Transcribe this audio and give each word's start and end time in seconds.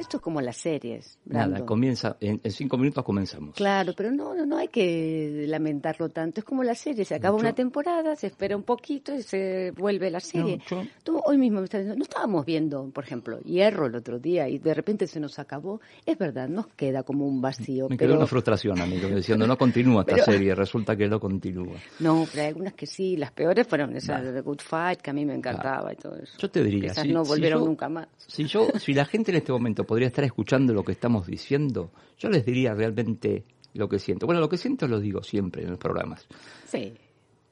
esto 0.00 0.16
es 0.16 0.22
como 0.22 0.40
las 0.40 0.56
series. 0.56 1.18
Nada, 1.24 1.64
comienza, 1.64 2.16
en, 2.20 2.40
cinco 2.50 2.76
minutos 2.76 3.04
comenzamos. 3.04 3.54
Claro, 3.54 3.92
pero 3.96 4.10
no, 4.10 4.34
no, 4.34 4.46
no 4.46 4.56
hay 4.56 4.68
que 4.68 5.44
lamentarlo 5.46 6.08
tanto. 6.08 6.40
Es 6.40 6.44
como 6.44 6.64
la 6.64 6.74
serie, 6.74 7.04
se 7.04 7.14
acaba 7.14 7.36
una 7.36 7.52
temporada, 7.52 8.16
se 8.16 8.26
espera 8.28 8.56
un 8.56 8.62
poquito 8.62 9.14
y 9.14 9.22
se 9.22 9.72
vuelve 9.72 10.10
la 10.10 10.20
serie. 10.20 10.60
Tú 11.02 11.20
hoy 11.24 11.38
mismo 11.38 11.60
me 11.60 11.64
estás 11.64 11.80
diciendo, 11.80 11.98
no 11.98 12.04
estábamos 12.04 12.44
viendo, 12.44 12.90
por 12.90 13.04
ejemplo, 13.04 13.40
Hierro 13.40 13.86
el 13.86 13.94
otro 13.94 14.18
día 14.18 14.48
y 14.48 14.58
de 14.58 14.74
repente 14.74 15.06
se 15.06 15.20
nos 15.20 15.38
acabó. 15.38 15.80
Es 16.04 16.18
verdad, 16.18 16.48
nos 16.48 16.66
queda 16.68 17.02
como 17.02 17.26
un 17.26 17.40
vacío. 17.40 17.88
Me 17.88 17.96
quedó 17.96 18.16
una 18.16 18.26
frustración, 18.26 18.80
amigo, 18.80 19.08
diciendo, 19.08 19.46
no 19.46 19.56
continúa 19.56 20.04
esta 20.06 20.24
serie, 20.24 20.54
resulta 20.54 20.96
que 20.96 21.08
no 21.08 21.20
continúa. 21.20 21.76
No, 21.98 22.26
pero 22.30 22.42
hay 22.42 22.48
algunas 22.48 22.74
que 22.74 22.86
sí, 22.86 23.16
las 23.16 23.32
peores 23.32 23.66
fueron 23.66 23.94
esas 23.96 24.22
de 24.22 24.32
The 24.32 24.40
Good 24.40 24.60
Fight, 24.60 25.00
que 25.00 25.10
a 25.10 25.12
mí 25.12 25.24
me 25.24 25.34
encantaba 25.34 25.92
y 25.92 25.96
todo 25.96 26.16
eso. 26.16 26.38
Yo 26.38 26.50
te 26.50 26.62
diría, 26.62 26.92
esas 26.92 27.06
no 27.06 27.24
volvieron 27.24 27.64
nunca 27.64 27.88
más. 27.88 28.08
Si 28.26 28.44
yo, 28.46 28.68
si 28.78 28.94
la 28.94 29.04
gente 29.04 29.30
en 29.30 29.38
este 29.38 29.52
momento 29.52 29.84
podría 29.90 30.06
estar 30.06 30.24
escuchando 30.24 30.72
lo 30.72 30.84
que 30.84 30.92
estamos 30.92 31.26
diciendo, 31.26 31.90
yo 32.16 32.28
les 32.28 32.46
diría 32.46 32.72
realmente 32.74 33.42
lo 33.74 33.88
que 33.88 33.98
siento. 33.98 34.24
Bueno, 34.24 34.40
lo 34.40 34.48
que 34.48 34.56
siento 34.56 34.86
lo 34.86 35.00
digo 35.00 35.20
siempre 35.24 35.64
en 35.64 35.70
los 35.70 35.80
programas. 35.80 36.28
Sí. 36.68 36.92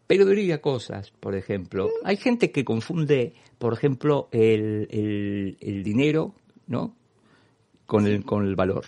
Pero 0.06 0.24
diría 0.24 0.60
cosas, 0.60 1.10
por 1.18 1.34
ejemplo, 1.34 1.88
hay 2.04 2.16
gente 2.16 2.52
que 2.52 2.64
confunde, 2.64 3.32
por 3.58 3.72
ejemplo, 3.72 4.28
el, 4.30 5.56
el, 5.60 5.82
dinero, 5.82 6.32
¿no? 6.68 6.94
Con 7.86 8.06
el, 8.06 8.24
con 8.24 8.46
el 8.46 8.54
valor. 8.54 8.84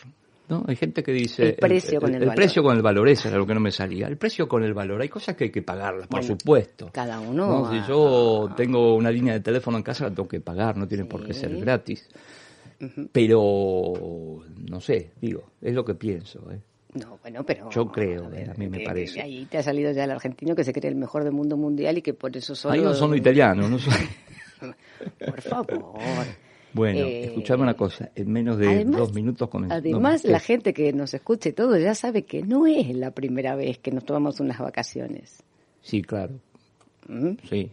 ¿no? 0.49 0.65
Hay 0.69 0.77
gente 0.77 1.03
que 1.03 1.11
dice... 1.11 1.49
El 1.49 1.55
precio 1.57 2.01
con 2.01 2.15
el, 2.15 2.21
valor. 2.21 2.33
El 2.33 2.37
precio 2.37 2.63
con 2.63 2.77
el 2.77 2.83
valor, 2.83 3.09
eso 3.09 3.29
era 3.31 3.37
lo 3.37 3.47
que 3.49 3.55
no 3.55 3.61
me 3.61 3.73
salía. 3.73 4.07
El 4.07 4.17
precio 4.17 4.47
con 4.47 4.63
el 4.63 4.75
valor. 4.75 5.03
Hay 5.03 5.09
cosas 5.09 5.35
que 5.35 5.45
hay 5.45 5.51
que 5.51 5.63
pagarlas, 5.63 6.07
por 6.07 6.23
supuesto. 6.23 6.91
Cada 6.93 7.19
uno... 7.19 7.69
Si 7.73 7.89
yo 7.89 8.49
tengo 8.57 8.95
una 8.95 9.11
línea 9.11 9.33
de 9.35 9.41
teléfono 9.41 9.77
en 9.77 9.83
casa, 9.83 10.05
la 10.05 10.11
tengo 10.11 10.29
que 10.29 10.39
pagar, 10.39 10.77
no 10.77 10.87
tiene 10.87 11.05
por 11.05 11.27
qué 11.27 11.35
ser 11.35 11.57
gratis. 11.57 12.09
Pero, 13.13 14.43
no 14.71 14.81
sé, 14.81 15.11
digo, 15.21 15.51
es 15.61 15.75
lo 15.75 15.85
que 15.85 15.95
pienso. 15.95 16.51
¿eh? 16.51 16.61
No, 16.95 17.19
bueno, 17.23 17.45
pero... 17.45 17.71
Yo 17.71 17.87
creo, 17.87 18.27
a, 18.27 18.55
mí 18.55 18.69
me 18.69 18.81
parece. 18.81 19.21
Ahí 19.21 19.45
te 19.47 19.59
ha 19.59 19.63
salido 19.63 19.93
ya 19.93 20.05
el 20.05 20.11
argentino 20.11 20.55
que 20.55 20.65
se 20.65 20.73
cree 20.73 20.91
el 20.91 20.97
mejor 20.97 21.25
del 21.25 21.33
mundo 21.33 21.57
mundial 21.57 21.99
y 21.99 22.03
que 22.03 22.15
por 22.15 22.37
eso 22.37 22.55
solo... 22.55 22.75
Ahí 22.75 22.81
no 22.81 22.95
son 22.95 23.15
italianos, 23.17 23.71
no 23.71 23.79
son... 23.79 23.95
por 25.19 25.41
favor. 25.43 25.95
Bueno, 26.73 27.01
eh, 27.01 27.25
escuchame 27.25 27.65
una 27.65 27.75
cosa, 27.75 28.11
en 28.15 28.31
menos 28.33 28.57
de 28.57 28.85
dos 28.85 29.13
minutos 29.13 29.49
comenzamos. 29.49 29.83
Además, 29.85 30.25
la 30.25 30.39
gente 30.39 30.73
que 30.73 30.93
nos 30.93 31.13
escuche 31.15 31.53
todo 31.53 31.77
ya 31.77 31.95
sabe 31.95 32.25
que 32.25 32.43
no 32.43 32.67
es 32.67 32.95
la 32.95 33.11
primera 33.11 33.57
vez 33.57 33.79
que 33.79 33.91
nos 33.91 34.05
tomamos 34.05 34.41
unas 34.41 34.59
vacaciones. 34.59 35.43
Sí, 35.83 36.03
claro. 36.03 36.35
¿Mm? 37.09 37.33
Sí. 37.49 37.71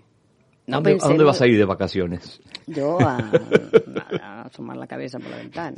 ¿A 0.69 0.81
dónde 0.81 1.23
vas 1.23 1.41
a 1.41 1.47
ir 1.47 1.57
de 1.57 1.65
vacaciones? 1.65 2.41
Yo 2.67 2.99
a, 3.01 3.17
a, 4.21 4.41
asomar 4.43 4.77
la 4.77 4.87
cabeza 4.87 5.19
por 5.19 5.29
la 5.29 5.37
ventana 5.37 5.75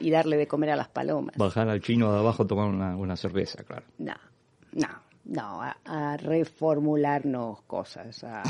y 0.00 0.10
darle 0.10 0.36
de 0.36 0.46
comer 0.46 0.70
a 0.70 0.76
las 0.76 0.88
palomas. 0.88 1.36
Bajar 1.36 1.68
al 1.68 1.80
chino 1.80 2.12
de 2.12 2.18
abajo 2.18 2.42
a 2.42 2.46
tomar 2.46 2.68
una, 2.68 2.96
una 2.96 3.16
cerveza, 3.16 3.62
claro. 3.62 3.84
No, 3.98 4.14
no, 4.72 4.88
no, 5.24 5.62
a, 5.62 6.16
reformularnos 6.16 7.62
cosas, 7.62 8.24
a, 8.24 8.42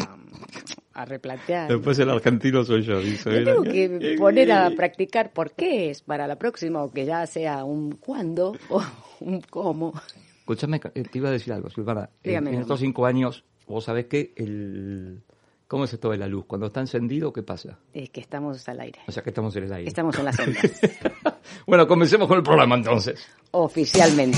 a, 0.94 1.04
replantear. 1.04 1.68
Después 1.68 1.98
el 1.98 2.10
argentino 2.10 2.64
soy 2.64 2.82
yo, 2.82 2.98
dice. 3.00 3.30
Yo 3.30 3.44
tengo 3.44 3.62
que 3.62 4.16
poner 4.18 4.50
a 4.52 4.70
practicar 4.70 5.32
por 5.32 5.52
qué 5.52 5.90
es 5.90 6.00
para 6.02 6.26
la 6.26 6.36
próxima, 6.36 6.82
o 6.82 6.90
que 6.90 7.04
ya 7.04 7.26
sea 7.26 7.64
un 7.64 7.92
cuándo 7.92 8.56
o 8.70 8.82
un 9.20 9.42
cómo. 9.42 9.92
Escúchame, 10.38 10.80
te 10.80 11.18
iba 11.18 11.28
a 11.28 11.32
decir 11.32 11.52
algo, 11.52 11.68
Silvana. 11.70 12.10
en 12.24 12.48
estos 12.48 12.80
cinco 12.80 13.06
años 13.06 13.44
Vos 13.70 13.84
sabés 13.84 14.06
que 14.06 14.32
el... 14.36 15.22
¿Cómo 15.70 15.84
es 15.84 15.92
esto 15.92 16.10
de 16.10 16.18
la 16.18 16.26
luz? 16.26 16.46
Cuando 16.46 16.66
está 16.66 16.80
encendido, 16.80 17.32
¿qué 17.32 17.44
pasa? 17.44 17.78
Es 17.94 18.10
que 18.10 18.20
estamos 18.20 18.68
al 18.68 18.80
aire. 18.80 18.98
O 19.06 19.12
sea, 19.12 19.22
que 19.22 19.30
estamos 19.30 19.54
en 19.54 19.62
el 19.62 19.72
aire. 19.72 19.86
Estamos 19.86 20.18
en 20.18 20.24
las 20.24 20.40
ondas. 20.40 20.80
bueno, 21.68 21.86
comencemos 21.86 22.26
con 22.26 22.38
el 22.38 22.42
programa 22.42 22.74
entonces. 22.74 23.24
Oficialmente. 23.52 24.36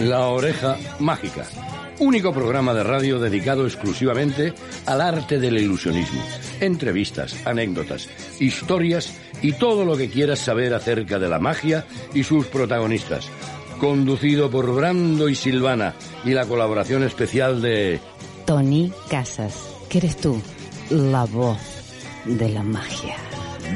La 0.00 0.26
oreja 0.26 0.76
mágica 1.00 1.46
único 2.02 2.32
programa 2.32 2.74
de 2.74 2.82
radio 2.82 3.20
dedicado 3.20 3.64
exclusivamente 3.64 4.52
al 4.86 5.00
arte 5.00 5.38
del 5.38 5.56
ilusionismo. 5.56 6.20
Entrevistas, 6.60 7.46
anécdotas, 7.46 8.08
historias 8.40 9.14
y 9.40 9.52
todo 9.52 9.84
lo 9.84 9.96
que 9.96 10.10
quieras 10.10 10.40
saber 10.40 10.74
acerca 10.74 11.20
de 11.20 11.28
la 11.28 11.38
magia 11.38 11.86
y 12.12 12.24
sus 12.24 12.46
protagonistas. 12.46 13.28
Conducido 13.78 14.50
por 14.50 14.74
Brando 14.74 15.28
y 15.28 15.36
Silvana 15.36 15.94
y 16.24 16.30
la 16.30 16.44
colaboración 16.46 17.04
especial 17.04 17.62
de... 17.62 18.00
Tony 18.46 18.92
Casas, 19.08 19.54
que 19.88 19.98
eres 19.98 20.16
tú, 20.16 20.42
la 20.90 21.24
voz 21.24 21.58
de 22.24 22.48
la 22.48 22.64
magia. 22.64 23.14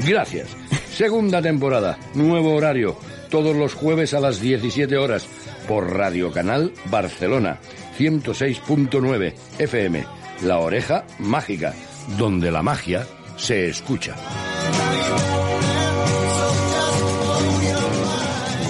Gracias. 0.05 0.49
Segunda 0.91 1.41
temporada, 1.41 1.97
nuevo 2.13 2.55
horario, 2.55 2.97
todos 3.29 3.55
los 3.55 3.73
jueves 3.73 4.13
a 4.13 4.19
las 4.19 4.41
17 4.41 4.97
horas, 4.97 5.27
por 5.67 5.95
Radio 5.95 6.31
Canal 6.31 6.73
Barcelona 6.89 7.59
106.9 7.97 9.33
FM, 9.59 10.03
La 10.43 10.59
Oreja 10.59 11.05
Mágica, 11.19 11.73
donde 12.17 12.51
la 12.51 12.61
magia 12.61 13.05
se 13.37 13.67
escucha. 13.67 14.15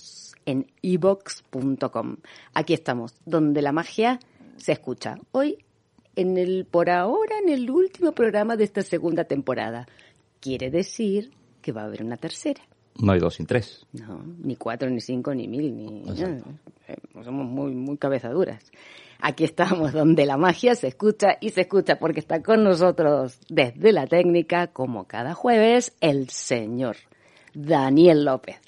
en 0.48 0.66
ebox.com. 0.82 2.16
Aquí 2.54 2.72
estamos, 2.72 3.14
donde 3.26 3.60
la 3.60 3.70
magia 3.70 4.18
se 4.56 4.72
escucha. 4.72 5.18
Hoy 5.30 5.58
en 6.16 6.38
el 6.38 6.64
por 6.64 6.88
ahora 6.88 7.36
en 7.42 7.50
el 7.50 7.70
último 7.70 8.12
programa 8.12 8.56
de 8.56 8.64
esta 8.64 8.82
segunda 8.82 9.24
temporada. 9.24 9.86
Quiere 10.40 10.70
decir 10.70 11.32
que 11.60 11.70
va 11.70 11.82
a 11.82 11.84
haber 11.84 12.02
una 12.02 12.16
tercera. 12.16 12.62
No 12.96 13.12
hay 13.12 13.20
dos 13.20 13.34
sin 13.34 13.46
tres. 13.46 13.86
No, 13.92 14.24
ni 14.42 14.56
cuatro, 14.56 14.88
ni 14.88 15.00
cinco, 15.02 15.34
ni 15.34 15.46
mil, 15.46 15.76
ni... 15.76 16.02
Eh, 16.88 16.96
somos 17.22 17.46
muy, 17.46 17.74
muy 17.74 17.98
cabezaduras. 17.98 18.72
Aquí 19.20 19.44
estamos 19.44 19.92
donde 19.92 20.24
la 20.24 20.38
magia 20.38 20.74
se 20.74 20.88
escucha 20.88 21.36
y 21.42 21.50
se 21.50 21.60
escucha 21.60 21.98
porque 21.98 22.20
está 22.20 22.42
con 22.42 22.64
nosotros 22.64 23.38
desde 23.50 23.92
la 23.92 24.06
técnica, 24.06 24.68
como 24.68 25.04
cada 25.04 25.34
jueves, 25.34 25.94
el 26.00 26.30
señor 26.30 26.96
Daniel 27.52 28.24
López. 28.24 28.60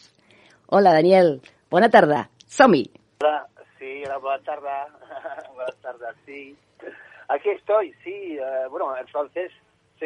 Hola 0.67 0.93
Daniel, 0.93 1.41
buena 1.71 1.89
tarde. 1.89 2.29
Somi. 2.47 2.91
Hola, 3.21 3.47
sí, 3.79 4.03
hola, 4.05 4.19
buena 4.19 4.43
tarde. 4.43 4.69
buenas 5.55 5.77
tardes, 5.81 6.17
sí. 6.27 6.57
Aquí 7.29 7.51
estoy, 7.51 7.95
sí. 8.05 8.39
Uh, 8.39 8.71
bueno, 8.71 8.97
entonces 8.97 9.53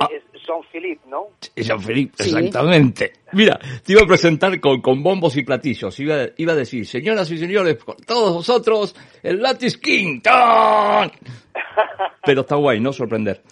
Ah. 0.01 0.09
Es 0.11 0.43
Jean-Philippe, 0.43 1.09
¿no? 1.09 1.29
Jean-Philippe, 1.55 2.25
exactamente. 2.25 3.13
Mira, 3.33 3.59
te 3.85 3.93
iba 3.93 4.03
a 4.03 4.07
presentar 4.07 4.59
con, 4.61 4.81
con 4.81 5.03
bombos 5.03 5.37
y 5.37 5.45
platillos. 5.45 5.99
Iba, 6.01 6.27
iba 6.37 6.53
a 6.53 6.57
decir, 6.57 6.85
señoras 6.85 7.31
y 7.31 7.39
señores, 7.39 7.83
con 7.85 7.97
todos 7.99 8.35
vosotros, 8.35 8.95
el 9.23 9.41
Latis 9.41 9.79
King. 9.79 10.21
Pero 12.25 12.41
está 12.41 12.57
guay, 12.57 12.81
¿no? 12.81 12.93
Sorprender. 12.93 13.43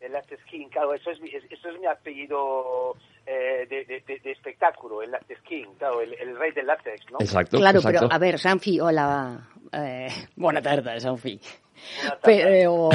El 0.00 0.12
Latis 0.12 0.42
King, 0.50 0.68
claro, 0.70 0.94
eso 0.94 1.10
es 1.10 1.20
mi, 1.20 1.28
eso 1.28 1.68
es 1.68 1.80
mi 1.80 1.86
apellido 1.86 2.94
eh, 3.26 3.66
de, 3.68 3.84
de, 3.84 4.20
de, 4.20 4.30
espectáculo, 4.30 5.02
el 5.02 5.10
Latis 5.10 5.40
King, 5.40 5.66
claro, 5.78 6.00
el, 6.00 6.14
el, 6.14 6.38
rey 6.38 6.52
del 6.52 6.66
látex, 6.66 7.10
¿no? 7.10 7.18
Exacto. 7.20 7.58
Claro, 7.58 7.78
exacto. 7.78 8.00
pero 8.02 8.12
a 8.12 8.18
ver, 8.18 8.36
Jean-Philippe, 8.36 8.82
hola. 8.82 9.48
Eh, 9.72 10.08
buena 10.36 10.62
tarde, 10.62 10.98
Jean-Philippe. 11.00 11.46
Pero 12.22 12.90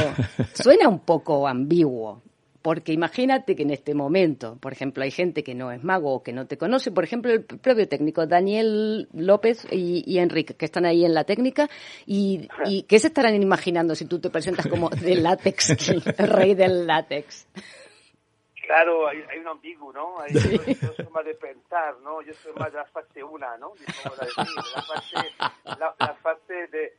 suena 0.53 0.87
un 0.87 0.99
poco 0.99 1.47
ambiguo. 1.47 2.21
Porque 2.61 2.93
imagínate 2.93 3.55
que 3.55 3.63
en 3.63 3.71
este 3.71 3.95
momento, 3.95 4.55
por 4.61 4.71
ejemplo, 4.71 5.03
hay 5.03 5.09
gente 5.09 5.43
que 5.43 5.55
no 5.55 5.71
es 5.71 5.83
mago 5.83 6.13
o 6.13 6.23
que 6.23 6.31
no 6.31 6.45
te 6.45 6.57
conoce, 6.57 6.91
por 6.91 7.03
ejemplo, 7.03 7.31
el 7.31 7.43
propio 7.43 7.87
técnico 7.87 8.27
Daniel 8.27 9.09
López 9.13 9.65
y, 9.71 10.19
Enrique, 10.19 10.53
que 10.53 10.65
están 10.65 10.85
ahí 10.85 11.03
en 11.03 11.15
la 11.15 11.23
técnica, 11.23 11.69
y, 12.05 12.47
y 12.65 12.83
¿qué 12.83 12.99
se 12.99 13.07
estarán 13.07 13.41
imaginando 13.41 13.95
si 13.95 14.05
tú 14.05 14.19
te 14.19 14.29
presentas 14.29 14.67
como 14.67 14.89
de 14.89 15.15
látex, 15.15 15.89
el 15.89 16.03
rey 16.29 16.53
del 16.53 16.85
látex? 16.85 17.47
Claro, 18.71 19.05
hay, 19.09 19.19
un 19.37 19.47
ambiguo, 19.49 19.91
¿no? 19.91 20.17
Hay, 20.21 20.31
yo, 20.33 20.93
soy 20.95 21.05
más 21.11 21.25
de 21.25 21.33
pensar, 21.35 21.97
¿no? 21.97 22.21
Yo 22.21 22.33
soy 22.35 22.53
más 22.53 22.71
de 22.71 22.77
la 22.77 22.85
fase 22.85 23.21
una, 23.21 23.57
¿no? 23.57 23.73
la 24.05 24.11
fase, 24.85 25.15
la, 25.99 26.13
fase 26.21 26.67
de, 26.67 26.93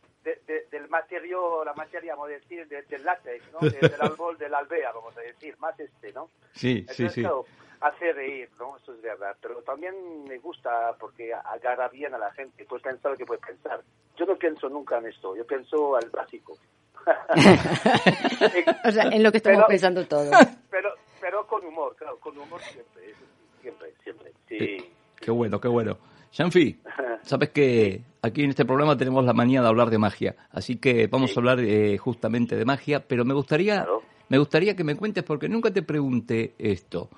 del 0.70 0.86
material, 0.90 1.64
la 1.64 1.72
materia, 1.72 2.12
vamos 2.14 2.28
a 2.28 2.32
decir, 2.34 2.68
de- 2.68 2.82
del 2.82 3.02
látex, 3.02 3.42
¿no? 3.52 3.60
De- 3.60 3.88
del 3.88 4.02
árbol 4.02 4.36
de 4.36 4.50
la 4.50 4.58
albea, 4.58 4.92
vamos 4.92 5.16
a 5.16 5.22
decir, 5.22 5.56
más 5.60 5.80
este, 5.80 6.12
¿no? 6.12 6.28
Sí, 6.52 6.58
sí, 6.74 6.78
Entonces, 6.80 7.12
sí. 7.14 7.20
claro, 7.22 7.46
hace 7.80 8.12
reír, 8.12 8.50
¿no? 8.58 8.76
Eso 8.76 8.92
es 8.92 9.00
verdad. 9.00 9.34
Pero 9.40 9.62
también 9.62 10.24
me 10.24 10.36
gusta 10.40 10.94
porque 11.00 11.32
agarra 11.32 11.88
bien 11.88 12.12
a 12.14 12.18
la 12.18 12.30
gente, 12.32 12.66
puedes 12.66 12.82
pensar 12.84 13.12
lo 13.12 13.16
que 13.16 13.24
puedes 13.24 13.42
pensar. 13.46 13.80
Yo 14.18 14.26
no 14.26 14.36
pienso 14.36 14.68
nunca 14.68 14.98
en 14.98 15.06
esto, 15.06 15.34
yo 15.34 15.46
pienso 15.46 15.96
al 15.96 16.10
básico. 16.10 16.52
O 18.84 18.90
sea, 18.90 19.04
en 19.04 19.22
lo 19.22 19.30
que 19.30 19.38
estamos 19.38 19.58
Pero- 19.58 19.68
pensando 19.68 20.06
todos. 20.06 20.28
pero, 20.70 20.92
pero 21.22 21.46
con 21.46 21.64
humor, 21.64 21.94
claro, 21.96 22.18
con 22.18 22.36
humor 22.36 22.60
siempre, 22.62 23.02
siempre, 23.62 23.94
siempre. 24.02 24.32
Sí. 24.48 24.88
Qué 25.20 25.30
bueno, 25.30 25.60
qué 25.60 25.68
bueno. 25.68 25.96
Shanfi, 26.32 26.80
sabes 27.22 27.50
que 27.50 28.02
aquí 28.22 28.42
en 28.42 28.50
este 28.50 28.64
programa 28.64 28.96
tenemos 28.96 29.24
la 29.24 29.32
manía 29.32 29.62
de 29.62 29.68
hablar 29.68 29.88
de 29.90 29.98
magia, 29.98 30.34
así 30.50 30.76
que 30.76 31.06
vamos 31.06 31.30
Sí. 31.30 31.36
a 31.36 31.40
hablar 31.40 31.60
eh, 31.60 31.96
justamente 31.96 32.56
de 32.56 32.64
magia, 32.64 33.06
pero 33.06 33.24
me 33.24 33.34
gustaría, 33.34 33.76
Claro. 33.84 34.02
me 34.28 34.38
gustaría 34.38 34.74
que 34.74 34.82
me 34.82 34.96
cuentes 34.96 35.22
porque 35.22 35.48
nunca 35.48 35.70
te 35.70 35.82
pregunté 35.82 36.54
esto. 36.58 37.08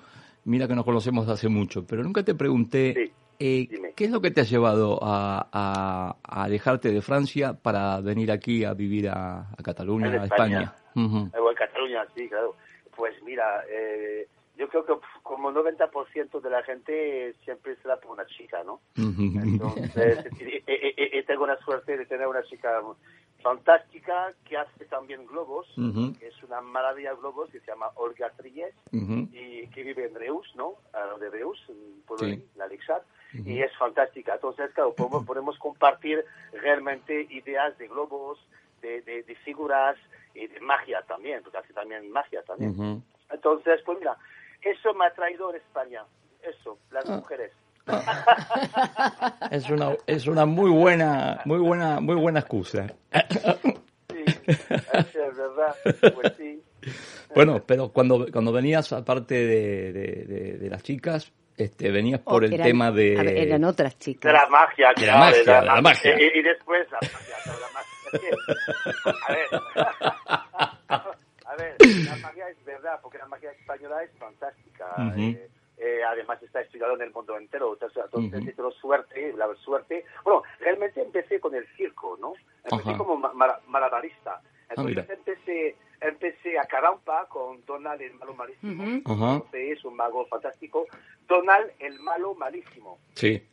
Mira 0.43 0.67
que 0.67 0.75
nos 0.75 0.85
conocemos 0.85 1.27
hace 1.27 1.49
mucho, 1.49 1.83
pero 1.87 2.03
nunca 2.03 2.21
te 2.23 2.35
pregunté 2.35 2.93
Sí, 2.93 3.11
eh, 3.39 3.91
qué 3.95 4.05
es 4.05 4.11
lo 4.11 4.21
que 4.21 4.29
te 4.29 4.41
ha 4.41 4.43
llevado 4.43 4.99
a, 5.01 5.49
a- 5.51 6.15
a 6.21 6.43
alejarte 6.43 6.91
de 6.91 7.01
Francia 7.01 7.53
para 7.53 7.99
venir 8.01 8.31
aquí 8.31 8.63
a 8.63 8.73
vivir 8.75 9.09
a, 9.09 9.49
a 9.57 9.63
Cataluña, 9.63 10.07
En 10.13 10.19
a 10.21 10.23
España. 10.25 10.61
España. 10.61 11.31
En 11.33 11.55
Cataluña, 11.55 12.05
sí, 12.15 12.29
claro. 12.29 12.55
Pues 12.95 13.21
mira, 13.23 13.63
eh, 13.69 14.27
yo 14.57 14.69
creo 14.69 14.85
que 14.85 14.93
como 15.23 15.51
90% 15.51 16.39
de 16.41 16.49
la 16.49 16.63
gente 16.63 17.33
siempre 17.43 17.75
será 17.77 17.97
por 17.97 18.11
una 18.11 18.25
chica, 18.25 18.63
¿no? 18.63 18.79
Entonces, 18.95 20.19
tengo 21.27 21.47
la 21.47 21.57
suerte 21.57 21.97
de 21.97 22.05
tener 22.05 22.27
una 22.27 22.43
chica 22.43 22.81
fantástica 23.41 24.33
que 24.45 24.57
hace 24.57 24.85
también 24.85 25.25
globos, 25.27 25.67
que 26.19 26.27
es 26.27 26.43
una 26.43 26.61
maravilla 26.61 27.11
de 27.11 27.17
globos 27.17 27.49
que 27.51 27.59
se 27.59 27.67
llama 27.67 27.91
Olga 27.95 28.31
Trilles 28.31 28.73
y 29.33 29.67
que 29.67 29.83
vive 29.83 30.05
en 30.05 30.15
Reus, 30.15 30.51
¿no? 30.55 30.75
A 30.93 31.05
lo 31.05 31.17
de 31.19 31.29
Reus, 31.29 31.61
en 31.69 31.95
Sí. 32.17 32.43
la 32.55 32.67
Lixat, 32.67 33.03
y 33.33 33.61
es 33.61 33.75
fantástica. 33.77 34.35
Entonces, 34.35 34.71
claro, 34.73 34.93
podemos, 34.93 35.25
podemos 35.27 35.57
compartir 35.59 36.23
realmente 36.53 37.27
ideas 37.29 37.77
de 37.77 37.87
globos, 37.87 38.39
de, 38.85 39.01
de- 39.01 39.23
de 39.23 39.35
figuras 39.37 39.95
y 40.33 40.47
de 40.47 40.59
magia 40.61 41.01
también, 41.07 41.41
porque 41.43 41.57
hace 41.57 41.73
también 41.73 42.09
magia 42.11 42.41
también. 42.43 43.03
Entonces, 43.31 43.81
pues 43.85 43.97
mira, 43.99 44.15
eso 44.61 44.93
me 44.93 45.05
ha 45.07 45.13
traído 45.13 45.49
en 45.49 45.57
España, 45.57 46.03
eso, 46.43 46.77
las 46.91 47.09
Ah. 47.09 47.17
mujeres. 47.17 47.51
Es 49.51 49.69
una, 49.69 49.95
es 50.07 50.27
una 50.27 50.45
muy 50.45 50.71
buena, 50.71 51.41
muy 51.45 51.59
buena, 51.59 51.99
muy 51.99 52.15
buena 52.15 52.39
excusa. 52.39 52.87
Sí, 54.09 54.23
es 54.47 55.37
verdad, 55.37 55.75
pues 56.15 56.33
sí. 56.37 56.61
Bueno, 57.35 57.61
pero 57.65 57.89
cuando, 57.89 58.27
cuando 58.31 58.51
venías, 58.51 58.91
aparte 58.93 59.35
de, 59.35 59.91
de, 59.93 60.25
de- 60.25 60.57
de 60.57 60.69
las 60.69 60.81
chicas, 60.83 61.31
este, 61.57 61.91
venías 61.91 62.21
por 62.21 62.43
Oh, 62.43 62.45
el 62.45 62.53
eran- 62.53 62.67
tema 62.67 62.91
de... 62.91 63.15
ver, 63.15 63.27
eran 63.37 63.63
otras 63.63 63.93
De 63.93 63.99
chicas. 63.99 64.33
la 64.33 64.47
magia, 64.49 64.89
De 64.95 65.05
la 65.05 65.17
magia, 65.17 65.59
de 65.61 65.65
la 65.65 65.81
magia. 65.81 66.15
Y, 66.19 66.39
y 66.39 66.43
después 66.43 66.87
la 66.91 66.99
magia, 67.01 67.35
claro, 67.43 67.59
la 67.59 67.67
magia. 67.73 67.94
Es 68.13 68.19
que, 68.19 68.29
a 69.27 69.33
ver, 69.33 69.47
a 70.89 71.55
ver, 71.57 71.75
la 72.05 72.15
magia 72.17 72.49
es 72.49 72.65
verdad, 72.65 72.99
porque 73.01 73.17
la 73.17 73.27
magia 73.27 73.51
española 73.51 74.03
es 74.03 74.11
fantástica. 74.17 74.85
Eh, 75.17 75.49
eh, 75.77 76.01
además 76.07 76.41
está 76.41 76.61
estudiado 76.61 76.95
en 76.95 77.01
el 77.01 77.11
mundo 77.11 77.37
entero, 77.37 77.73
entonces, 77.73 78.01
entonces 78.05 78.55
tengo 78.55 78.71
suerte, 78.71 79.33
la 79.33 79.53
suerte. 79.55 80.05
Bueno, 80.23 80.43
realmente 80.59 81.01
empecé 81.01 81.39
con 81.39 81.53
el 81.53 81.67
circo, 81.75 82.17
¿no? 82.21 82.33
Empecé 82.63 82.89
Ajá. 82.91 82.97
como 82.97 83.17
ma- 83.17 83.33
mara- 83.33 83.59
malabarista. 83.67 84.41
Entonces 84.69 84.95
mira. 84.95 85.13
empecé, 85.13 85.75
empecé 86.01 86.57
a 86.57 86.63
Carampa 86.65 87.27
con 87.27 87.63
Donald 87.65 88.01
el 88.01 88.13
malo 88.15 88.33
malísimo. 88.33 88.83
Que 89.51 89.71
Es 89.73 89.83
un 89.85 89.95
mago 89.95 90.25
fantástico. 90.27 90.85
Donald 91.27 91.71
el 91.79 91.99
malo 91.99 92.33
malísimo 92.35 92.97
Sí. 93.13 93.45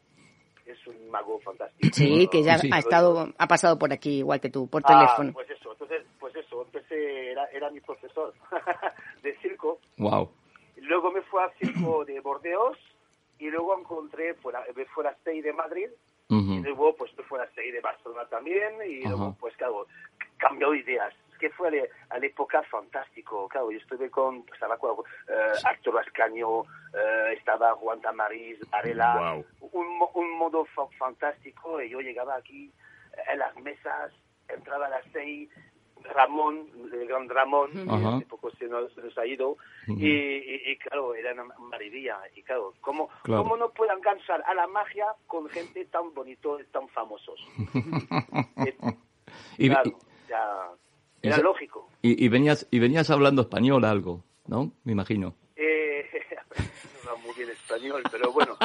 Es 0.72 0.86
un 0.86 1.10
mago 1.10 1.38
fantástico. 1.40 1.94
Sí, 1.94 2.28
que 2.30 2.42
ya 2.42 2.58
Sí. 2.58 2.68
ha 2.72 2.78
estado, 2.78 3.28
ha 3.38 3.46
pasado 3.48 3.78
por 3.78 3.92
aquí 3.92 4.18
igual 4.18 4.40
que 4.40 4.50
tú, 4.50 4.68
por 4.68 4.82
Ah, 4.84 4.88
teléfono. 4.88 5.32
pues 5.32 5.48
eso, 5.50 5.72
entonces, 5.72 6.02
pues 6.18 6.34
eso, 6.36 6.62
empecé, 6.62 7.32
era, 7.32 7.46
era 7.46 7.70
mi 7.70 7.80
profesor 7.80 8.34
de 9.22 9.36
circo. 9.38 9.78
Wow. 9.98 10.30
Luego 10.76 11.10
me 11.12 11.22
fui 11.22 11.40
al 11.40 11.52
circo 11.54 12.04
de 12.04 12.20
Bordeos 12.20 12.76
y 13.38 13.48
luego 13.50 13.78
encontré, 13.78 14.34
fuera, 14.34 14.64
me 14.74 14.84
fui 14.86 15.04
a 15.06 15.10
la 15.10 15.16
CEI 15.24 15.40
de 15.42 15.52
Madrid 15.52 15.88
y 16.28 16.62
luego 16.62 16.94
pues 16.96 17.10
a 17.30 17.36
la 17.36 17.46
CEI 17.54 17.72
de 17.72 17.80
Barcelona 17.80 18.24
también 18.30 18.74
y 18.88 19.02
luego 19.04 19.26
Ajá. 19.26 19.36
pues 19.38 19.54
claro, 19.56 19.86
cambió 20.38 20.70
de 20.70 20.78
ideas. 20.78 21.14
Que 21.42 21.50
fue 21.50 21.66
a 21.66 21.70
la, 21.72 21.82
a 22.10 22.18
la 22.20 22.26
época 22.26 22.62
fantástico, 22.70 23.48
claro, 23.48 23.72
yo 23.72 23.78
estuve 23.78 24.08
con, 24.10 24.44
estaba 24.54 24.78
con 24.78 24.92
eh, 25.28 25.52
Arturo 25.64 25.98
Ascaño, 25.98 26.62
eh, 26.94 27.34
estaba 27.36 27.74
Juan 27.74 28.00
Tamariz, 28.00 28.60
Varela, 28.70 29.12
Guau. 29.18 29.44
un, 29.72 29.86
un 30.14 30.38
modo 30.38 30.64
fa- 30.66 30.86
fantástico 30.96 31.82
y 31.82 31.88
yo 31.90 31.98
llegaba 32.00 32.36
aquí 32.36 32.70
en 33.28 33.38
las 33.40 33.56
mesas, 33.56 34.12
entraba 34.46 34.86
a 34.86 34.90
las 34.90 35.04
seis, 35.12 35.50
Ramón, 36.14 36.68
el 36.92 37.08
gran 37.08 37.28
Ramón, 37.28 37.70
Ajá. 37.90 38.16
hace 38.16 38.26
poco 38.26 38.52
se 38.52 38.66
nos, 38.68 38.92
se 38.92 39.00
nos 39.02 39.18
ha 39.18 39.26
ido, 39.26 39.56
y, 39.88 40.06
y- 40.06 40.62
y, 40.70 40.78
claro, 40.78 41.14
era 41.16 41.32
una 41.32 41.44
maravilla. 41.58 42.18
Y 42.36 42.42
claro, 42.44 42.72
¿cómo, 42.80 43.08
Claro. 43.24 43.42
¿cómo 43.42 43.56
no 43.56 43.70
puedo 43.70 43.92
enganchar 43.92 44.44
a 44.46 44.54
la 44.54 44.68
magia 44.68 45.06
con 45.26 45.48
gente 45.48 45.84
tan 45.86 46.14
bonito 46.14 46.58
tan 46.70 46.86
famosos? 46.90 47.40
Y, 49.58 49.68
claro, 49.68 49.90
ya, 50.28 50.70
era 51.22 51.36
se- 51.36 51.42
lógico. 51.42 51.88
y, 52.02 52.24
y 52.24 52.28
venías, 52.28 52.66
y 52.70 52.78
venías 52.78 53.10
hablando 53.10 53.42
español 53.42 53.84
algo, 53.84 54.24
¿no? 54.46 54.72
Me 54.84 54.92
imagino. 54.92 55.34
Eh, 55.56 56.06
no 57.04 57.10
hablo 57.10 57.22
muy 57.26 57.34
bien 57.36 57.50
español, 57.50 58.02
pero 58.10 58.32
bueno, 58.32 58.56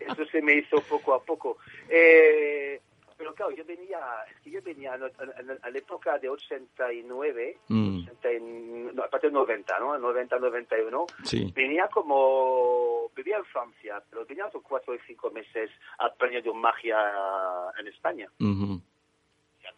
eso 0.00 0.24
se 0.26 0.40
me 0.42 0.54
hizo 0.54 0.80
poco 0.82 1.14
a 1.14 1.22
poco. 1.22 1.58
Eh, 1.88 2.80
pero 3.16 3.34
claro, 3.34 3.52
yo 3.52 3.62
venía, 3.66 3.98
es 4.34 4.40
que 4.40 4.50
yo 4.50 4.62
venía 4.62 4.94
a, 4.94 4.98
la 4.98 5.78
época 5.78 6.18
de 6.18 6.30
89, 6.30 7.58
Mm. 7.68 7.98
80 8.08 8.32
y- 8.32 8.40
no, 8.94 9.02
aparte 9.02 9.26
de 9.26 9.32
90, 9.34 9.78
¿no? 9.78 9.98
90, 9.98 10.38
91, 10.38 11.06
Sí. 11.24 11.52
venía 11.54 11.86
como, 11.88 13.10
vivía 13.14 13.36
en 13.36 13.44
Francia, 13.44 14.02
pero 14.08 14.24
venía 14.24 14.46
hace 14.46 14.58
cuatro 14.62 14.94
o 14.94 14.96
cinco 15.06 15.30
meses 15.30 15.70
aprendiendo 15.98 16.54
magia 16.54 16.96
en 17.78 17.86
España. 17.88 18.26
Ujú. 18.40 18.80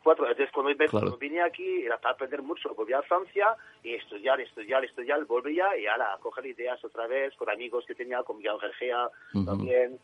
Cuatro, 0.02 0.26
entonces 0.28 0.52
cuando, 0.52 0.74
Claro. 0.76 0.90
cuando 0.90 1.16
vine 1.18 1.40
aquí 1.42 1.82
era 1.84 1.96
para 1.98 2.14
aprender 2.14 2.42
mucho, 2.42 2.74
volvía 2.74 2.98
a 2.98 3.02
Francia 3.02 3.56
y 3.84 3.94
estudiar, 3.94 4.40
estudiar, 4.40 4.84
estudiar, 4.84 5.24
volvía 5.26 5.76
y 5.78 5.86
ahora 5.86 6.14
a 6.14 6.18
coger 6.18 6.46
ideas 6.46 6.84
otra 6.84 7.06
vez 7.06 7.34
con 7.36 7.48
amigos 7.48 7.84
que 7.86 7.94
tenía, 7.94 8.22
con 8.24 8.38
Miguel 8.38 8.58
Gergea 8.60 9.08
también, 9.46 9.98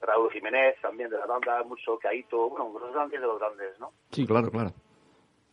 Raúl 0.00 0.30
Jiménez 0.32 0.76
también 0.80 1.10
de 1.10 1.18
la 1.18 1.26
banda, 1.26 1.62
mucho 1.64 1.98
Caito, 1.98 2.48
bueno, 2.48 2.70
los 2.78 2.92
grandes 2.92 3.20
de 3.20 3.26
los 3.26 3.38
grandes, 3.40 3.78
¿no? 3.80 3.92
Sí, 4.12 4.26
claro, 4.26 4.50
claro. 4.50 4.70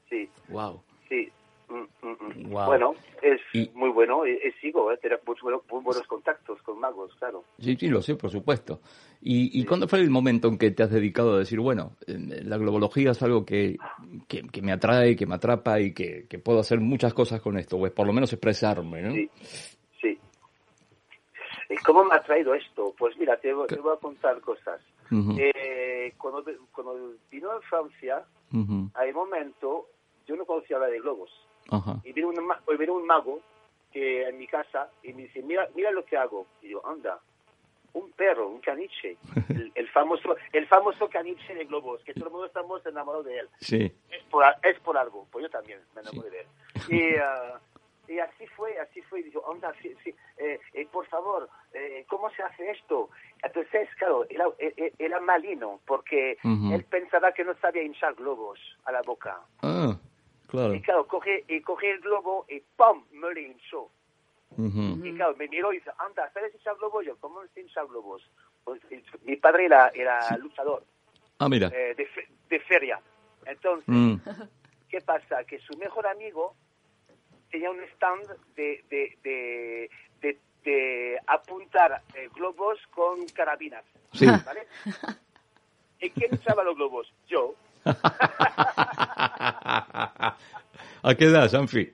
Sí, 0.09 0.29
Wow. 0.49 0.81
sí. 1.09 1.29
Mm, 1.69 2.07
mm, 2.07 2.47
mm. 2.47 2.49
Bueno, 2.49 2.95
es 3.21 3.41
Y- 3.53 3.69
muy 3.73 3.89
bueno 3.89 4.25
y, 4.25 4.31
y 4.31 4.51
sigo, 4.61 4.91
eh, 4.91 4.97
tener 4.97 5.19
muy, 5.27 5.35
bueno- 5.41 5.63
muy 5.69 5.81
buenos 5.83 6.07
contactos 6.07 6.61
con 6.61 6.79
magos, 6.79 7.13
claro. 7.19 7.43
Sí, 7.59 7.75
sí, 7.75 7.87
lo 7.89 8.01
sé, 8.01 8.15
por 8.15 8.29
supuesto. 8.31 8.79
¿Y, 9.21 9.59
y 9.59 9.65
cuándo 9.65 9.87
fue 9.87 9.99
el 9.99 10.09
momento 10.09 10.47
en 10.47 10.57
que 10.57 10.71
te 10.71 10.83
has 10.83 10.91
dedicado 10.91 11.33
a 11.35 11.39
decir, 11.39 11.59
bueno, 11.59 11.91
eh, 12.07 12.17
la 12.43 12.57
globología 12.57 13.11
es 13.11 13.21
algo 13.21 13.45
que, 13.45 13.77
que, 14.27 14.43
que 14.47 14.61
me 14.61 14.71
atrae, 14.71 15.15
que 15.15 15.25
me 15.25 15.35
atrapa 15.35 15.79
y 15.81 15.93
que, 15.93 16.25
que 16.29 16.39
puedo 16.39 16.59
hacer 16.59 16.79
muchas 16.79 17.13
cosas 17.13 17.41
con 17.41 17.57
esto, 17.57 17.77
o 17.77 17.89
por 17.91 18.07
lo 18.07 18.13
menos 18.13 18.31
expresarme, 18.31 19.01
¿no? 19.01 19.11
Sí, 19.11 19.29
sí. 20.01 20.19
¿Y 21.69 21.75
cómo 21.77 22.05
me 22.05 22.15
ha 22.15 22.23
traído 22.23 22.53
esto? 22.53 22.93
Pues 22.97 23.17
mira, 23.17 23.35
te, 23.37 23.49
te 23.49 23.53
voy 23.79 23.93
a 23.93 23.99
contar 23.99 24.39
cosas. 24.39 24.79
Eh, 25.37 26.13
cuando, 26.17 26.43
cuando 26.71 27.13
vino 27.31 27.53
en 27.53 27.61
Francia, 27.63 28.23
Ujú. 28.53 28.89
hay 28.93 29.09
un 29.09 29.15
momento, 29.15 29.87
yo 30.27 30.35
no 30.35 30.45
conocía 30.45 30.77
la 30.79 30.87
de 30.87 30.99
globos. 30.99 31.29
Ajá. 31.71 31.95
Y 32.03 32.11
vino 32.13 32.29
un, 32.29 32.45
ma- 32.45 32.61
y 32.71 32.77
vino 32.77 32.93
un 32.93 33.05
mago 33.05 33.41
que 33.91 34.27
en 34.27 34.37
mi 34.37 34.47
casa 34.47 34.89
y 35.03 35.13
me 35.13 35.23
dice, 35.23 35.41
mira, 35.41 35.67
mira 35.75 35.91
lo 35.91 36.03
que 36.05 36.17
hago. 36.17 36.45
Y 36.61 36.69
yo, 36.69 36.85
anda, 36.87 37.19
un 37.93 38.11
perro, 38.11 38.49
un 38.49 38.59
caniche. 38.61 39.17
El, 39.49 39.71
el 39.75 39.87
famoso 39.89 40.35
el 40.53 40.67
famoso 40.67 41.09
caniche 41.09 41.55
de 41.55 41.65
globos, 41.65 42.03
que 42.03 42.13
todo 42.13 42.25
el 42.25 42.31
mundo 42.31 42.45
estamos 42.47 42.85
enamorados 42.85 43.25
de 43.25 43.39
él. 43.39 43.49
Sí. 43.59 43.91
Es 44.11 44.23
por, 44.25 44.43
es 44.63 44.79
por 44.81 44.97
algo, 44.97 45.27
pues 45.31 45.43
yo 45.43 45.49
también 45.49 45.79
me 45.95 46.01
enamoré 46.01 46.29
de 46.29 46.39
él. 46.41 46.47
Y, 46.89 47.15
ah, 47.17 47.59
y 48.07 48.19
así 48.19 48.47
fue, 48.55 48.77
así 48.79 49.01
fue. 49.01 49.19
Y 49.19 49.23
dijo, 49.23 49.43
anda, 49.51 49.73
sí, 49.81 49.93
sí, 50.03 50.13
eh, 50.37 50.59
eh, 50.73 50.87
por 50.91 51.05
favor, 51.07 51.49
eh, 51.73 52.05
¿cómo 52.07 52.29
se 52.31 52.41
hace 52.43 52.71
esto? 52.71 53.09
Entonces, 53.43 53.89
claro, 53.97 54.25
era, 54.29 54.45
era- 54.59 54.93
era 54.97 55.19
malino, 55.19 55.81
porque 55.85 56.37
Ujú. 56.43 56.73
él 56.73 56.83
pensaba 56.85 57.31
que 57.33 57.43
no 57.43 57.53
sabía 57.55 57.83
hinchar 57.83 58.13
globos 58.15 58.59
a 58.85 58.91
la 58.93 59.01
boca. 59.01 59.41
Ah, 59.61 59.97
claro. 60.47 60.73
Y 60.73 60.81
claro, 60.81 61.07
coge, 61.07 61.45
y 61.47 61.61
coge 61.61 61.91
el 61.91 61.99
globo 61.99 62.45
y 62.49 62.59
¡pum! 62.75 63.03
me 63.11 63.33
lo 63.33 63.39
hinchó. 63.39 63.89
Y 64.57 65.13
claro, 65.15 65.35
me 65.37 65.47
miró 65.49 65.71
y 65.71 65.77
dice, 65.77 65.91
anda, 65.99 66.31
¿sabes 66.33 66.53
hinchar 66.55 66.75
globos? 66.77 67.05
Yo, 67.05 67.15
¿cómo 67.17 67.41
se 67.53 67.61
hinchar 67.61 67.85
globos? 67.87 68.23
Pues, 68.63 68.81
mi 69.23 69.35
padre 69.35 69.65
era, 69.65 69.89
era 69.93 70.35
luchador 70.37 70.83
Ah, 71.37 71.47
mira. 71.47 71.67
eh, 71.67 71.93
de, 71.95 72.05
fe- 72.07 72.27
de 72.49 72.59
feria. 72.61 72.99
Entonces, 73.45 73.85
Mm. 73.87 74.15
¿qué 74.89 74.99
pasa? 75.01 75.43
Que 75.43 75.59
su 75.59 75.77
mejor 75.77 76.07
amigo 76.07 76.55
tenía 77.51 77.69
un 77.69 77.79
stand 77.93 78.25
de, 78.55 78.83
de, 78.89 79.17
de, 79.23 79.89
de, 80.21 80.39
de 80.63 81.19
apuntar 81.27 82.01
eh, 82.15 82.29
globos 82.33 82.79
con 82.95 83.25
carabinas. 83.27 83.83
Sí. 84.13 84.25
¿Vale? 84.25 84.65
¿Y 85.99 86.09
quién 86.11 86.33
usaba 86.33 86.63
los 86.63 86.75
globos? 86.75 87.13
Yo. 87.27 87.53
¿A 91.03 91.15
qué 91.17 91.25
edad, 91.25 91.47
Sanfi? 91.49 91.91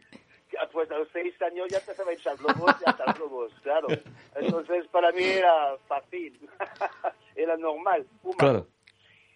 Pues 0.71 0.89
a 0.91 0.97
los 0.97 1.07
seis 1.13 1.39
años 1.41 1.67
ya 1.69 1.77
empezaba 1.77 2.09
a 2.09 2.13
echar 2.13 2.35
globos 2.37 2.75
y 2.81 2.89
a 2.89 2.91
echar 2.93 3.13
globos, 3.15 3.51
claro. 3.61 3.87
Entonces 4.35 4.87
para 4.87 5.11
mí 5.11 5.23
era 5.23 5.77
fácil, 5.87 6.39
era 7.35 7.55
normal, 7.57 8.07
humano. 8.23 8.37
Claro, 8.37 8.67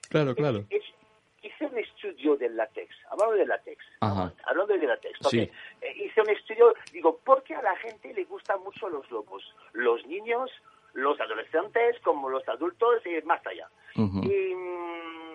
claro, 0.09 0.35
claro. 0.35 0.59
Hice- 0.69 0.95
Hice 1.43 1.65
un 1.67 1.77
estudio 1.77 2.35
del 2.35 2.57
látex, 2.57 2.93
hablando 3.11 3.35
del 3.35 3.47
látex, 3.47 3.77
Ajá. 4.01 4.33
hablando 4.47 4.73
del 4.73 4.87
látex, 4.87 5.17
porque, 5.21 5.45
Sí. 5.45 5.51
eh, 5.81 5.93
hice 6.05 6.21
un 6.21 6.29
estudio, 6.31 6.73
digo, 6.91 7.19
¿por 7.23 7.43
qué 7.43 7.55
a 7.55 7.61
la 7.61 7.75
gente 7.77 8.11
le 8.13 8.23
gustan 8.25 8.61
mucho 8.63 8.89
los 8.89 9.07
globos? 9.07 9.43
Los 9.73 10.05
niños, 10.07 10.49
los 10.93 11.17
adolescentes, 11.21 11.99
como 12.03 12.27
los 12.29 12.45
adultos 12.49 13.01
y 13.05 13.23
más 13.25 13.39
allá. 13.45 13.69
Ujú. 13.95 14.23
Y, 14.23 14.55
mm, 14.55 15.26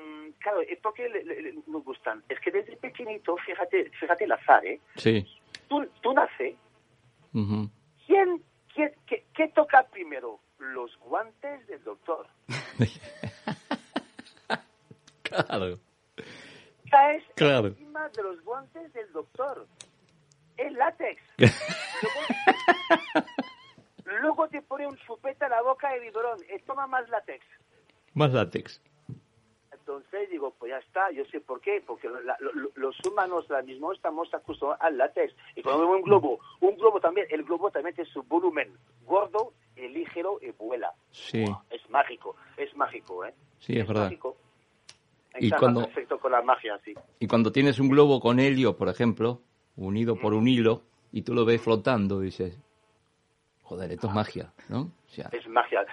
claro, 0.43 0.63
¿y 0.63 0.77
¿por 0.77 0.93
qué 0.95 1.09
le- 1.09 1.25
le- 1.25 1.55
nos 1.67 1.85
gustan? 1.85 2.23
Es 2.29 2.39
que 2.41 2.51
desde 2.51 2.77
pequeñito, 2.77 3.37
fíjate, 3.39 3.91
fíjate 3.99 4.25
el 4.25 4.33
azar, 4.33 4.65
¿eh? 4.67 4.81
Sí. 4.97 5.25
Tú, 5.69 5.87
tú 6.03 6.13
naces, 6.13 6.55
Ujú. 7.33 7.71
¿quién, 8.07 8.43
quién- 8.75 8.95
qué, 9.07 9.25
qué 9.35 9.49
toca 9.49 9.83
primero? 9.89 10.39
Los 10.59 10.97
guantes 10.99 11.67
del 11.67 11.83
doctor. 11.85 12.27
Claro, 15.23 15.79
Caes 16.91 17.25
Claro. 17.37 17.69
encima 17.69 18.09
de 18.11 18.23
los 18.23 18.43
guantes 18.45 18.93
del 18.93 19.11
doctor. 19.13 19.67
Es 20.59 20.71
látex. 20.75 21.23
Luego, 24.05 24.21
luego 24.21 24.49
te 24.49 24.61
pone 24.61 24.87
un 24.87 24.97
chupete 24.99 25.45
a 25.47 25.49
la 25.49 25.63
boca 25.63 25.91
de 25.91 26.01
biberón. 26.01 26.39
Toma 26.67 26.87
más 26.87 27.09
látex. 27.09 27.43
Más 28.13 28.31
látex. 28.33 28.83
Entonces 29.87 30.31
digo, 30.31 30.55
pues 30.61 30.71
ya 30.71 30.79
está, 30.79 31.11
yo 31.11 31.25
sé 31.25 31.41
por 31.41 31.61
qué, 31.61 31.83
porque 31.85 32.09
la- 32.09 32.37
lo- 32.39 32.71
los 32.77 32.97
humanos 33.05 33.45
ahora 33.51 33.63
mismo 33.65 33.93
estamos 33.93 34.33
acostumbrados 34.33 34.81
al 34.81 34.97
látex. 34.97 35.35
Y 35.57 35.63
cuando 35.63 35.81
vemos 35.83 35.97
un 35.97 36.03
globo, 36.03 36.39
un 36.61 36.77
globo 36.77 37.01
también, 37.01 37.27
el 37.31 37.43
globo 37.43 37.69
también 37.73 37.93
tiene 37.95 38.09
su 38.11 38.23
volumen 38.23 38.73
gordo, 39.05 39.53
y 39.75 39.89
ligero 39.89 40.39
y 40.41 40.51
vuela. 40.53 40.93
Sí, 41.11 41.45
Es 41.71 41.89
mágico, 41.91 42.37
es 42.57 42.75
mágico, 42.77 43.25
¿eh? 43.25 43.35
sí, 43.59 43.77
es 43.79 43.87
verdad. 43.89 44.05
mágico. 44.05 44.37
Y 45.41 45.51
cuando- 45.51 45.81
perfecto 45.87 46.19
con 46.21 46.31
la 46.31 46.43
magia, 46.43 46.79
sí. 46.85 46.95
Y 47.19 47.27
cuando 47.27 47.51
tienes 47.51 47.81
un 47.81 47.89
globo 47.89 48.21
con 48.21 48.39
helio, 48.39 48.77
por 48.77 48.89
ejemplo, 48.89 49.41
unido 49.77 50.15
por 50.17 50.35
un 50.35 50.47
hilo, 50.47 50.83
y 51.11 51.23
tú 51.23 51.35
lo 51.35 51.45
ves 51.45 51.61
flotando, 51.61 52.21
dices, 52.21 52.57
joder, 53.63 53.91
esto 53.93 54.07
es 54.09 54.15
magia, 54.15 54.53
¿no? 54.69 54.83
O 54.83 55.09
sea, 55.09 55.29
es 55.33 55.49
magia. 55.49 55.85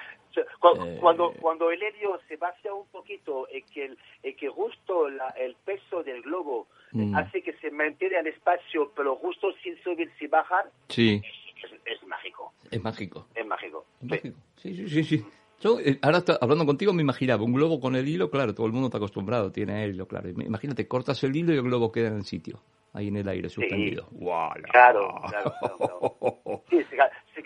O 0.41 0.75
sea, 0.75 0.83
cu- 0.83 0.89
Eh. 0.89 0.97
Cuando, 0.99 1.33
cuando 1.41 1.71
el 1.71 1.81
helio 1.81 2.19
se 2.27 2.35
vacía 2.37 2.73
un 2.73 2.87
poquito 2.87 3.47
y 3.53 3.61
que, 3.63 3.85
el, 3.85 3.97
y 4.23 4.33
que 4.33 4.47
justo 4.49 5.09
la- 5.09 5.29
el 5.37 5.55
peso 5.65 6.03
del 6.03 6.21
globo 6.21 6.67
eh, 6.93 6.97
Mm. 6.97 7.15
hace 7.15 7.43
que 7.43 7.53
se 7.53 7.69
mantenga 7.71 8.19
en 8.19 8.27
el 8.27 8.33
espacio, 8.33 8.91
pero 8.95 9.15
justo 9.17 9.51
sin 9.63 9.77
subir, 9.83 10.11
sin 10.17 10.29
bajar, 10.29 10.65
sí, 10.87 11.21
es, 11.63 11.71
es 11.85 12.07
mágico, 12.07 12.51
es 12.71 12.81
mágico. 12.81 13.27
es 13.35 13.45
mágico. 13.45 13.85
es 13.95 13.99
Sí. 14.01 14.07
mágico. 14.07 14.35
Sí, 14.57 14.73
sí, 14.75 14.89
sí, 14.89 15.03
sí. 15.03 15.25
Yo, 15.61 15.77
eh, 15.81 15.99
ahora 16.01 16.19
está- 16.19 16.37
hablando 16.41 16.65
contigo 16.65 16.93
me 16.93 17.01
imaginaba 17.01 17.43
un 17.43 17.51
globo 17.53 17.79
con 17.81 17.95
el 17.95 18.07
hilo, 18.07 18.31
claro, 18.31 18.55
todo 18.55 18.65
el 18.65 18.71
mundo 18.71 18.87
está 18.87 18.97
acostumbrado, 18.97 19.51
tiene 19.51 19.85
hilo, 19.87 20.07
claro. 20.07 20.29
Imagínate, 20.29 20.87
cortas 20.87 21.21
el 21.25 21.35
hilo 21.35 21.53
y 21.53 21.57
el 21.57 21.63
globo 21.63 21.91
queda 21.91 22.07
en 22.07 22.15
el 22.15 22.23
sitio, 22.23 22.61
ahí 22.93 23.09
en 23.09 23.17
el 23.17 23.27
aire, 23.27 23.49
suspendido. 23.49 24.07
Claro, 24.17 24.63
claro, 24.71 25.15
claro, 25.29 25.53
claro. 25.77 26.63
Sí, 26.69 26.81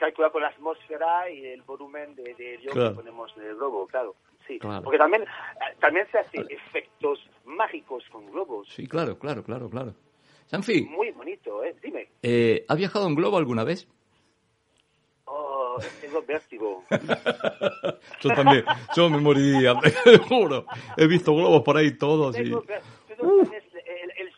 se, 0.05 0.13
ca- 0.13 0.15
se 0.15 0.15
calcula 0.23 0.29
con 0.31 0.41
la 0.41 0.47
atmósfera 0.49 1.29
y 1.29 1.45
el 1.45 1.61
volumen 1.63 2.15
de, 2.15 2.33
de 2.35 2.55
helio 2.55 2.71
Claro. 2.71 2.89
que 2.91 2.95
ponemos 2.95 3.31
en 3.37 3.43
el 3.43 3.55
globo, 3.55 3.87
claro. 3.87 4.15
Sí, 4.47 4.59
Claro. 4.59 4.83
porque 4.83 4.97
también, 4.97 5.23
eh, 5.23 5.75
también 5.79 6.05
se 6.11 6.19
hacen 6.19 6.45
efectos 6.49 7.19
mágicos 7.45 8.03
con 8.11 8.29
globos. 8.31 8.67
Sí, 8.69 8.87
claro, 8.87 9.17
claro, 9.17 9.43
claro, 9.43 9.69
claro. 9.69 9.93
Sanfi, 10.47 10.83
Muy 10.83 11.11
bonito, 11.11 11.63
¿eh? 11.63 11.73
Dime. 11.81 12.09
eh, 12.21 12.65
¿has 12.67 12.77
viajado 12.77 13.07
en 13.07 13.15
globo 13.15 13.37
alguna 13.37 13.63
vez? 13.63 13.87
Oh, 15.25 15.77
tengo 16.01 16.21
vértigo. 16.23 16.83
Yo 18.21 18.29
también, 18.35 18.65
yo 18.95 19.09
me 19.09 19.17
moriría, 19.19 19.73
te 20.03 20.17
juro. 20.17 20.65
He 20.97 21.07
visto 21.07 21.33
globos 21.33 21.61
por 21.63 21.77
ahí 21.77 21.97
todos 21.97 22.37
y... 22.37 22.43
Tengo 22.43 22.61
ver- 22.63 22.81
tú 23.17 23.25
no 23.25 23.43
tienes 23.49 23.63
el, 23.73 24.11
el 24.17 24.33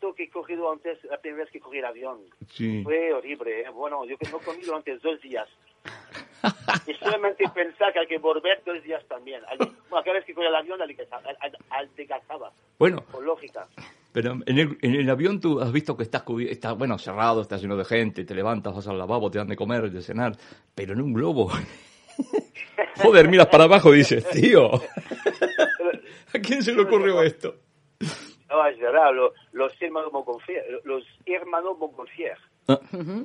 sufrimiento 0.00 0.14
que 0.14 0.24
he 0.24 0.30
cogido 0.30 0.72
antes, 0.72 0.98
la 1.04 1.18
primera 1.18 1.44
vez 1.44 1.52
que 1.52 1.60
cogí 1.60 1.78
el 1.78 1.84
avión. 1.84 2.18
Sí. 2.52 2.82
Fue 2.82 3.12
horrible. 3.12 3.60
¿eh? 3.62 3.70
Bueno, 3.72 4.04
yo 4.06 4.16
que 4.16 4.28
no 4.30 4.38
he 4.38 4.44
comido 4.44 4.74
antes 4.76 5.00
dos 5.02 5.20
días. 5.20 5.48
Y 6.86 6.94
solamente 6.94 7.44
pensar 7.54 7.92
que 7.92 7.98
hay 8.00 8.06
que 8.06 8.16
volver 8.18 8.62
dos 8.64 8.82
días 8.82 9.04
también. 9.08 9.42
Al- 9.46 9.58
Bueno, 9.58 10.02
cada 10.04 10.14
vez 10.14 10.24
que 10.24 10.32
cogí 10.34 10.46
el 10.46 10.54
avión, 10.54 10.80
adelgazaba, 10.80 12.52
Bueno, 12.78 13.04
por 13.10 13.22
lógica. 13.22 13.66
pero 14.12 14.32
en 14.46 14.58
el, 14.58 14.78
en 14.80 14.94
el 14.94 15.10
avión 15.10 15.38
tú 15.40 15.60
has 15.60 15.70
visto 15.72 15.96
que 15.96 16.04
estás 16.04 16.22
está 16.48 16.72
bueno, 16.72 16.96
cerrado, 16.98 17.42
está 17.42 17.58
lleno 17.58 17.76
de 17.76 17.84
gente, 17.84 18.24
te 18.24 18.34
levantas, 18.34 18.74
vas 18.74 18.88
al 18.88 18.98
lavabo, 18.98 19.30
te 19.30 19.38
dan 19.38 19.48
de 19.48 19.56
comer, 19.56 19.90
de 19.90 20.00
cenar, 20.00 20.32
pero 20.74 20.94
en 20.94 21.02
un 21.02 21.12
globo. 21.12 21.50
Joder, 23.02 23.28
miras 23.28 23.48
para 23.48 23.64
abajo 23.64 23.92
y 23.94 23.98
dices, 23.98 24.26
tío, 24.30 24.70
¿a 26.34 26.38
quién 26.42 26.62
se 26.62 26.72
le 26.72 26.82
ocurrió 26.82 27.22
esto? 27.22 27.56
No, 28.50 28.66
es 28.66 28.78
verdad, 28.78 29.14
lo- 29.14 29.32
los 29.52 29.72
hermanos 29.80 30.12
Montgolfier, 30.12 30.80
los 30.84 31.02
hermanos 31.24 31.78
Montgolfier, 31.78 32.36
Ah, 32.68 32.78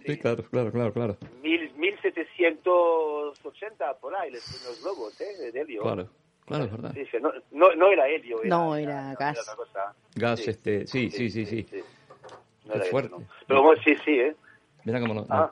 sí, 0.05 0.17
claro, 0.17 0.43
claro, 0.49 0.71
claro, 0.71 0.93
claro. 0.93 1.17
mil, 1.43 1.69
1780 1.75 3.93
por 3.99 4.15
ahí, 4.15 4.29
primeros 4.31 4.81
globos, 4.81 5.19
¿eh? 5.21 5.51
De 5.51 5.61
helio. 5.61 5.81
Claro, 5.81 6.07
claro, 6.45 6.63
es 6.65 6.71
verdad. 6.71 6.91
Sí, 6.93 7.05
sí, 7.11 7.17
no, 7.21 7.31
no, 7.51 7.73
no 7.75 7.91
era 7.91 8.07
helio. 8.07 8.39
No, 8.45 8.75
era 8.75 9.13
gas. 9.15 9.39
otra 9.39 9.55
cosa. 9.55 9.93
Gas, 10.15 10.39
Sí. 10.39 10.49
este, 10.51 10.87
sí, 10.87 11.09
sí, 11.11 11.29
sí, 11.29 11.45
sí. 11.45 11.65
No 12.65 12.71
Qué 12.73 12.77
era 12.79 12.85
fuerte. 12.87 13.09
no. 13.11 13.23
Pero 13.47 13.61
bueno, 13.63 13.81
sí, 13.83 13.95
sí, 14.03 14.19
¿eh? 14.19 14.35
Mira 14.83 14.99
cómo 14.99 15.13
nos, 15.13 15.29
Ah. 15.29 15.51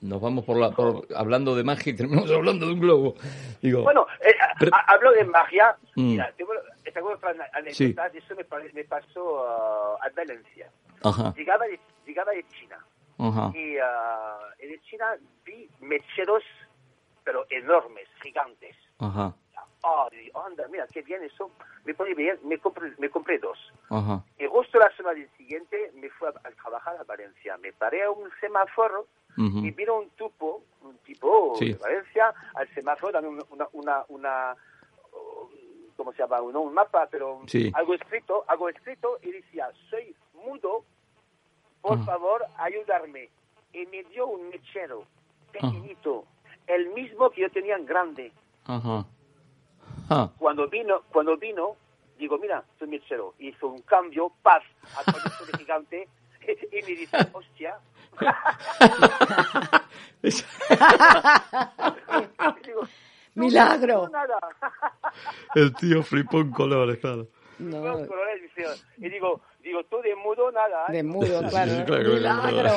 Nos 0.00 0.20
vamos 0.20 0.44
por 0.44 0.56
la, 0.58 0.70
por, 0.70 1.06
hablando 1.16 1.54
de 1.56 1.64
magia 1.64 1.92
y 1.92 1.96
terminamos 1.96 2.30
hablando 2.32 2.66
de 2.66 2.72
un 2.74 2.80
globo. 2.80 3.14
Digo, 3.62 3.82
Bueno, 3.82 4.06
eh, 4.20 4.34
Pero- 4.58 4.74
ha- 4.74 4.92
hablo 4.92 5.12
de 5.12 5.24
magia. 5.24 5.76
Mm. 5.96 6.02
Mira, 6.10 6.32
tengo, 6.36 6.52
tengo 6.92 7.12
otra 7.12 7.34
anécdota. 7.52 8.06
Eso 8.08 8.34
me, 8.36 8.72
me 8.72 8.84
pasó 8.84 9.46
ah, 9.46 9.98
a 10.02 10.08
Valencia. 10.16 10.70
ajá, 11.02 11.34
Llegaba 11.36 11.66
de, 11.66 11.78
llegaba 12.06 12.32
de 12.32 12.44
China. 12.48 12.78
ajá, 13.18 13.50
Y 13.54 13.76
y 14.64 14.68
de 14.68 14.80
China 14.82 15.06
vi 15.44 15.68
mecheros, 15.80 16.42
pero 17.24 17.44
enormes, 17.50 18.06
gigantes. 18.22 18.76
ajá, 18.98 19.34
Y, 20.12 20.30
anda, 20.34 20.66
mira, 20.68 20.86
qué 20.92 21.02
bien 21.02 21.22
eso. 21.22 21.50
Me 21.84 21.94
pone 21.94 22.14
bien, 22.14 22.38
me 22.44 22.58
compré, 22.58 22.92
me 22.98 23.08
compré 23.10 23.38
dos. 23.38 23.58
ajá, 23.90 24.22
Y 24.38 24.46
justo 24.46 24.78
la 24.78 24.90
semana 24.96 25.20
siguiente 25.36 25.92
me 25.94 26.08
fui 26.10 26.28
a, 26.28 26.30
a 26.48 26.50
trabajar 26.52 26.96
a 26.98 27.04
Valencia. 27.04 27.56
Me 27.58 27.72
paré 27.72 28.02
a 28.02 28.10
un 28.10 28.30
semáforo 28.40 29.06
y 29.38 29.70
vino 29.72 29.98
un 29.98 30.08
tipo, 30.10 30.62
un 30.82 30.96
tipo 30.98 31.54
Sí. 31.58 31.72
de 31.72 31.78
Valencia, 31.78 32.32
al 32.54 32.66
semáforo, 32.74 33.12
dame 33.12 33.28
una, 33.28 33.44
una, 33.50 33.68
una, 33.74 34.04
una, 34.08 34.56
¿cómo 35.96 36.12
se 36.12 36.18
llama? 36.18 36.38
No 36.52 36.62
un 36.62 36.72
mapa, 36.74 37.06
pero 37.10 37.42
Sí. 37.46 37.70
algo 37.74 37.94
escrito, 37.94 38.44
algo 38.48 38.68
escrito, 38.70 39.18
y 39.22 39.30
decía, 39.32 39.68
soy 39.90 40.14
mudo, 40.44 40.84
por 41.82 42.02
favor, 42.04 42.44
ayudarme. 42.58 43.28
Y 43.72 43.84
me 43.86 44.02
dio 44.04 44.26
un 44.26 44.48
mechero, 44.48 45.04
pequeñito, 45.52 46.24
el 46.66 46.88
mismo 46.94 47.28
que 47.30 47.42
yo 47.42 47.50
tenía 47.50 47.76
en 47.76 47.84
grande. 47.86 48.32
ajá, 48.64 49.04
ah, 50.10 50.30
Cuando 50.38 50.68
vino, 50.68 51.02
cuando 51.12 51.36
vino, 51.36 51.76
digo, 52.18 52.38
mira, 52.38 52.62
soy 52.78 52.88
mechero. 52.88 53.34
Hizo 53.38 53.68
un 53.68 53.82
cambio, 53.82 54.32
paz, 54.42 54.62
a 54.96 55.02
proyecto 55.10 55.44
de 55.46 55.58
gigante, 55.58 56.08
y 56.72 56.82
me 56.82 56.88
dice, 56.96 57.16
hostia. 57.32 57.78
Digo, 62.64 62.80
no, 62.82 62.88
Milagro. 63.34 64.02
no, 64.04 64.08
nada. 64.08 64.38
el 65.54 65.74
tío 65.74 66.02
flipó 66.02 66.38
en 66.40 66.50
colores, 66.50 66.98
claro. 66.98 67.28
No, 67.58 67.80
colores, 68.06 68.42
dice, 68.42 68.64
y 68.98 69.08
digo, 69.08 69.40
digo, 69.62 69.84
tú 69.84 70.00
de 70.02 70.14
mudo, 70.16 70.50
nada. 70.52 70.86
¿eh? 70.88 70.92
de 70.92 71.02
mudo, 71.02 71.40
Sí, 71.42 71.48
claro. 71.50 71.70
sí, 71.72 71.84
claro, 71.84 72.18
claro, 72.18 72.46
Milagro. 72.46 72.72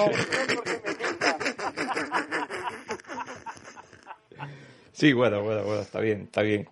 Sí, 4.92 5.14
bueno, 5.14 5.42
bueno, 5.44 5.64
bueno, 5.64 5.82
está 5.82 6.00
bien, 6.02 6.24
está 6.24 6.42
bien. 6.42 6.68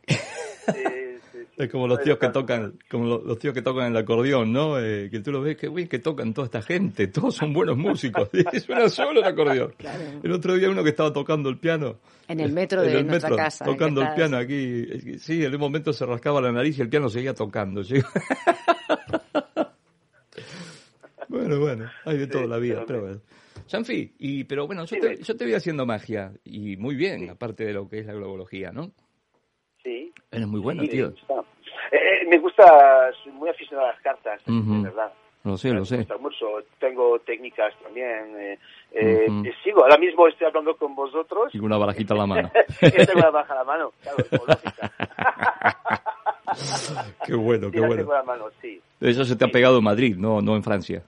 Es 1.57 1.69
como 1.71 1.87
los 1.87 1.99
tíos 2.03 2.19
que 2.19 2.29
tocan, 2.29 2.77
como 2.87 3.05
lo- 3.05 3.23
los 3.23 3.39
tíos 3.39 3.51
que 3.51 3.63
tocan 3.63 3.87
el 3.91 3.97
acordeón, 3.97 4.53
¿no? 4.53 4.79
Eh, 4.79 5.09
que 5.09 5.21
tú 5.21 5.31
lo 5.31 5.41
ves, 5.41 5.57
que 5.57 5.69
bien 5.69 5.87
que 5.87 5.97
tocan 5.97 6.31
toda 6.31 6.45
esta 6.45 6.61
gente, 6.61 7.07
todos 7.07 7.33
son 7.35 7.51
buenos 7.51 7.75
músicos. 7.77 8.29
Y 8.53 8.59
suena 8.59 8.87
solo 8.89 9.21
el 9.21 9.25
acordeón. 9.25 9.73
Claro. 9.77 10.03
El 10.21 10.31
otro 10.33 10.53
día 10.55 10.69
uno 10.69 10.83
que 10.83 10.91
estaba 10.91 11.11
tocando 11.11 11.49
el 11.49 11.57
piano. 11.57 11.97
En 12.27 12.41
el 12.41 12.53
metro 12.53 12.83
en 12.83 12.91
de 12.91 12.99
el 12.99 13.07
nuestra 13.07 13.29
metro, 13.31 13.43
casa, 13.43 13.65
Tocando 13.65 14.03
el 14.03 14.13
piano 14.13 14.37
aquí. 14.37 15.17
Sí, 15.17 15.43
en 15.43 15.51
un 15.55 15.59
momento 15.59 15.91
se 15.93 16.05
rascaba 16.05 16.39
la 16.41 16.51
nariz 16.51 16.77
y 16.77 16.81
el 16.83 16.89
piano 16.89 17.09
seguía 17.09 17.33
tocando. 17.33 17.83
¿sí? 17.83 17.95
bueno, 21.27 21.59
bueno, 21.59 21.89
hay 22.05 22.17
de 22.19 22.27
todo 22.27 22.47
la 22.47 22.57
vida, 22.57 22.83
pero 22.85 23.01
bueno. 23.01 23.21
Sanfi, 23.65 24.13
y, 24.19 24.43
pero 24.45 24.65
bueno, 24.67 24.85
yo 24.85 24.97
te, 24.99 25.21
yo 25.21 25.35
te 25.35 25.45
vi 25.45 25.53
haciendo 25.53 25.85
magia, 25.85 26.31
y 26.45 26.77
muy 26.77 26.95
bien, 26.95 27.29
aparte 27.29 27.65
de 27.65 27.73
lo 27.73 27.89
que 27.89 27.99
es 27.99 28.05
la 28.05 28.13
globología, 28.13 28.71
¿no? 28.71 28.91
Sí. 29.87 30.11
Eres 30.31 30.47
muy 30.47 30.59
bueno, 30.59 30.83
tío. 30.83 31.07
Eh, 31.07 31.13
eh, 31.93 32.25
me 32.27 32.37
gusta, 32.39 33.09
soy 33.23 33.31
muy 33.31 33.47
aficionado 33.47 33.87
a 33.87 33.91
las 33.93 34.01
cartas, 34.01 34.41
de 34.45 34.81
verdad. 34.83 35.13
Lo 35.45 35.55
sé, 35.55 35.69
lo 35.69 35.85
sé. 35.85 36.05
mucho. 36.19 36.45
Tengo 36.77 37.17
técnicas 37.19 37.73
también. 37.81 38.35
Eh, 38.37 38.59
eh, 38.91 39.27
Sigo, 39.63 39.83
ahora 39.83 39.97
mismo 39.97 40.27
estoy 40.27 40.47
hablando 40.47 40.75
con 40.75 40.93
vosotros. 40.93 41.55
Y 41.55 41.59
una 41.59 41.77
barajita 41.77 42.15
a 42.15 42.17
la 42.17 42.25
mano. 42.25 42.51
tengo 42.81 43.13
una 43.15 43.29
baraja 43.29 43.53
a 43.53 43.57
la 43.59 43.63
mano, 43.63 43.93
claro, 44.01 44.17
qué 47.25 47.35
bueno, 47.35 47.71
qué 47.71 47.79
sí, 47.79 47.85
bueno. 47.85 48.11
La 48.13 48.23
mano, 48.23 48.45
sí. 48.61 48.81
Eso 48.99 49.23
se 49.23 49.37
te 49.37 49.45
ha 49.45 49.47
pegado 49.47 49.77
en 49.77 49.85
Madrid, 49.85 50.17
no, 50.17 50.41
no 50.41 50.57
en 50.57 50.63
Francia. 50.63 51.01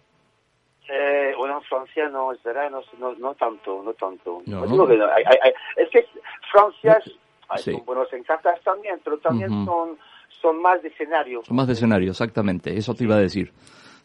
Eh, 0.89 1.33
bueno, 1.38 1.57
en 1.57 1.63
Francia 1.63 2.07
no, 2.07 2.31
es 2.31 2.41
verdad, 2.43 2.71
no, 2.71 2.79
no, 2.98 3.13
no 3.15 3.33
tanto, 3.36 3.83
no 3.83 3.93
tanto. 3.93 4.41
No, 4.45 4.59
Pues 4.59 4.71
¿no? 4.71 4.88
que 4.88 4.93
hay- 4.93 5.24
hay- 5.25 5.38
hay- 5.43 5.53
es 5.83 5.89
que 5.89 6.05
Francia 6.50 6.98
es- 7.05 7.13
hay 7.49 7.63
Sí. 7.63 7.71
en 7.71 8.23
cartas 8.23 8.59
también, 8.63 8.99
pero 9.03 9.17
también 9.17 9.49
son, 9.65 9.97
son 10.41 10.61
más 10.61 10.81
de 10.81 10.89
escenario. 10.89 11.41
Son 11.43 11.55
más 11.55 11.67
de 11.67 11.73
escenario, 11.73 12.11
exactamente, 12.11 12.75
eso 12.75 12.93
te 12.93 13.03
iba 13.03 13.15
a 13.15 13.19
decir. 13.19 13.51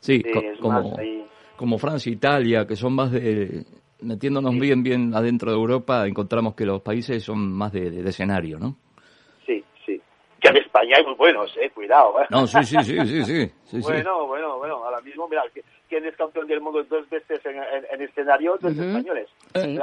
Sí, 0.00 0.22
Sí, 0.22 0.30
co- 0.32 0.42
como, 0.60 0.96
como 1.56 1.78
Francia, 1.78 2.10
Italia, 2.12 2.66
que 2.66 2.76
son 2.76 2.94
más 2.94 3.10
de... 3.12 3.64
Metiéndonos 4.00 4.54
bien, 4.58 4.82
bien 4.82 5.14
adentro 5.14 5.50
de 5.50 5.56
Europa, 5.56 6.06
encontramos 6.06 6.54
que 6.54 6.66
los 6.66 6.82
países 6.82 7.22
son 7.22 7.50
más 7.52 7.72
de, 7.72 7.90
de- 7.90 8.02
de 8.02 8.10
escenario, 8.10 8.58
¿no? 8.58 8.76
Sí, 9.46 9.64
sí. 9.86 9.98
Que 10.40 10.48
en 10.48 10.56
España 10.58 10.96
hay 10.98 11.04
muy 11.06 11.14
buenos, 11.14 11.56
eh, 11.56 11.70
cuidado. 11.70 12.20
eh. 12.20 12.26
No, 12.28 12.46
sí, 12.46 12.62
sí, 12.64 12.76
sí, 12.82 12.98
sí, 13.06 13.24
sí. 13.24 13.78
Bueno, 13.80 14.26
bueno, 14.26 14.58
bueno, 14.58 14.84
ahora 14.84 15.00
mismo, 15.00 15.26
mira, 15.26 15.42
que- 15.54 15.64
¿quién 15.88 16.04
es 16.04 16.14
campeón 16.16 16.46
del 16.48 16.60
mundo 16.60 16.84
dos 16.84 17.08
veces 17.08 17.40
en, 17.46 17.56
en, 17.56 17.86
en 17.92 18.02
escenario? 18.02 18.58
Dos 18.60 18.72
Ujú. 18.72 18.82
españoles. 18.82 19.28
Sí. 19.54 19.78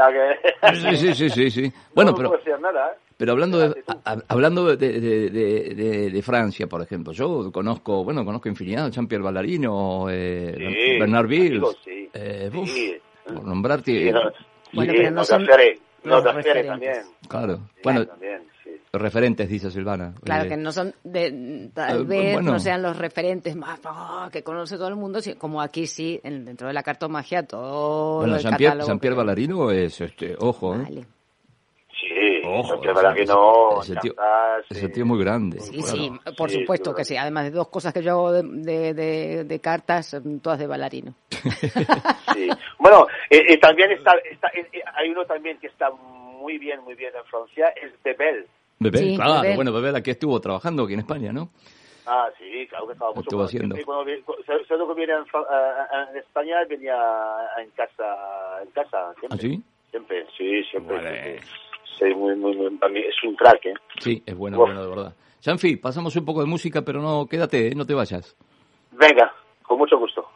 Sí, 0.97 1.15
sí, 1.15 1.29
sí, 1.29 1.49
sí. 1.51 1.73
Bueno, 1.95 2.11
no 2.11 2.17
pero... 2.17 2.29
puedo 2.29 2.41
hacer 2.41 2.59
nada, 2.59 2.91
¿eh? 2.91 2.97
Pero 3.17 3.33
hablando 3.33 3.59
de, 3.59 3.83
a- 4.03 4.17
hablando 4.29 4.75
de, 4.75 4.77
de, 4.99 5.29
de- 5.29 5.75
de- 5.75 6.09
de 6.09 6.21
Francia, 6.23 6.65
por 6.67 6.81
ejemplo, 6.81 7.13
yo 7.13 7.51
conozco, 7.51 8.03
bueno, 8.03 8.25
conozco 8.25 8.49
infinidad, 8.49 8.89
Jean-Pierre 8.91 9.23
Ballarino, 9.23 10.07
eh, 10.09 10.55
Sí, 10.57 10.99
Bernard 10.99 11.27
Bills, 11.27 11.77
sí. 11.85 12.09
eh, 12.13 12.49
Sí. 12.65 12.97
por 13.25 13.43
nombrarte, 13.45 13.91
Sí, 13.91 14.11
no, 14.11 14.21
Bueno, 14.73 14.91
sí, 14.93 14.97
pero 14.97 15.09
no 15.11 15.15
no 15.17 15.23
son 15.23 15.45
los 15.45 16.23
también. 16.65 17.03
claro, 17.27 17.55
Sí, 17.75 17.81
bueno, 17.83 18.05
también. 18.07 18.41
Referentes, 18.93 19.47
dice 19.47 19.71
Silvana. 19.71 20.13
Claro, 20.23 20.45
Eh, 20.45 20.49
que 20.49 20.57
no 20.57 20.71
son, 20.71 20.93
de, 21.03 21.69
tal 21.73 22.01
Eh, 22.01 22.03
vez 22.03 22.33
bueno. 22.33 22.51
no 22.53 22.59
sean 22.59 22.81
los 22.81 22.97
referentes 22.97 23.55
más 23.55 23.79
ah, 23.85 24.29
que 24.31 24.43
conoce 24.43 24.75
todo 24.75 24.89
el 24.89 24.95
mundo, 24.95 25.19
como 25.37 25.61
aquí 25.61 25.87
sí, 25.87 26.19
en- 26.23 26.43
dentro 26.45 26.67
de 26.67 26.73
la 26.73 26.83
cartomagia, 26.83 27.43
todo 27.43 28.17
Bueno, 28.19 28.37
Jean-Pierre 28.37 28.83
Jean-Pierre 28.85 29.15
que- 29.15 29.17
Ballarino 29.17 29.71
es, 29.71 30.01
este, 30.01 30.35
ojo, 30.39 30.75
¿eh? 30.75 30.79
Vale. 30.83 31.05
Sí, 32.01 32.41
Ojo, 32.43 32.81
que 32.81 32.87
verdad 32.91 33.13
que 33.13 33.25
no. 33.25 33.81
ese 33.83 33.95
tío, 33.97 34.13
ese 34.69 35.03
muy 35.05 35.19
grande. 35.23 35.59
Sí, 35.59 35.77
Bueno, 35.79 35.93
sí, 35.95 36.11
por 36.35 36.49
sí, 36.49 36.59
supuesto 36.59 36.95
que 36.95 37.05
sí. 37.05 37.15
Además 37.15 37.43
de 37.45 37.51
dos 37.51 37.67
cosas 37.69 37.93
que 37.93 38.01
yo 38.01 38.11
hago 38.13 38.31
de, 38.33 38.41
de, 38.43 38.93
de- 38.95 39.43
de 39.45 39.59
cartas, 39.59 40.17
todas 40.41 40.59
de 40.59 40.67
bailarino. 40.67 41.13
Sí. 42.33 42.49
Bueno, 42.79 43.05
eh, 43.29 43.43
eh, 43.49 43.57
también 43.59 43.91
está, 43.91 44.13
está 44.29 44.47
eh, 44.49 44.65
hay 44.95 45.09
uno 45.09 45.25
también 45.25 45.57
que 45.59 45.67
está 45.67 45.91
muy 45.91 46.57
bien, 46.57 46.81
muy 46.83 46.95
bien 46.95 47.11
en 47.15 47.23
Francia, 47.25 47.67
es 47.81 47.91
Bebel. 48.03 48.47
Bebel, 48.83 49.01
Sí, 49.11 49.15
claro, 49.15 49.41
Bebel. 49.41 49.55
bueno, 49.55 49.71
Bebel 49.73 49.95
aquí 49.95 50.11
estuvo 50.11 50.39
trabajando 50.39 50.83
aquí 50.83 50.93
en 50.93 50.99
España, 50.99 51.31
¿no? 51.31 51.49
Ah, 52.07 52.27
sí, 52.37 52.65
claro 52.67 52.87
que 52.87 52.93
estaba 52.93 53.11
mucho 53.11 53.21
Estuvo 53.21 53.39
cuando- 53.39 53.45
haciendo. 53.45 53.75
cuando 53.85 54.05
vi- 54.05 54.21
cu- 54.21 54.35
se- 54.45 54.65
Solo 54.65 54.87
que 54.87 54.93
viene 54.95 55.13
en, 55.13 55.19
eh, 55.21 56.07
en 56.11 56.17
España 56.17 56.55
venía 56.67 56.97
en 57.59 57.69
casa, 57.71 58.61
en 58.63 58.71
casa, 58.71 59.13
siempre. 59.19 59.29
¿Ah, 59.31 59.37
sí? 59.39 59.63
Siempre, 59.91 60.25
sí, 60.37 60.63
siempre. 60.71 60.95
Vale. 60.97 61.39
sí, 61.99 62.05
muy, 62.15 62.35
muy, 62.35 62.55
muy, 62.55 62.69
para 62.77 62.91
mí 62.91 62.99
es 63.01 63.15
un 63.23 63.35
crack, 63.35 63.65
¿eh? 63.67 63.73
Sí, 63.99 64.23
es 64.25 64.35
bueno, 64.35 64.57
Uf. 64.57 64.65
bueno, 64.65 64.81
de 64.83 64.89
verdad. 64.89 65.13
Jean-Phi, 65.41 65.75
pasamos 65.77 66.15
un 66.15 66.25
poco 66.25 66.41
de 66.41 66.47
música, 66.47 66.81
pero 66.81 67.01
no, 67.01 67.27
quédate, 67.27 67.67
¿eh? 67.67 67.75
no 67.75 67.85
te 67.85 67.93
vayas. 67.93 68.35
Venga, 68.91 69.31
con 69.63 69.77
mucho 69.77 69.97
gusto. 69.99 70.27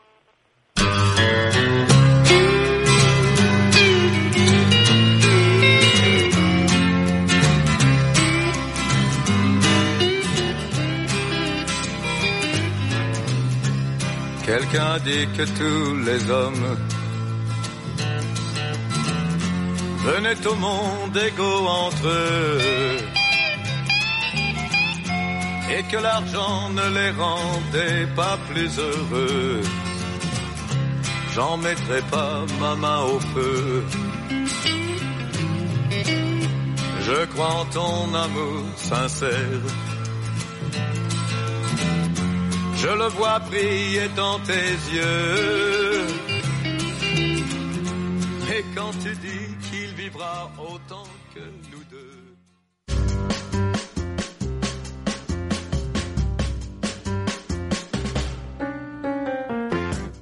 Quelqu'un 14.45 14.99
dit 14.99 15.27
que 15.35 15.43
tous 15.59 15.95
les 16.05 16.29
hommes 16.29 16.77
venaient 20.05 20.47
au 20.47 20.55
monde 20.55 21.17
égaux 21.17 21.67
entre 21.67 22.07
eux 22.07 22.97
et 25.75 25.83
que 25.91 25.97
l'argent 25.97 26.69
ne 26.69 26.87
les 26.97 27.11
rendait 27.11 28.07
pas 28.15 28.37
plus 28.49 28.71
heureux. 28.77 29.61
J'en 31.33 31.57
mettrai 31.57 32.01
pas 32.11 32.45
ma 32.59 32.75
main 32.75 33.01
au 33.01 33.19
feu. 33.19 33.83
Je 37.01 37.25
crois 37.31 37.53
en 37.61 37.65
ton 37.65 38.13
amour 38.13 38.63
sincère. 38.75 39.84
Je 42.85 42.91
le 42.91 43.07
vois 43.17 43.39
briller 43.39 44.07
dans 44.15 44.37
tes 44.41 44.69
yeux. 44.93 46.05
Et 48.55 48.63
quand 48.75 48.91
tu 49.03 49.11
dis 49.25 49.47
qu'il 49.67 49.91
vivra 49.95 50.51
autant 50.59 51.07
que 51.33 51.39
nous 51.71 51.83
deux. 51.89 52.21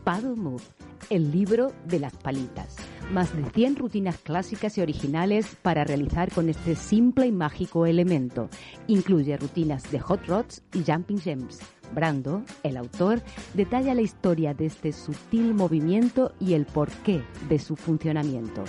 Paddle 0.06 0.36
Move, 0.38 0.64
el 1.10 1.32
libro 1.32 1.74
de 1.86 2.00
las 2.00 2.14
palitas. 2.16 2.78
Más 3.12 3.36
de 3.36 3.44
100 3.44 3.76
rutinas 3.76 4.18
clásicas 4.20 4.78
y 4.78 4.82
originales 4.82 5.58
para 5.62 5.84
realizar 5.84 6.32
con 6.32 6.48
este 6.48 6.76
simple 6.76 7.28
y 7.28 7.34
mágico 7.34 7.86
elemento. 7.86 8.48
Incluye 8.88 9.36
rutinas 9.36 9.92
de 9.92 10.00
hot 10.00 10.26
rods 10.28 10.62
y 10.74 10.90
jumping 10.90 11.20
gems. 11.20 11.60
Brando, 11.94 12.44
el 12.64 12.78
autor, 12.78 13.22
detalla 13.54 13.94
la 13.94 14.02
historia 14.02 14.54
de 14.54 14.68
este 14.68 14.92
sutil 14.92 15.54
movimiento 15.54 16.34
y 16.40 16.54
el 16.54 16.66
porqué 16.66 17.24
de 17.50 17.60
su 17.60 17.76
funcionamiento. 17.76 18.64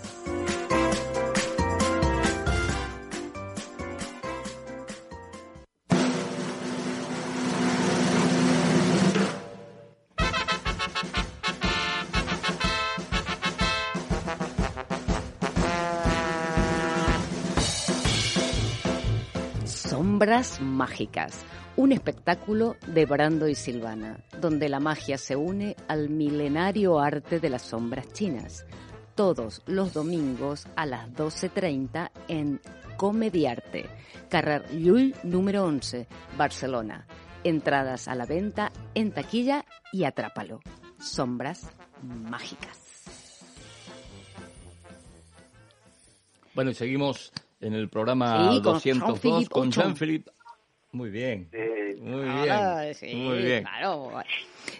Sombras 20.20 20.60
Mágicas, 20.60 21.46
un 21.76 21.92
espectáculo 21.92 22.76
de 22.86 23.06
Brando 23.06 23.48
y 23.48 23.54
Silvana, 23.54 24.22
donde 24.38 24.68
la 24.68 24.78
magia 24.78 25.16
se 25.16 25.34
une 25.34 25.76
al 25.88 26.10
milenario 26.10 26.98
arte 27.00 27.40
de 27.40 27.48
las 27.48 27.62
sombras 27.62 28.12
chinas. 28.12 28.66
Todos 29.14 29.62
los 29.64 29.94
domingos 29.94 30.66
a 30.76 30.84
las 30.84 31.08
12.30 31.12 32.10
en 32.28 32.60
Comediarte, 32.98 33.88
Carrer 34.28 34.70
Llull 34.70 35.14
número 35.22 35.64
11, 35.64 36.06
Barcelona. 36.36 37.06
Entradas 37.42 38.06
a 38.06 38.14
la 38.14 38.26
venta 38.26 38.72
en 38.94 39.12
taquilla 39.12 39.64
y 39.90 40.04
atrápalo. 40.04 40.60
Sombras 40.98 41.70
Mágicas. 42.02 42.78
Bueno, 46.54 46.72
y 46.72 46.74
seguimos 46.74 47.32
en 47.60 47.74
el 47.74 47.88
programa 47.88 48.36
Sí, 48.50 48.62
con 48.62 48.72
202 48.74 48.82
Jean-Philippe 49.22 49.50
con. 49.54 49.70
Jean-Philippe. 49.70 50.30
Muy 50.92 51.10
bien, 51.10 51.48
Eh, 51.52 51.94
muy 52.00 52.24
bien, 52.24 52.50
Ah, 52.50 52.82
sí, 52.94 53.14
muy 53.14 53.38
bien. 53.44 53.62
Claro. 53.62 54.10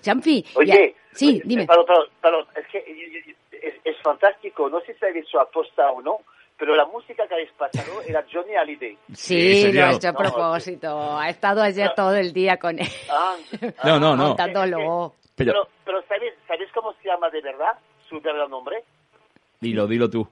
Jean-Phi, 0.03 0.45
Oye, 0.57 0.67
ya- 0.67 1.17
sí, 1.17 1.29
oye, 1.29 1.43
dime. 1.45 1.67
Perdón, 1.67 1.87
perdón, 1.87 2.07
perdón, 2.21 2.47
es 2.57 2.67
que 2.67 3.37
es, 3.53 3.75
es 3.85 3.97
fantástico, 4.03 4.69
no 4.69 4.81
sé 4.81 4.95
si 4.99 5.05
habéis 5.05 5.27
hecho 5.27 5.39
aposta 5.41 5.89
o 5.93 6.03
no, 6.03 6.17
pero 6.59 6.75
la 6.75 6.85
música 6.87 7.29
que 7.29 7.35
habéis 7.35 7.53
pasado 7.53 8.03
era 8.07 8.25
Johnny 8.33 8.55
Hallyday. 8.57 8.99
Sí, 9.15 9.61
sería- 9.61 9.87
lo 9.87 9.93
he 9.93 9.97
hecho 9.97 10.09
a 10.09 10.13
No, 10.13 10.19
propósito. 10.19 11.19
Ha 11.19 11.29
estado 11.29 11.63
ayer 11.63 11.93
todo 11.95 12.17
el 12.17 12.33
día 12.33 12.57
con 12.57 12.79
él, 12.81 12.89
Ah, 13.09 13.37
No, 13.85 14.01
no, 14.01 14.17
no. 14.17 14.29
contándolo. 14.29 15.15
Pero, 15.37 15.53
Pero, 15.53 15.69
pero 15.85 16.03
¿sabéis, 16.09 16.33
¿sabéis 16.49 16.71
cómo 16.75 16.93
se 16.95 17.09
llama 17.09 17.31
de 17.31 17.41
verdad? 17.41 17.79
Su 18.09 18.17
verdadero 18.17 18.49
nombre. 18.49 18.83
dilo, 19.61 19.87
dilo 19.87 20.11
tú. 20.11 20.27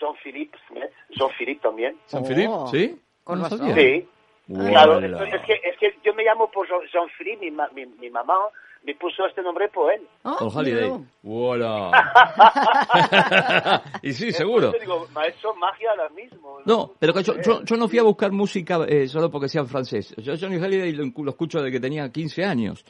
Jean-Philippe 0.00 0.58
Smith. 0.68 0.84
Jean-Philippe 1.10 1.60
también. 1.60 1.96
¿San 2.06 2.24
Oh? 2.24 2.66
¿Sí? 2.68 2.98
con 3.24 3.38
No 3.38 3.44
razón. 3.48 3.74
Sí. 3.74 4.08
Claro, 4.48 4.98
es, 4.98 5.34
es 5.34 5.40
que, 5.42 5.52
es 5.64 5.76
que 5.78 5.94
yo 6.02 6.14
me 6.14 6.24
llamo 6.24 6.50
por 6.50 6.66
Jean- 6.66 6.86
Jean-Philippe, 6.90 7.50
mi, 7.50 7.84
mi, 7.86 7.92
mi 7.98 8.10
mamá 8.10 8.34
me 8.84 8.94
puso 8.94 9.26
este 9.26 9.42
nombre 9.42 9.68
por 9.68 9.92
él. 9.92 10.00
Oh, 10.22 10.46
Holiday. 10.54 10.90
Hola. 11.24 11.90
y 14.02 14.12
sí, 14.12 14.32
seguro. 14.32 14.66
Entonces 14.66 14.80
digo, 14.82 15.06
maestro 15.12 15.54
magia 15.56 15.90
ahora 15.90 16.08
mismo. 16.10 16.60
No, 16.64 16.92
pero 16.98 17.12
que 17.12 17.22
yo, 17.22 17.34
yo, 17.42 17.62
yo 17.64 17.76
no 17.76 17.88
fui 17.88 17.98
a 17.98 18.02
buscar 18.04 18.32
música 18.32 18.78
eh, 18.88 19.06
solo 19.08 19.30
porque 19.30 19.48
sea 19.48 19.62
en 19.62 19.68
francés. 19.68 20.14
Yo 20.18 20.34
Johnny 20.40 20.56
Halliday 20.58 20.92
lo, 20.92 21.04
lo 21.22 21.30
escucho 21.30 21.58
desde 21.58 21.72
que 21.72 21.80
tenía 21.80 22.10
15 22.10 22.44
años. 22.44 22.84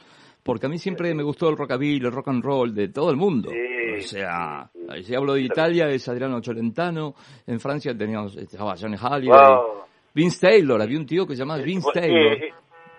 Porque 0.49 0.65
a 0.65 0.69
mí 0.69 0.77
siempre 0.79 1.13
me 1.13 1.21
gustó 1.23 1.47
el 1.49 1.57
rockabilly, 1.57 2.05
el 2.05 2.11
rock 2.11 2.27
and 2.29 2.43
roll 2.43 2.73
de 2.73 2.87
todo 2.89 3.11
el 3.11 3.17
mundo. 3.17 3.51
Sí, 3.51 3.57
o 3.97 4.01
sea, 4.01 4.69
si 5.03 5.13
hablo 5.15 5.33
de 5.33 5.41
Italia 5.41 5.87
es 5.89 6.07
Adriano 6.09 6.41
Cholentano, 6.41 7.13
en 7.45 7.59
Francia 7.59 7.95
teníamos 7.97 8.35
estaba 8.35 8.75
Johnny 8.75 8.97
Halliday, 8.97 9.29
Wow. 9.53 9.83
Vince 10.13 10.39
Taylor, 10.47 10.81
había 10.81 10.97
un 10.97 11.05
tío 11.05 11.27
que 11.27 11.35
se 11.35 11.39
llamaba 11.43 11.61
Vince 11.61 11.89
Pues, 11.93 12.01
Taylor. 12.01 12.33
eh, 12.33 12.47
eh, 12.47 12.53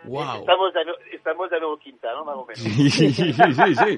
wow. 0.05 0.41
Estamos 0.41 0.73
de, 0.73 0.85
nu- 0.85 0.93
estamos 1.13 1.51
de 1.51 1.59
nuevo 1.59 1.79
quinta, 1.79 2.13
¿no? 2.15 2.25
Más 2.25 2.37
o 2.37 2.47
menos. 2.47 2.59
Sí, 2.63 2.91
sí, 2.91 3.33
sí, 3.33 3.75
sí. 3.75 3.97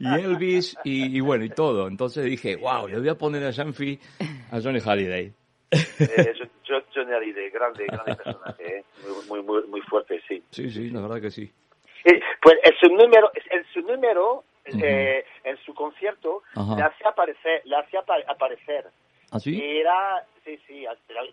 Y 0.00 0.14
Elvis 0.14 0.76
y, 0.84 1.16
y 1.16 1.20
bueno, 1.20 1.44
y 1.44 1.50
todo. 1.50 1.86
Entonces 1.86 2.24
dije, 2.24 2.56
wow, 2.56 2.88
le 2.88 2.98
voy 2.98 3.08
a 3.08 3.14
poner 3.16 3.44
a 3.44 3.52
Janfi 3.52 3.98
a 4.50 4.60
Johnny 4.60 4.80
Halliday. 4.80 5.32
Eh, 5.72 6.32
Johnny 6.94 7.12
Hallyday, 7.12 7.50
grande, 7.50 7.86
grande 7.86 8.16
personaje, 8.16 8.78
¿eh? 8.78 8.84
muy, 9.28 9.40
muy, 9.40 9.42
muy, 9.46 9.68
muy 9.68 9.80
fuerte, 9.82 10.20
sí. 10.28 10.42
Sí, 10.50 10.68
sí, 10.70 10.90
la 10.90 11.00
verdad 11.02 11.20
que 11.20 11.30
sí. 11.30 11.50
Eh, 12.04 12.20
Pues 12.42 12.56
en 12.62 12.74
su 12.80 12.88
número, 12.94 13.30
en 13.50 13.64
su 13.72 13.80
número, 13.82 14.44
eh, 14.64 15.24
en 15.44 15.56
su 15.58 15.74
concierto, 15.74 16.42
Ajá. 16.54 16.76
le 16.76 16.82
hacía 16.82 17.08
aparecer, 17.08 17.62
le 17.64 17.76
hacía 17.76 18.00
apa- 18.00 18.16
aparecer. 18.28 18.86
¿Ah, 19.32 19.38
sí? 19.38 19.60
Era, 19.62 20.24
sí, 20.44 20.58
sí, 20.66 20.84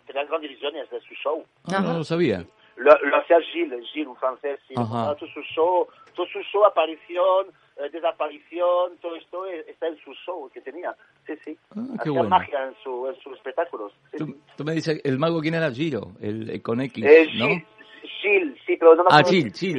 tenía, 0.06 0.24
grandes 0.24 0.50
visiones 0.50 0.88
de 0.90 1.00
su 1.00 1.14
show. 1.14 1.44
Ah, 1.72 1.80
no 1.80 1.98
lo 1.98 2.04
sabía. 2.04 2.44
Lo, 2.76 2.96
lo 3.02 3.16
hacía 3.16 3.40
Gilles, 3.40 3.84
Gilles, 3.92 4.06
un 4.08 4.16
francés, 4.16 4.60
sí. 4.68 4.74
Todo 4.74 5.16
su 5.18 5.42
show, 5.54 5.88
todo 6.14 6.26
su 6.26 6.40
show, 6.42 6.64
aparición, 6.64 7.48
eh, 7.76 7.88
desaparición, 7.90 8.96
todo 9.00 9.16
esto 9.16 9.46
eh, 9.46 9.64
está 9.68 9.88
en 9.88 9.98
su 9.98 10.12
show 10.14 10.48
que 10.54 10.60
tenía. 10.60 10.94
Sí, 11.26 11.32
sí. 11.44 11.58
Ah, 11.70 11.74
qué 11.94 12.00
hacía 12.02 12.12
bueno. 12.12 12.28
magia 12.28 12.66
en, 12.68 12.74
su, 12.84 13.08
en 13.08 13.16
sus 13.20 13.34
espectáculos. 13.34 13.92
Sí, 14.12 14.18
Tú, 14.18 14.26
sí. 14.26 14.36
tú 14.56 14.64
me 14.64 14.72
dices, 14.74 15.00
¿el 15.02 15.18
mago 15.18 15.40
quién 15.40 15.54
era? 15.54 15.72
Giro, 15.72 16.12
el, 16.20 16.48
el 16.50 16.62
con 16.62 16.80
X, 16.80 17.04
Eh, 17.04 17.26
¿no? 17.34 17.46
Gilles, 17.48 17.64
Gilles, 18.22 18.58
sí, 18.64 18.76
pero 18.76 18.94
no 18.94 19.02
me 19.02 19.08
Ah, 19.10 19.24
Chill. 19.24 19.52
Sí, 19.54 19.74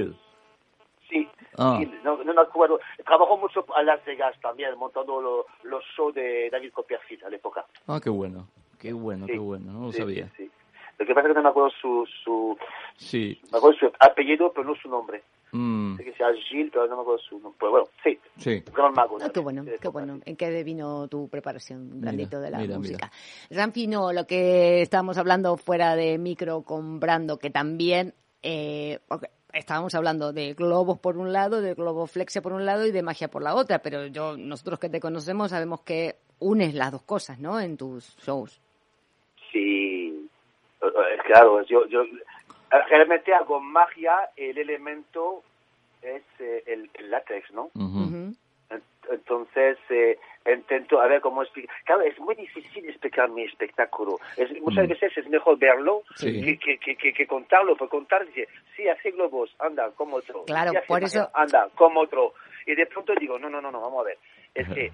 Ah. 1.59 1.79
no, 2.03 2.23
no 2.23 2.33
me 2.33 2.41
acuerdo. 2.41 2.79
Trabajó 3.05 3.37
mucho 3.37 3.65
a 3.75 3.83
Las 3.83 4.03
Vegas 4.05 4.35
también, 4.41 4.77
montando 4.77 5.21
lo- 5.21 5.45
los 5.63 5.83
shows 5.95 6.13
de 6.15 6.49
David 6.49 6.71
Copperfield 6.71 7.25
a 7.25 7.29
la 7.29 7.35
época. 7.35 7.65
Ah, 7.87 7.99
qué 8.01 8.09
bueno. 8.09 8.47
Qué 8.79 8.93
bueno, 8.93 9.25
Sí, 9.25 9.33
qué 9.33 9.39
bueno. 9.39 9.73
No 9.73 9.85
lo 9.87 9.91
sí, 9.91 9.97
sabía. 9.97 10.27
sí, 10.37 10.45
sí. 10.45 10.51
Lo 10.97 11.05
que 11.05 11.13
pasa 11.13 11.27
es 11.27 11.33
que 11.33 11.37
no 11.37 11.43
me 11.43 11.49
acuerdo 11.49 11.69
su, 11.81 12.07
su, 12.23 12.57
Sí. 12.97 13.39
me 13.51 13.57
acuerdo 13.57 13.77
su 13.79 13.91
apellido, 13.99 14.51
pero 14.53 14.65
no 14.67 14.75
su 14.75 14.89
nombre. 14.89 15.21
Mm, 15.51 15.97
Sé 15.97 16.03
que 16.03 16.13
sea 16.13 16.27
Gilles, 16.33 16.69
pero 16.71 16.85
no 16.87 16.95
me 16.97 17.01
acuerdo 17.01 17.19
su 17.23 17.39
nombre. 17.39 17.55
Pero 17.59 17.71
bueno, 17.71 17.87
sí, 18.03 18.19
sí. 18.37 18.63
gran 18.73 18.93
mago. 18.93 19.17
Ah, 19.21 19.29
qué 19.33 19.39
bueno, 19.39 19.65
qué 19.81 19.87
bueno. 19.87 20.19
¿En 20.25 20.35
qué 20.35 20.49
devino 20.51 21.07
tu 21.07 21.27
preparación, 21.29 22.01
grandito 22.01 22.39
de 22.39 22.51
la 22.51 22.59
mira, 22.59 22.77
música? 22.77 23.11
Rampi, 23.49 23.87
no, 23.87 24.13
lo 24.13 24.27
que 24.27 24.81
estábamos 24.81 25.17
hablando 25.17 25.57
fuera 25.57 25.95
de 25.95 26.17
micro 26.17 26.61
con 26.61 26.99
Brando, 26.99 27.39
que 27.39 27.49
también, 27.49 28.13
eh, 28.43 28.99
estábamos 29.53 29.95
hablando 29.95 30.33
de 30.33 30.53
globos 30.53 30.99
por 30.99 31.17
un 31.17 31.33
lado, 31.33 31.61
de 31.61 31.73
globoflexia 31.73 32.41
por 32.41 32.53
un 32.53 32.65
lado 32.65 32.85
y 32.85 32.91
de 32.91 33.01
magia 33.01 33.29
por 33.29 33.43
la 33.43 33.55
otra, 33.55 33.79
pero 33.79 34.07
yo, 34.07 34.37
nosotros 34.37 34.79
que 34.79 34.89
te 34.89 34.99
conocemos 34.99 35.51
sabemos 35.51 35.81
que 35.81 36.15
unes 36.39 36.73
las 36.73 36.91
dos 36.91 37.01
cosas, 37.03 37.39
¿no? 37.39 37.59
En 37.59 37.77
tus 37.77 38.15
shows. 38.17 38.61
Sí, 39.51 40.29
claro, 41.25 41.63
yo, 41.63 41.87
yo 41.87 42.03
realmente 42.89 43.33
hago 43.33 43.59
magia, 43.59 44.13
el 44.35 44.57
elemento 44.57 45.43
es 46.01 46.23
eh, 46.39 46.63
el, 46.67 46.89
el 46.93 47.11
látex, 47.11 47.51
¿no? 47.51 47.69
Ujú. 47.75 48.33
Ent- 49.07 49.13
Entonces, 49.13 49.77
eh, 49.89 50.17
intento 50.51 50.99
a 51.01 51.07
ver 51.07 51.21
cómo 51.21 51.43
explicar. 51.43 51.75
Claro, 51.85 52.01
es 52.01 52.17
muy 52.19 52.35
difícil 52.35 52.87
explicar 52.89 53.29
mi 53.29 53.43
espectáculo. 53.43 54.17
Es, 54.37 54.49
muchas 54.61 54.85
Mm. 54.85 54.89
veces 54.89 55.17
es 55.17 55.27
mejor 55.29 55.57
verlo 55.57 56.03
Sí. 56.15 56.41
que, 56.41 56.57
que, 56.57 56.77
que, 56.77 56.95
que- 56.95 57.13
que 57.13 57.27
contarlo. 57.27 57.75
Por 57.75 57.89
contar, 57.89 58.25
dice, 58.25 58.47
sí, 58.75 58.87
hace 58.87 59.11
globos, 59.11 59.53
anda, 59.59 59.91
como 59.95 60.17
otro. 60.17 60.43
Claro, 60.45 60.71
Sí, 60.71 60.77
por 60.87 61.01
magia, 61.01 61.21
eso- 61.21 61.31
Anda, 61.33 61.69
como 61.75 62.01
otro. 62.01 62.33
Y 62.65 62.75
de 62.75 62.85
pronto 62.87 63.13
digo, 63.19 63.37
no, 63.39 63.49
no, 63.49 63.61
no, 63.61 63.71
no, 63.71 63.81
vamos 63.81 64.01
a 64.01 64.03
ver. 64.05 64.17
Es 64.53 64.67
que 64.69 64.91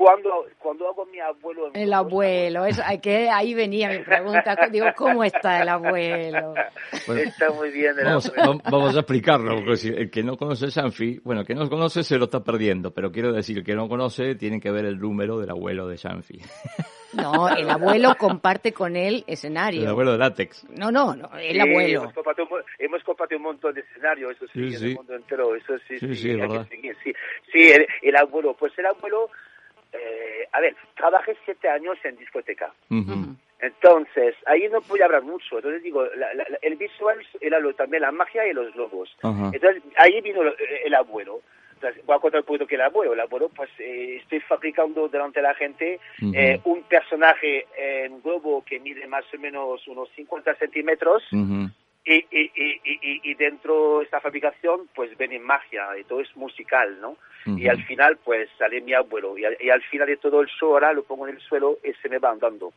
cuando, 0.00 0.46
cuando 0.58 0.88
hago 0.88 1.04
mi 1.04 1.20
abuelo... 1.20 1.66
en 1.74 1.82
El 1.82 1.92
abuelo, 1.92 2.62
hay 2.86 2.98
que, 3.00 3.28
ahí 3.28 3.52
venía 3.52 3.90
mi 3.90 3.98
pregunta. 3.98 4.56
Digo, 4.72 4.86
¿cómo 4.96 5.22
está 5.24 5.60
el 5.60 5.68
abuelo? 5.68 6.54
Bueno, 7.06 7.20
Está 7.20 7.50
muy 7.52 7.70
bien 7.70 7.94
el 7.98 8.06
Vamos, 8.06 8.32
abuelo. 8.34 8.62
vamos 8.70 8.96
a 8.96 9.00
explicarlo, 9.00 9.56
porque 9.56 9.76
si 9.76 9.88
el 9.88 10.10
que 10.10 10.22
no 10.22 10.38
conoce 10.38 10.70
Sanfi, 10.70 11.18
bueno, 11.22 11.42
el 11.42 11.46
que 11.46 11.54
no 11.54 11.68
conoce 11.68 12.02
se 12.02 12.16
lo 12.16 12.24
está 12.24 12.42
perdiendo, 12.42 12.92
pero 12.94 13.12
quiero 13.12 13.30
decir, 13.30 13.58
el 13.58 13.64
que 13.64 13.74
no 13.74 13.90
conoce 13.90 14.36
tiene 14.36 14.58
que 14.58 14.70
ver 14.70 14.86
el 14.86 14.98
número 14.98 15.38
del 15.38 15.50
abuelo 15.50 15.86
de 15.86 15.98
Sanfi, 15.98 16.40
No, 17.12 17.48
el 17.48 17.68
abuelo 17.68 18.14
comparte 18.18 18.72
con 18.72 18.96
él 18.96 19.24
el 19.26 19.34
escenario. 19.34 19.86
abuelo 19.90 20.12
de 20.12 20.18
látex. 20.18 20.64
No, 20.70 20.90
no, 20.90 21.14
no, 21.14 21.28
el 21.38 21.52
Sí, 21.56 21.60
abuelo. 21.60 22.00
Hemos 22.02 22.14
compartido, 22.14 22.46
un 22.46 22.50
mo- 22.58 22.64
hemos 22.78 23.02
compartido 23.04 23.36
un 23.38 23.44
montón 23.44 23.74
de 23.74 23.80
escenarios, 23.82 24.32
eso 24.32 24.46
sí, 24.52 24.70
Sí, 24.70 24.76
en 24.76 24.90
el 24.90 24.94
mundo 24.94 25.14
entero, 25.14 25.54
eso 25.56 25.74
sí, 25.88 25.98
Sí, 25.98 26.06
sí, 26.14 26.14
sí, 27.52 27.60
es 27.62 27.76
el, 27.76 27.86
el 28.02 28.16
abuelo, 28.16 28.54
pues 28.58 28.72
el 28.78 28.86
abuelo, 28.86 29.28
eh, 29.92 30.48
a 30.52 30.60
ver, 30.60 30.74
trabajé 30.96 31.36
siete 31.44 31.68
años 31.68 31.98
en 32.04 32.16
discoteca. 32.16 32.72
Entonces, 33.62 34.34
ahí 34.46 34.68
no 34.70 34.80
pude 34.80 35.04
hablar 35.04 35.22
mucho. 35.22 35.56
Entonces 35.56 35.82
digo, 35.82 36.04
la- 36.16 36.32
la- 36.34 36.46
la- 36.48 36.58
el 36.62 36.76
visual 36.76 37.18
era 37.40 37.58
lo, 37.60 37.74
también 37.74 38.02
la 38.02 38.10
magia 38.12 38.46
y 38.46 38.52
los 38.54 38.72
globos. 38.72 39.14
Ajá. 39.22 39.50
Entonces, 39.52 39.82
ahí 39.96 40.20
vino 40.22 40.42
lo- 40.42 40.54
el 40.84 40.94
abuelo. 40.94 41.40
Entonces, 41.74 42.04
voy 42.06 42.16
a 42.16 42.20
contar 42.20 42.40
un 42.40 42.46
poquito 42.46 42.66
que 42.66 42.74
el 42.76 42.80
abuelo. 42.82 43.12
El 43.14 43.20
abuelo, 43.20 43.48
pues, 43.50 43.68
eh, 43.78 44.16
estoy 44.22 44.40
fabricando 44.40 45.08
delante 45.08 45.40
de 45.40 45.42
la 45.46 45.54
gente 45.54 46.00
eh, 46.34 46.60
un 46.64 46.82
personaje 46.84 47.66
en 47.76 48.20
globo 48.22 48.62
que 48.64 48.80
mide 48.80 49.06
más 49.06 49.24
o 49.34 49.38
menos 49.38 49.86
unos 49.88 50.08
50 50.16 50.54
centímetros. 50.56 51.22
Y, 52.12 52.26
y, 52.32 53.30
y, 53.30 53.34
dentro 53.34 53.98
de 53.98 54.04
esta 54.04 54.20
fabricación, 54.20 54.88
pues 54.94 55.16
viene 55.16 55.38
magia 55.38 55.96
y 55.96 56.02
todo 56.04 56.20
es 56.20 56.34
musical, 56.36 57.00
¿no? 57.00 57.16
Y 57.46 57.68
al 57.68 57.82
final, 57.84 58.18
pues 58.24 58.48
sale 58.58 58.80
mi 58.80 58.92
abuelo. 58.94 59.38
Y 59.38 59.44
al, 59.44 59.56
y 59.60 59.70
al 59.70 59.80
final 59.82 60.08
de 60.08 60.16
todo 60.16 60.40
el 60.40 60.48
show, 60.48 60.72
ahora 60.72 60.92
lo 60.92 61.04
pongo 61.04 61.28
en 61.28 61.36
el 61.36 61.40
suelo 61.40 61.78
y 61.84 61.92
se 62.02 62.08
me 62.08 62.18
va 62.18 62.30
andando. 62.30 62.72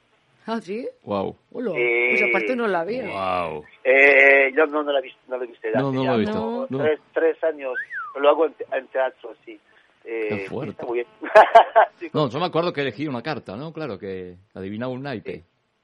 ¿Ah, 0.45 0.59
sí? 0.61 0.87
Wow. 1.03 1.35
Hola. 1.51 1.71
Eh, 1.75 2.13
Esa 2.13 2.27
parte 2.31 2.55
no 2.55 2.67
la 2.67 2.83
vi. 2.85 2.99
Wow. 3.01 3.65
Eh, 3.83 4.51
yo 4.55 4.65
no, 4.67 4.83
no 4.83 4.91
lo 4.91 4.99
he 4.99 5.01
visto. 5.01 5.19
No 5.27 5.37
lo 5.37 5.43
he 5.45 5.47
visto 5.47 5.67
No, 5.73 5.91
no 5.91 5.93
lo 5.93 6.01
he 6.01 6.05
ya 6.05 6.15
visto, 6.17 6.67
no. 6.69 6.83
Tres, 6.83 6.99
tres 7.13 7.43
años. 7.43 7.73
Lo 8.19 8.29
hago 8.29 8.45
en, 8.45 8.53
te- 8.53 8.65
en 8.71 8.87
teatro, 8.87 9.33
sí. 9.45 9.59
Eh, 10.05 10.27
Qué 10.29 10.37
fuerte. 10.49 10.71
Está 10.73 10.85
muy 10.85 10.99
bien. 10.99 11.07
Sí, 11.99 12.09
No, 12.13 12.29
yo 12.29 12.39
me 12.39 12.45
acuerdo 12.45 12.71
que 12.73 12.81
elegí 12.81 13.07
una 13.07 13.21
carta, 13.23 13.55
¿no? 13.55 13.71
Claro, 13.73 13.97
que 13.97 14.35
adivinaba 14.53 14.91
un 14.91 15.03
naipe. 15.03 15.43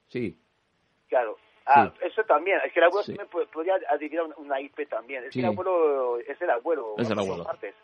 Sí. 0.10 0.36
claro. 1.08 1.38
Ah, 1.72 1.92
Sí. 2.00 2.06
eso 2.08 2.24
también. 2.24 2.60
Es 2.66 2.74
que 2.74 2.80
el 2.80 2.86
abuelo 2.86 3.04
Sí. 3.04 3.14
también 3.16 3.30
po- 3.30 3.52
podría 3.54 3.76
adivinar 3.90 4.26
una- 4.38 4.60
IP 4.60 4.86
también. 4.88 5.24
Es 5.26 5.34
Sí. 5.34 5.40
que 5.40 5.46
el 5.46 5.52
abuelo 5.52 6.18
es 6.20 6.42
el 6.42 6.50
abuelo. 6.50 6.96
Es 6.98 7.10
el 7.10 7.20
abuelo. 7.20 7.44
partes. 7.44 7.76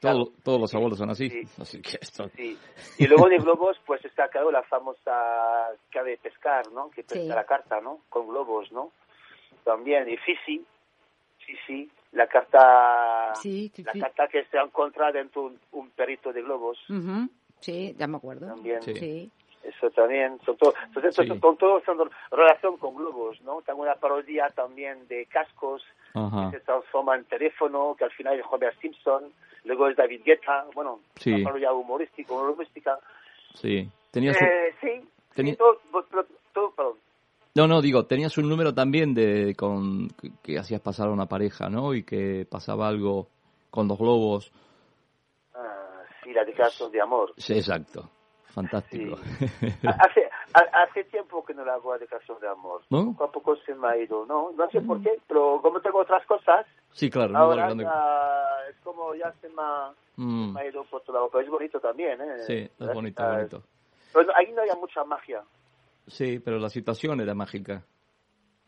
Todo- 0.00 0.12
Claro. 0.12 0.24
Todos 0.44 0.60
los 0.60 0.74
abuelos 0.74 0.98
son 0.98 1.10
así. 1.10 1.28
Sí. 1.28 1.42
Así 1.60 1.82
que 1.82 1.98
esto... 2.00 2.28
Sí. 2.36 2.56
Y 2.98 3.06
luego 3.06 3.28
de 3.28 3.36
globos, 3.56 3.76
pues 3.86 4.04
está 4.04 4.28
claro 4.28 4.50
la 4.50 4.62
famosa 4.64 5.70
que 5.90 6.02
de 6.02 6.16
pescar, 6.18 6.70
¿no? 6.72 6.90
Que 6.90 7.02
pesca 7.02 7.20
Sí. 7.20 7.28
la 7.28 7.44
carta, 7.44 7.80
¿no? 7.80 8.00
Con 8.08 8.28
globos, 8.28 8.70
¿no? 8.72 8.92
También. 9.64 10.08
Y 10.08 10.16
Fisi, 10.18 10.64
Fisi, 11.38 11.90
la 12.12 12.26
carta, 12.26 13.34
Sí, 13.36 13.70
sí, 13.74 13.82
la 13.82 13.92
sí. 13.92 14.00
carta 14.00 14.28
que 14.28 14.44
se 14.46 14.56
encuentra 14.58 15.10
dentro 15.12 15.42
un, 15.42 15.58
un 15.72 15.90
perrito 15.90 16.32
de 16.32 16.42
globos. 16.42 16.78
Ujú. 16.90 17.28
Sí, 17.60 17.94
ya 17.98 18.06
me 18.06 18.16
acuerdo. 18.18 18.46
También. 18.46 18.80
Sí. 18.82 19.30
Eso 19.68 19.90
también. 19.90 20.38
Son 20.44 20.56
todo, 20.56 20.72
entonces, 20.86 21.14
Sí. 21.16 21.26
son, 21.26 21.56
todo 21.56 21.80
son 21.84 22.10
relación 22.30 22.76
con 22.78 22.94
globos, 22.94 23.40
¿no? 23.42 23.60
Tengo 23.62 23.82
una 23.82 23.94
parodia 23.96 24.48
también 24.54 25.06
de 25.08 25.26
cascos 25.26 25.82
Ajá. 26.14 26.50
que 26.50 26.58
se 26.58 26.64
transforma 26.64 27.16
en 27.16 27.24
teléfono, 27.24 27.94
que 27.96 28.04
al 28.04 28.12
final 28.12 28.38
es 28.38 28.44
Homer 28.50 28.74
Simpson, 28.80 29.24
luego 29.64 29.88
es 29.88 29.96
David 29.96 30.22
Guetta, 30.24 30.66
bueno, 30.74 31.00
Sí. 31.16 31.32
una 31.32 31.44
parodia 31.44 31.72
humorística, 31.72 32.32
humorística. 32.32 32.98
Sí. 33.54 33.88
Tenías 34.10 34.36
un... 34.40 34.46
Eh, 34.46 34.74
sí, 34.80 35.08
Tenía- 35.34 35.52
sí, 35.52 35.58
todo, 35.58 35.78
todo, 35.92 36.26
todo- 36.54 36.70
perdón. 36.74 36.94
No, 37.54 37.66
no, 37.66 37.80
digo, 37.82 38.04
tenías 38.06 38.38
un 38.38 38.48
número 38.48 38.72
también 38.72 39.14
de 39.14 39.54
con 39.56 40.08
que, 40.10 40.30
que 40.42 40.58
hacías 40.58 40.80
pasar 40.80 41.08
a 41.08 41.12
una 41.12 41.26
pareja, 41.26 41.68
¿no? 41.68 41.92
Y 41.92 42.04
que 42.04 42.46
pasaba 42.48 42.86
algo 42.88 43.26
con 43.70 43.88
los 43.88 43.98
globos. 43.98 44.52
Ah, 45.54 46.02
sí, 46.22 46.32
la 46.32 46.44
declaración 46.44 46.92
de 46.92 47.00
amor. 47.00 47.34
Sí, 47.36 47.54
exacto. 47.54 48.08
Fantástico. 48.54 49.16
Hace, 49.84 50.28
Ha- 50.54 50.82
Hace 50.82 51.04
tiempo 51.04 51.44
que 51.44 51.54
no 51.54 51.64
le 51.64 51.70
hago 51.70 51.96
declaración 51.98 52.40
de 52.40 52.48
amor. 52.48 52.82
¿No? 52.90 53.06
Poco 53.12 53.24
a 53.24 53.32
poco 53.32 53.56
se 53.56 53.74
me 53.74 53.88
ha 53.88 53.96
ido, 53.96 54.24
¿no? 54.26 54.50
No 54.56 54.70
sé 54.70 54.80
por 54.80 55.00
qué, 55.02 55.18
pero 55.28 55.60
como 55.62 55.80
tengo 55.80 55.98
otras 55.98 56.24
cosas, 56.26 56.66
Sí, 56.92 57.10
claro. 57.10 57.32
no 57.32 57.38
ahora 57.38 57.72
ya 57.74 58.66
es 58.70 58.76
como 58.82 59.14
ya 59.14 59.32
se 59.40 59.48
me 59.50 59.62
ha, 59.62 59.92
Mm, 60.16 60.52
me 60.54 60.60
ha 60.62 60.66
ido 60.66 60.82
por 60.84 61.00
otro 61.02 61.14
lado. 61.14 61.28
Pero 61.30 61.44
es 61.44 61.50
bonito 61.50 61.78
también, 61.80 62.20
¿eh? 62.20 62.38
Sí, 62.46 62.54
es 62.78 62.92
bonito, 62.94 63.22
Ah, 63.22 63.36
bonito. 63.36 63.62
Pero 64.12 64.24
no- 64.26 64.32
ahí 64.34 64.50
no 64.52 64.62
había 64.62 64.74
mucha 64.74 65.04
magia. 65.04 65.42
Sí, 66.06 66.40
pero 66.40 66.58
la 66.58 66.68
situación 66.70 67.20
era 67.20 67.34
mágica. 67.34 67.82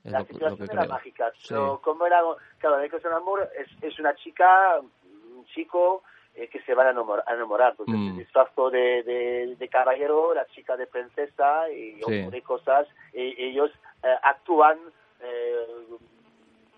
Es 0.04 0.12
La 0.12 0.20
lo, 0.20 0.24
lo 0.26 0.30
situación 0.32 0.68
que 0.68 0.72
era 0.74 0.82
creo. 0.82 0.92
mágica. 0.94 1.32
Sí. 1.38 1.48
Pero 1.48 1.80
como 1.82 2.06
era, 2.06 2.20
claro, 2.58 2.76
la 2.76 2.82
declaración 2.82 3.12
de 3.14 3.16
amor 3.18 3.48
es, 3.58 3.68
es 3.82 3.98
una 3.98 4.14
chica, 4.14 4.78
un 4.80 5.44
chico 5.46 6.02
eh, 6.34 6.48
que 6.48 6.60
se 6.62 6.74
van 6.74 6.86
a 6.88 6.90
enamorar. 6.90 7.24
A 7.28 7.34
enamorar. 7.34 7.70
Entonces, 7.72 7.96
Mm. 7.96 8.08
el 8.10 8.16
disfrazo 8.18 8.70
de, 8.70 9.02
de, 9.02 9.56
de 9.56 9.68
caballero, 9.68 10.32
la 10.34 10.46
chica 10.46 10.76
de 10.76 10.86
princesa 10.86 11.70
y 11.70 11.94
Sí. 12.02 12.20
ocurre 12.22 12.42
cosas. 12.42 12.86
Y 13.12 13.42
ellos 13.44 13.70
eh, 14.02 14.14
actúan 14.22 14.78
eh, 15.22 15.66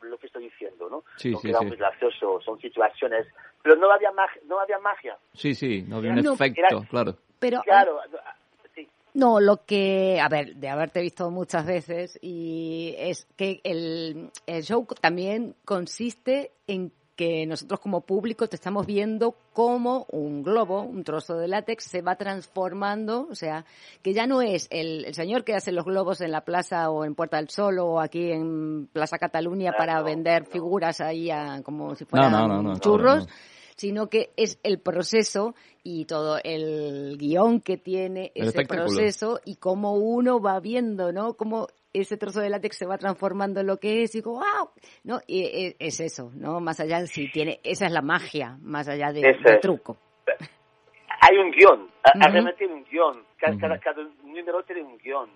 lo 0.02 0.18
que 0.18 0.26
estoy 0.26 0.44
diciendo, 0.44 0.88
¿no? 0.90 1.04
Sí, 1.16 1.30
Lo 1.30 1.38
sí, 1.38 1.42
que 1.42 1.50
era 1.50 1.60
sí. 1.60 1.66
muy 1.66 1.76
gracioso, 1.76 2.40
son 2.40 2.58
situaciones. 2.60 3.26
Pero 3.62 3.76
no 3.76 3.90
había, 3.92 4.10
mag- 4.10 4.40
no 4.46 4.58
había 4.58 4.78
magia. 4.80 5.16
Sí, 5.34 5.54
sí, 5.54 5.84
no 5.86 5.98
había 5.98 6.10
un 6.10 6.22
No, 6.22 6.34
efecto, 6.34 6.60
era- 6.60 6.86
claro. 6.88 7.16
Pero 7.38 7.60
Claro, 7.62 8.00
sí. 8.74 8.88
No, 9.14 9.38
lo 9.40 9.64
que, 9.64 10.18
a 10.20 10.28
ver, 10.28 10.56
de 10.56 10.68
haberte 10.68 11.00
visto 11.00 11.30
muchas 11.30 11.66
veces, 11.66 12.18
y 12.22 12.94
es 12.98 13.26
que 13.36 13.60
el, 13.62 14.30
el 14.46 14.62
show 14.62 14.86
también 15.00 15.54
consiste 15.64 16.52
en 16.66 16.90
que 17.16 17.44
nosotros 17.46 17.78
como 17.80 18.00
público 18.00 18.48
te 18.48 18.56
estamos 18.56 18.86
viendo 18.86 19.34
como 19.52 20.06
un 20.10 20.42
globo, 20.42 20.80
un 20.82 21.04
trozo 21.04 21.36
de 21.36 21.46
látex, 21.46 21.84
se 21.84 22.00
va 22.00 22.16
transformando, 22.16 23.28
o 23.30 23.34
sea, 23.34 23.64
que 24.02 24.14
ya 24.14 24.26
no 24.26 24.40
es 24.42 24.66
el, 24.70 25.04
el 25.04 25.14
señor 25.14 25.44
que 25.44 25.54
hace 25.54 25.72
los 25.72 25.84
globos 25.84 26.20
en 26.22 26.30
la 26.32 26.40
plaza 26.42 26.90
o 26.90 27.04
en 27.04 27.14
Puerta 27.14 27.36
del 27.36 27.50
Sol 27.50 27.78
o 27.80 28.00
aquí 28.00 28.32
en 28.32 28.86
Plaza 28.92 29.18
Cataluña 29.18 29.72
Ah, 29.74 29.76
para 29.76 29.98
no, 29.98 30.04
vender 30.04 30.44
no. 30.44 30.50
figuras 30.50 31.00
ahí 31.00 31.30
a- 31.30 31.62
como 31.62 31.94
si 31.94 32.04
fueran 32.04 32.32
no, 32.32 32.48
no, 32.48 32.62
no, 32.62 32.78
churros, 32.78 33.18
no, 33.18 33.24
no. 33.24 33.32
sino 33.76 34.08
que 34.08 34.32
es 34.36 34.58
el 34.62 34.78
proceso 34.80 35.54
y 35.82 36.06
todo 36.06 36.38
el 36.42 37.16
guion 37.18 37.60
que 37.60 37.76
tiene 37.76 38.32
El 38.34 38.48
ese 38.48 38.60
espectáculo. 38.60 38.86
proceso 38.86 39.40
y 39.44 39.56
cómo 39.56 39.94
uno 39.96 40.40
va 40.40 40.60
viendo, 40.60 41.12
¿no? 41.12 41.34
Cómo 41.34 41.66
ese 41.92 42.16
trozo 42.16 42.40
de 42.40 42.48
látex 42.50 42.76
se 42.76 42.86
va 42.86 42.98
transformando 42.98 43.60
en 43.60 43.66
lo 43.66 43.78
que 43.78 44.02
es 44.02 44.14
y 44.14 44.18
digo, 44.18 44.32
wow, 44.32 44.70
¿no? 45.04 45.20
Y 45.26 45.42
e- 45.44 45.76
es 45.78 46.00
eso, 46.00 46.30
¿no? 46.34 46.60
Más 46.60 46.80
allá 46.80 47.00
de 47.00 47.06
si 47.06 47.30
tiene, 47.30 47.60
esa 47.64 47.86
es 47.86 47.92
la 47.92 48.02
magia, 48.02 48.58
más 48.62 48.88
allá 48.88 49.12
de, 49.12 49.20
Ese 49.20 49.42
de 49.42 49.54
es. 49.56 49.60
truco. 49.60 49.96
Hay 51.20 51.36
un 51.36 51.50
guion, 51.52 51.90
a- 52.04 52.18
Ujú. 52.18 52.32
realmente 52.32 52.64
hay 52.64 52.70
un 52.70 52.84
guion. 52.84 53.24
Cada, 53.38 53.56
cada, 53.58 53.78
cada 53.78 54.02
número 54.24 54.62
tiene 54.64 54.82
un 54.82 54.98
guion. 54.98 55.30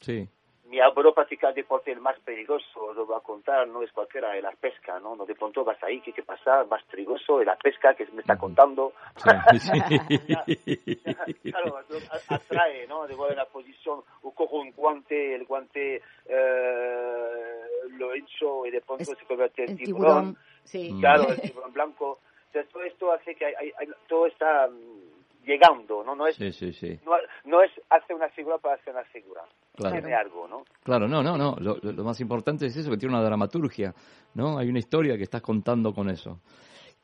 Sí, 0.00 0.28
mi 0.74 0.80
abuelo 0.80 1.14
practica 1.14 1.50
el 1.50 1.54
deporte 1.54 1.92
el 1.92 2.00
más 2.00 2.18
peligroso, 2.20 2.92
lo 2.94 3.06
voy 3.06 3.16
a 3.16 3.20
contar, 3.20 3.68
no 3.68 3.82
es 3.84 3.92
cualquiera, 3.92 4.36
es 4.36 4.42
la 4.42 4.50
pesca, 4.50 4.98
¿no? 4.98 5.14
No 5.14 5.24
de 5.24 5.36
pronto 5.36 5.62
vas 5.64 5.80
ahí, 5.84 6.00
¿qué, 6.00 6.12
qué 6.12 6.24
pasa? 6.24 6.64
Más 6.64 6.82
peligroso 6.84 7.40
es 7.40 7.46
la 7.46 7.54
pesca 7.56 7.94
que 7.94 8.04
me 8.12 8.22
está 8.22 8.36
contando. 8.36 8.92
sí, 9.16 9.58
sí. 9.60 11.50
claro, 11.52 11.78
atrae, 12.28 12.88
¿no? 12.88 13.06
De 13.06 13.14
en 13.14 13.36
la 13.36 13.44
posición, 13.46 14.02
o 14.22 14.32
cojo 14.32 14.56
un 14.56 14.72
guante, 14.72 15.36
el 15.36 15.44
guante 15.46 16.02
eh, 16.26 17.60
lo 17.90 18.16
hincho 18.16 18.66
y 18.66 18.72
de 18.72 18.80
pronto 18.80 19.04
Es- 19.12 19.16
se 19.18 19.24
convierte 19.26 19.64
en 19.64 19.76
tiburón. 19.76 20.34
tiburón, 20.34 20.38
sí. 20.64 20.92
Mm. 20.92 21.00
Claro, 21.00 21.28
el 21.28 21.40
tiburón 21.40 21.72
blanco. 21.72 22.18
Entonces, 22.46 22.72
todo 22.72 22.82
esto 22.82 23.12
hace 23.12 23.34
que 23.36 23.46
hay- 23.46 23.54
hay- 23.54 23.72
hay- 23.78 23.88
todo 24.08 24.26
está 24.26 24.66
mm, 24.66 25.44
llegando, 25.46 26.02
¿no? 26.02 26.16
No 26.16 26.26
es, 26.26 26.34
Sí, 26.34 26.50
sí, 26.52 26.72
sí. 26.72 26.98
no, 27.04 27.12
no 27.44 27.62
es 27.62 27.70
hacer 27.90 28.16
una 28.16 28.28
figura 28.30 28.58
para 28.58 28.74
hacer 28.74 28.92
una 28.92 29.04
figura. 29.04 29.42
Claro. 29.74 29.96
Tiene 30.00 30.14
algo, 30.14 30.46
¿no? 30.48 30.62
Claro, 30.82 31.08
no, 31.08 31.22
no, 31.22 31.36
no. 31.36 31.56
Lo, 31.58 31.76
lo- 31.82 32.04
más 32.04 32.20
importante 32.20 32.66
es 32.66 32.76
eso, 32.76 32.90
que 32.90 32.96
tiene 32.96 33.14
una 33.14 33.24
dramaturgia, 33.24 33.94
¿no? 34.34 34.56
Hay 34.58 34.68
una 34.68 34.78
historia 34.78 35.16
que 35.16 35.24
estás 35.24 35.42
contando 35.42 35.92
con 35.92 36.08
eso. 36.10 36.40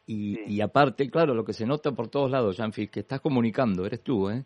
Y, 0.07 0.35
Sí. 0.37 0.41
y 0.55 0.61
aparte, 0.61 1.11
claro, 1.11 1.35
lo 1.35 1.45
que 1.45 1.53
se 1.53 1.67
nota 1.67 1.93
por 1.93 2.09
todos 2.09 2.31
lados, 2.31 2.57
Janfi, 2.57 2.89
que 2.89 3.01
estás 3.01 3.21
comunicando, 3.21 3.85
eres 3.87 4.03
tú, 4.03 4.29
¿eh? 4.31 4.45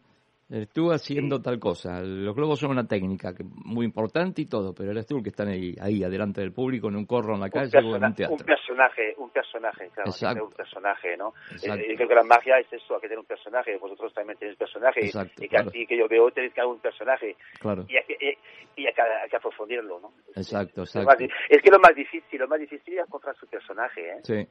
Eres 0.50 0.68
tú 0.70 0.92
haciendo 0.92 1.40
tal 1.40 1.58
cosa. 1.58 2.00
Los 2.02 2.34
globos 2.36 2.60
son 2.60 2.70
una 2.70 2.86
técnica 2.86 3.34
que 3.34 3.44
muy 3.44 3.86
importante 3.86 4.42
y 4.42 4.46
todo, 4.46 4.74
pero 4.74 4.90
eres 4.90 5.06
tú 5.06 5.16
el 5.16 5.22
que 5.22 5.30
está 5.30 5.44
ahí, 5.44 5.74
ahí 5.80 6.04
adelante 6.04 6.42
del 6.42 6.52
público, 6.52 6.88
en 6.88 6.96
un 6.96 7.06
corro 7.06 7.34
en 7.34 7.40
la 7.40 7.46
un, 7.46 7.50
calle 7.50 7.78
o 7.78 7.96
en 7.96 8.02
un 8.02 8.04
un 8.04 8.14
teatro. 8.14 8.36
personaje, 8.44 9.14
un 9.16 9.30
personaje, 9.30 9.88
claro, 9.94 10.10
Exacto. 10.10 10.44
un 10.44 10.52
personaje, 10.52 11.16
¿no? 11.16 11.32
Exacto. 11.50 11.82
Eh, 11.82 11.86
yo 11.90 11.96
creo 11.96 12.08
que 12.08 12.14
la 12.14 12.22
magia 12.24 12.58
es 12.58 12.70
eso, 12.72 12.94
hay 12.94 13.00
que 13.00 13.08
tener 13.08 13.20
un 13.20 13.24
personaje, 13.24 13.76
vosotros 13.78 14.12
también 14.12 14.38
tenéis 14.38 14.58
personaje, 14.58 15.00
Exacto, 15.06 15.32
y 15.38 15.40
que 15.42 15.48
claro. 15.48 15.68
así 15.70 15.86
que 15.86 15.96
yo 15.96 16.08
veo 16.08 16.30
tenéis 16.30 16.52
que 16.52 16.60
haber 16.60 16.74
un 16.74 16.80
personaje, 16.80 17.36
Claro, 17.58 17.86
y 17.88 17.96
hay 17.96 18.04
que, 18.04 18.12
y, 18.20 18.82
y 18.82 18.86
hay 18.86 18.92
que, 18.92 19.02
hay 19.02 19.30
que 19.30 19.36
aprofundirlo, 19.36 19.98
¿no? 20.00 20.12
exacto, 20.36 20.82
exacto. 20.82 21.24
es 21.48 21.62
que 21.62 21.70
lo 21.70 21.78
más 21.78 21.94
difícil, 21.96 22.38
lo 22.38 22.48
más 22.48 22.60
difícil 22.60 22.98
es 22.98 23.06
encontrar 23.06 23.34
su 23.36 23.46
personaje, 23.46 24.10
¿eh? 24.10 24.18
Sí, 24.22 24.46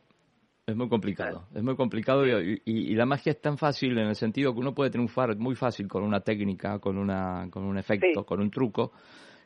es 0.65 0.75
muy 0.75 0.87
complicado. 0.87 1.45
Es 1.53 1.61
muy 1.61 1.75
complicado 1.75 2.25
y, 2.25 2.61
y- 2.65 2.91
y 2.91 2.95
la 2.95 3.05
magia 3.05 3.31
es 3.33 3.41
tan 3.41 3.57
fácil 3.57 3.97
en 3.97 4.07
el 4.07 4.15
sentido 4.15 4.53
que 4.53 4.59
uno 4.59 4.73
puede 4.73 4.89
triunfar 4.91 5.35
muy 5.37 5.55
fácil 5.55 5.87
con 5.87 6.03
una 6.03 6.21
técnica, 6.21 6.79
con, 6.79 6.97
una, 6.97 7.47
con 7.51 7.63
un 7.65 7.77
efecto, 7.77 8.21
Sí. 8.21 8.25
con 8.25 8.39
un 8.41 8.49
truco. 8.49 8.91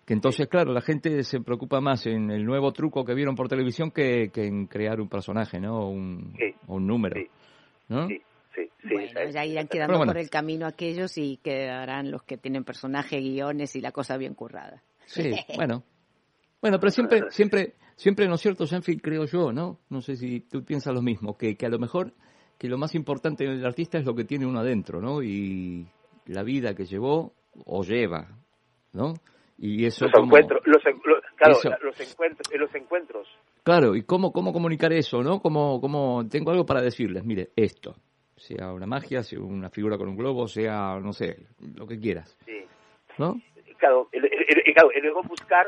Que 0.05 0.13
entonces, 0.13 0.47
claro, 0.47 0.71
la 0.71 0.81
gente 0.81 1.23
se 1.23 1.41
preocupa 1.41 1.81
más 1.81 2.05
en 2.05 2.29
el 2.31 2.45
nuevo 2.45 2.71
truco 2.71 3.03
que 3.03 3.13
vieron 3.13 3.35
por 3.35 3.49
televisión 3.49 3.91
que, 3.91 4.29
que 4.33 4.45
en 4.45 4.67
crear 4.67 5.01
un 5.01 5.09
personaje, 5.09 5.59
¿no? 5.59 5.79
O 5.79 5.89
un, 5.89 6.33
Sí. 6.37 6.53
o 6.67 6.75
un 6.75 6.87
número. 6.87 7.15
Sí. 7.19 7.27
¿no? 7.89 8.07
Sí, 8.07 8.21
sí, 8.55 8.61
sí. 8.83 8.89
Bueno, 8.93 9.29
ya 9.31 9.43
irán 9.45 9.67
quedando 9.67 9.97
bueno. 9.97 10.11
por 10.13 10.21
el 10.21 10.29
camino 10.29 10.65
aquellos 10.67 11.17
y 11.17 11.37
quedarán 11.37 12.11
los 12.11 12.21
que 12.23 12.37
tienen 12.37 12.63
personaje, 12.63 13.19
guiones 13.19 13.75
y 13.75 13.81
la 13.81 13.91
cosa 13.91 14.17
bien 14.17 14.33
currada. 14.33 14.81
Sí, 15.05 15.31
bueno. 15.57 15.83
Bueno, 16.61 16.79
pero 16.79 16.91
siempre, 16.91 17.21
siempre, 17.29 17.73
siempre, 17.97 18.27
¿no 18.29 18.35
es 18.35 18.41
cierto, 18.41 18.65
Sanfield, 18.65 19.01
creo 19.01 19.25
yo, 19.25 19.51
¿no? 19.51 19.79
No 19.89 19.99
sé 20.01 20.15
si 20.15 20.39
tú 20.39 20.63
piensas 20.63 20.93
lo 20.93 21.01
mismo, 21.01 21.37
que, 21.37 21.57
que 21.57 21.65
a 21.65 21.69
lo 21.69 21.79
mejor 21.79 22.13
que 22.57 22.69
lo 22.69 22.77
más 22.77 22.95
importante 22.95 23.43
del 23.45 23.65
artista 23.65 23.97
es 23.97 24.05
lo 24.05 24.15
que 24.15 24.23
tiene 24.23 24.45
uno 24.45 24.59
adentro, 24.61 25.01
¿no? 25.01 25.21
Y 25.21 25.85
la 26.27 26.43
vida 26.43 26.73
que 26.73 26.85
llevó 26.85 27.33
o 27.65 27.83
lleva, 27.83 28.29
¿no? 28.93 29.13
Y 29.57 29.85
eso 29.85 30.05
los 30.05 30.13
como- 30.13 30.25
encuentros, 30.27 30.61
los, 30.65 30.83
claro, 31.35 31.57
Eso. 31.57 31.69
los 31.83 31.99
encuentros, 31.99 32.47
los 32.57 32.73
encuentros. 32.75 33.27
Claro, 33.63 33.95
y 33.95 34.03
cómo, 34.03 34.31
cómo 34.31 34.53
comunicar 34.53 34.93
eso, 34.93 35.21
¿no? 35.23 35.41
Como, 35.41 35.81
como 35.81 36.25
tengo 36.29 36.51
algo 36.51 36.65
para 36.65 36.81
decirles, 36.81 37.25
mire, 37.25 37.49
esto, 37.55 37.95
sea 38.35 38.71
una 38.71 38.85
magia, 38.85 39.23
sea 39.23 39.39
una 39.39 39.69
figura 39.69 39.97
con 39.97 40.09
un 40.09 40.15
globo, 40.15 40.47
sea, 40.47 40.99
no 41.01 41.11
sé, 41.11 41.47
lo 41.75 41.85
que 41.87 41.99
quieras, 41.99 42.37
Sí. 42.45 42.59
¿no? 43.17 43.41
Claro, 43.79 44.09
el- 44.11 44.25
el- 44.25 44.63
el- 44.65 44.73
claro, 44.73 44.89
luego 45.01 45.21
buscar 45.23 45.65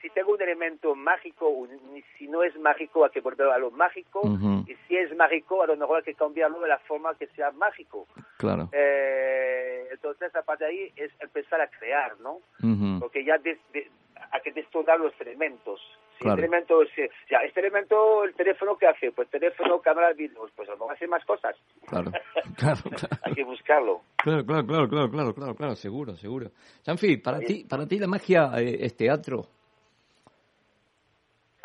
si 0.00 0.10
tengo 0.10 0.32
un 0.32 0.42
elemento 0.42 0.94
mágico, 0.94 1.50
ni- 1.92 2.02
si 2.18 2.28
no 2.28 2.42
es 2.42 2.56
mágico, 2.58 3.04
hay 3.04 3.10
que 3.10 3.20
volver 3.20 3.48
a 3.48 3.58
lo 3.58 3.70
mágico, 3.70 4.20
Ujú. 4.20 4.64
y 4.68 4.74
si 4.86 4.96
es 4.96 5.14
mágico, 5.16 5.62
a 5.62 5.66
lo 5.66 5.76
mejor 5.76 5.98
hay 5.98 6.04
que 6.04 6.14
cambiarlo 6.14 6.60
de 6.60 6.68
la 6.68 6.78
forma 6.80 7.14
que 7.14 7.26
sea 7.28 7.50
mágico. 7.52 8.06
Claro. 8.38 8.68
Eh, 8.72 9.88
entonces, 9.92 10.34
aparte 10.34 10.64
de 10.64 10.70
ahí, 10.70 10.92
es 10.96 11.10
empezar 11.20 11.60
a 11.60 11.68
crear, 11.68 12.18
¿no? 12.20 12.38
Ujú. 12.62 13.00
Porque 13.00 13.24
ya 13.24 13.38
de- 13.38 13.58
de- 13.72 13.90
hay 14.32 14.40
que 14.42 14.52
destonar 14.52 14.98
los 14.98 15.12
elementos. 15.20 15.80
Si 16.18 16.22
Claro. 16.24 16.38
elemento, 16.38 16.82
eh, 16.82 17.10
ya, 17.30 17.38
este 17.40 17.60
elemento, 17.60 18.24
el 18.24 18.34
teléfono, 18.34 18.76
¿qué 18.78 18.86
hace? 18.86 19.12
Pues 19.12 19.28
teléfono, 19.28 19.80
cámara, 19.82 20.12
vídeo, 20.14 20.48
pues 20.56 20.66
a 20.68 20.72
lo 20.72 20.78
mejor 20.78 20.94
hace 20.94 21.06
más 21.06 21.22
cosas. 21.26 21.54
Claro, 21.86 22.10
claro, 22.56 22.80
claro. 22.88 23.16
hay 23.22 23.34
que 23.34 23.44
buscarlo. 23.44 24.00
Claro, 24.16 24.44
claro, 24.46 24.66
claro, 24.66 24.88
claro, 24.88 25.10
claro, 25.10 25.34
claro, 25.34 25.54
claro, 25.54 25.74
seguro, 25.76 26.16
seguro. 26.16 26.50
Sanfi, 26.82 27.18
para 27.18 27.38
ti, 27.40 27.64
para 27.68 27.86
ti 27.86 27.98
la 27.98 28.06
magia 28.06 28.50
eh, 28.56 28.78
es 28.80 28.96
teatro. 28.96 29.44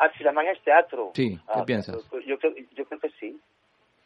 Ah, 0.04 0.10
si 0.18 0.24
la 0.24 0.32
magia 0.32 0.50
es 0.50 0.60
teatro. 0.64 1.12
Sí, 1.14 1.36
¿qué 1.36 1.42
Ah, 1.60 1.64
piensas? 1.64 1.96
Yo, 2.26 2.36
creo, 2.38 2.52
yo 2.74 2.84
creo 2.86 2.98
que 3.00 3.10
sí. 3.20 3.40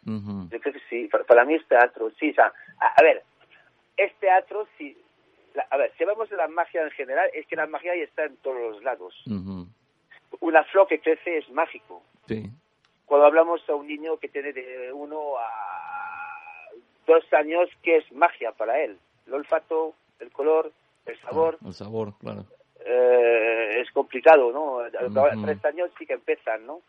Ujú. 0.07 0.49
Yo 0.51 0.61
creo 0.61 0.75
que 0.75 0.81
sí. 0.91 1.09
Para, 1.09 1.25
para 1.25 1.45
mí 1.47 1.55
es 1.55 1.67
teatro. 1.67 2.11
Sí, 2.21 2.31
o 2.31 2.35
sea, 2.35 2.53
a, 2.81 2.87
a 2.89 3.03
ver, 3.03 3.23
es 3.97 4.15
teatro 4.17 4.69
si... 4.77 4.95
la- 5.55 5.67
a 5.71 5.77
ver, 5.79 5.91
si 5.97 6.03
hablamos 6.05 6.29
de 6.29 6.37
la 6.37 6.49
magia 6.49 6.83
en 6.83 6.91
general, 6.91 7.31
es 7.33 7.47
que 7.47 7.57
la 7.57 7.67
magia 7.67 7.97
ya 7.97 8.05
está 8.05 8.25
en 8.25 8.37
todos 8.39 8.59
los 8.75 8.83
lados. 8.83 9.15
Ujú. 9.27 9.67
Una 10.41 10.65
flor 10.65 10.87
que 10.87 11.01
crece 11.01 11.39
es 11.39 11.49
mágico. 11.51 12.03
Sí, 12.29 12.45
Cuando 13.07 13.27
hablamos 13.27 13.67
a 13.71 13.75
un 13.75 13.87
niño 13.87 14.19
que 14.19 14.29
tiene 14.29 14.53
de 14.53 14.93
uno 14.93 15.39
a 15.39 16.69
dos 17.07 17.25
años, 17.33 17.71
¿qué 17.83 17.97
es 17.99 18.13
magia 18.13 18.53
para 18.53 18.81
él? 18.83 18.99
El 19.27 19.33
olfato, 19.35 19.95
el 20.19 20.31
color, 20.31 20.73
el 21.07 21.19
sabor. 21.21 21.59
el 21.65 21.73
sabor, 21.73 22.19
claro. 22.19 22.45
Eh, 22.87 23.81
es 23.81 23.91
complicado, 23.91 24.53
¿no? 24.53 24.79
A 24.81 24.89
los 25.03 25.13
Ujú. 25.13 25.43
tres 25.45 25.65
años 25.65 25.91
sí 25.99 26.07
que 26.07 26.15
empiezan, 26.15 26.67
¿no? 26.67 26.81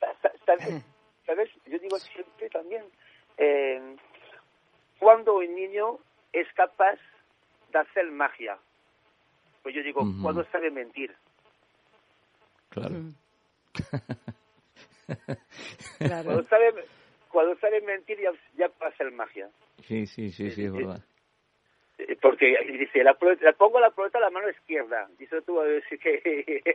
Sa- 0.00 0.32
¿Sabes? 0.46 0.82
¿Sabes? 1.26 1.50
Yo 1.66 1.78
digo 1.78 1.96
siempre 1.98 2.48
también, 2.50 2.82
eh, 3.38 3.96
cuando 4.98 5.36
un 5.36 5.54
niño 5.54 5.98
es 6.32 6.46
capaz 6.54 6.98
de 7.72 7.78
hacer 7.78 8.10
magia, 8.10 8.58
pues 9.62 9.74
yo 9.74 9.82
digo, 9.82 10.02
Ujú. 10.02 10.22
cuando 10.22 10.44
sabe 10.50 10.70
mentir. 10.70 11.14
Claro. 12.70 12.96
Claro. 15.98 16.24
Cuando 16.24 16.44
sabe, 16.48 16.74
cuando 17.30 17.56
sabe 17.60 17.80
mentir 17.82 18.18
ya, 18.20 18.30
ya 18.56 18.68
puede 18.70 18.92
hacer 18.92 19.10
magia. 19.12 19.48
Sí, 19.86 20.06
sí, 20.06 20.30
sí, 20.30 20.50
sí, 20.50 20.64
es 20.64 20.72
verdad. 20.72 21.00
Eh, 22.08 22.16
Porque 22.20 22.56
dice, 22.78 23.02
la, 23.04 23.14
pelota- 23.14 23.44
la 23.44 23.52
pongo 23.52 23.78
la 23.80 23.90
pelota 23.90 24.18
a 24.18 24.22
la 24.22 24.30
mano 24.30 24.48
izquierda. 24.50 25.08
Dice 25.18 25.40
tú 25.42 25.60
a 25.60 25.64
decir 25.64 25.98
que... 25.98 26.62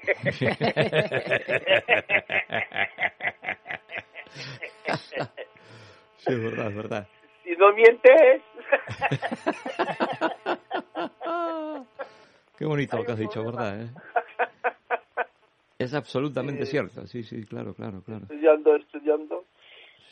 Sí, 6.17 6.33
es 6.33 6.43
verdad, 6.43 6.67
es 6.67 6.75
verdad. 6.75 7.07
si 7.43 7.55
no 7.55 7.71
mientes... 7.73 8.37
Qué 12.57 12.65
bonito 12.65 12.97
lo 12.97 13.05
que 13.05 13.11
has 13.11 13.19
dicho. 13.19 13.43
¿verdad? 13.43 13.81
eh? 13.81 13.89
Es 15.79 15.93
absolutamente 15.93 16.65
Sí. 16.65 16.71
cierto, 16.71 17.05
sí, 17.05 17.21
sí, 17.23 17.45
claro, 17.45 17.75
claro, 17.75 18.01
claro. 18.01 18.23
estudiando, 18.23 18.75
estudiando. 18.77 19.45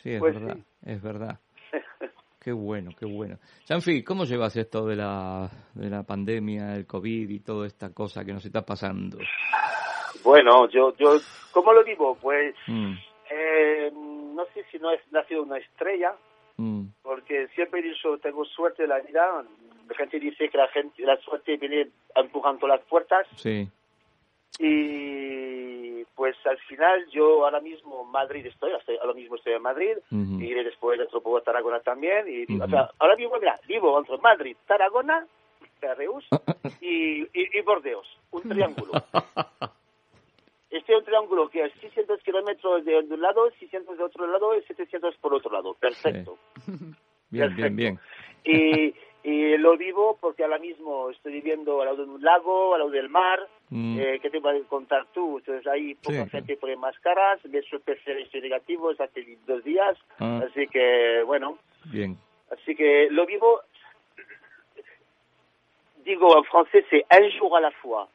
Sí, 0.04 0.14
es 0.14 0.20
Pues 0.20 0.36
verdad, 0.40 0.56
sí. 0.56 0.64
es 0.86 1.02
verdad. 1.02 1.40
Qué 2.46 2.52
bueno, 2.52 2.92
qué 2.96 3.08
bueno. 3.08 3.40
Sanfi, 3.64 4.04
¿cómo 4.04 4.24
llevas 4.24 4.56
esto 4.56 4.86
de 4.86 4.96
la, 4.96 5.50
de 5.74 5.90
la 5.90 6.04
pandemia, 6.04 6.76
el 6.76 6.86
COVID 6.86 7.28
y 7.28 7.40
toda 7.40 7.66
esta 7.66 7.92
cosa 7.92 8.24
que 8.24 8.34
nos 8.34 8.46
está 8.46 8.62
pasando? 8.64 9.18
Bueno, 10.24 10.70
yo, 10.70 10.96
yo, 10.96 11.18
¿cómo 11.52 11.74
lo 11.74 11.84
digo? 11.84 12.16
Pues, 12.22 12.54
Mm, 12.68 12.94
eh, 13.32 13.92
no 13.92 14.46
sé 14.54 14.64
si 14.72 14.78
no 14.78 14.92
he 14.92 15.00
nacido 15.10 15.42
una 15.42 15.58
estrella, 15.58 16.14
mm, 16.58 16.84
porque 17.02 17.48
siempre 17.56 17.80
he 17.80 17.84
dicho, 17.90 18.16
tengo 18.20 18.46
suerte 18.46 18.84
en 18.84 18.90
la 18.90 19.00
vida. 19.00 19.44
La 19.90 19.96
gente 19.96 20.20
dice 20.20 20.48
que 20.48 20.58
la 20.60 20.68
gente, 20.68 21.02
la 21.02 21.18
suerte 21.22 21.58
viene 21.58 21.88
empujando 22.16 22.68
las 22.68 22.82
puertas 22.82 23.26
sí, 23.38 23.68
y 24.60 25.85
pues 26.16 26.36
al 26.46 26.58
final 26.60 27.06
yo 27.12 27.44
ahora 27.46 27.60
mismo 27.60 28.04
en 28.04 28.12
Madrid 28.12 28.46
estoy, 28.46 28.72
estoy- 28.74 28.98
ahora 28.98 29.14
mismo 29.14 29.36
estoy 29.36 29.54
en 29.54 29.62
Madrid 29.62 29.98
y 30.10 30.46
iré 30.46 30.64
después 30.64 30.98
dentro 30.98 31.22
poco 31.22 31.38
a 31.38 31.42
Tarragona 31.44 31.80
también 31.82 32.26
y 32.28 32.44
Ujú. 32.56 32.64
o 32.64 32.68
sea, 32.70 32.90
ahora 33.00 33.16
mismo 33.16 33.36
mira, 33.40 33.60
vivo 33.68 33.98
entre 34.00 34.18
Madrid, 34.20 34.56
Tarragona, 34.68 35.28
Reus 35.98 36.26
y, 36.82 37.22
y, 37.22 37.28
y 37.34 37.62
Bordeos, 37.62 38.08
un 38.32 38.42
triángulo. 38.44 38.94
Este 40.72 40.92
es 40.92 41.00
un 41.00 41.06
triángulo 41.06 41.48
que 41.50 41.64
es 41.64 41.72
600 41.80 42.22
kilómetros 42.22 42.84
de 42.84 42.98
un 42.98 43.22
lado, 43.22 43.50
600 43.60 43.98
de 43.98 44.04
otro 44.04 44.28
lado 44.28 44.58
y 44.58 44.62
700 44.64 45.16
por 45.18 45.34
otro 45.34 45.52
lado. 45.52 45.74
Perfecto. 45.76 46.38
bien, 47.30 47.56
bien, 47.56 47.76
bien. 47.76 48.00
Y, 48.44 48.94
y 49.28 49.58
lo 49.58 49.76
vivo 49.76 50.18
porque 50.22 50.44
ahora 50.44 50.60
mismo 50.60 51.10
estoy 51.10 51.34
viviendo 51.34 51.82
al 51.82 51.88
lado 51.88 52.06
de 52.06 52.12
un 52.12 52.24
lago, 52.24 52.74
al 52.76 52.80
lado 52.82 52.92
del 52.92 53.10
mar. 53.10 53.40
Mm. 53.70 54.00
Eh, 54.00 54.20
¿Qué 54.22 54.30
te 54.30 54.40
vas 54.40 54.56
a 54.56 54.68
contar 54.68 55.08
tú? 55.14 55.40
Entonces 55.40 55.66
ahí 55.66 55.96
poca 55.96 56.24
Sí. 56.26 56.30
gente 56.30 56.58
pone 56.58 56.76
máscaras, 56.76 57.44
me 57.46 57.60
PCR 57.62 58.20
estoy 58.22 58.42
negativo 58.42 58.92
hace 58.92 59.38
dos 59.48 59.64
días. 59.64 59.98
Ah. 60.20 60.44
Así 60.48 60.68
que, 60.68 61.24
bueno, 61.26 61.58
Bien. 61.86 62.16
así 62.52 62.76
que 62.76 63.08
lo 63.10 63.26
vivo, 63.26 63.62
digo 66.04 66.38
en 66.38 66.44
francés, 66.46 66.86
c'est 66.92 67.06
un 67.12 67.32
jour 67.40 67.58
à 67.58 67.62
la 67.62 67.72
fois, 67.72 68.08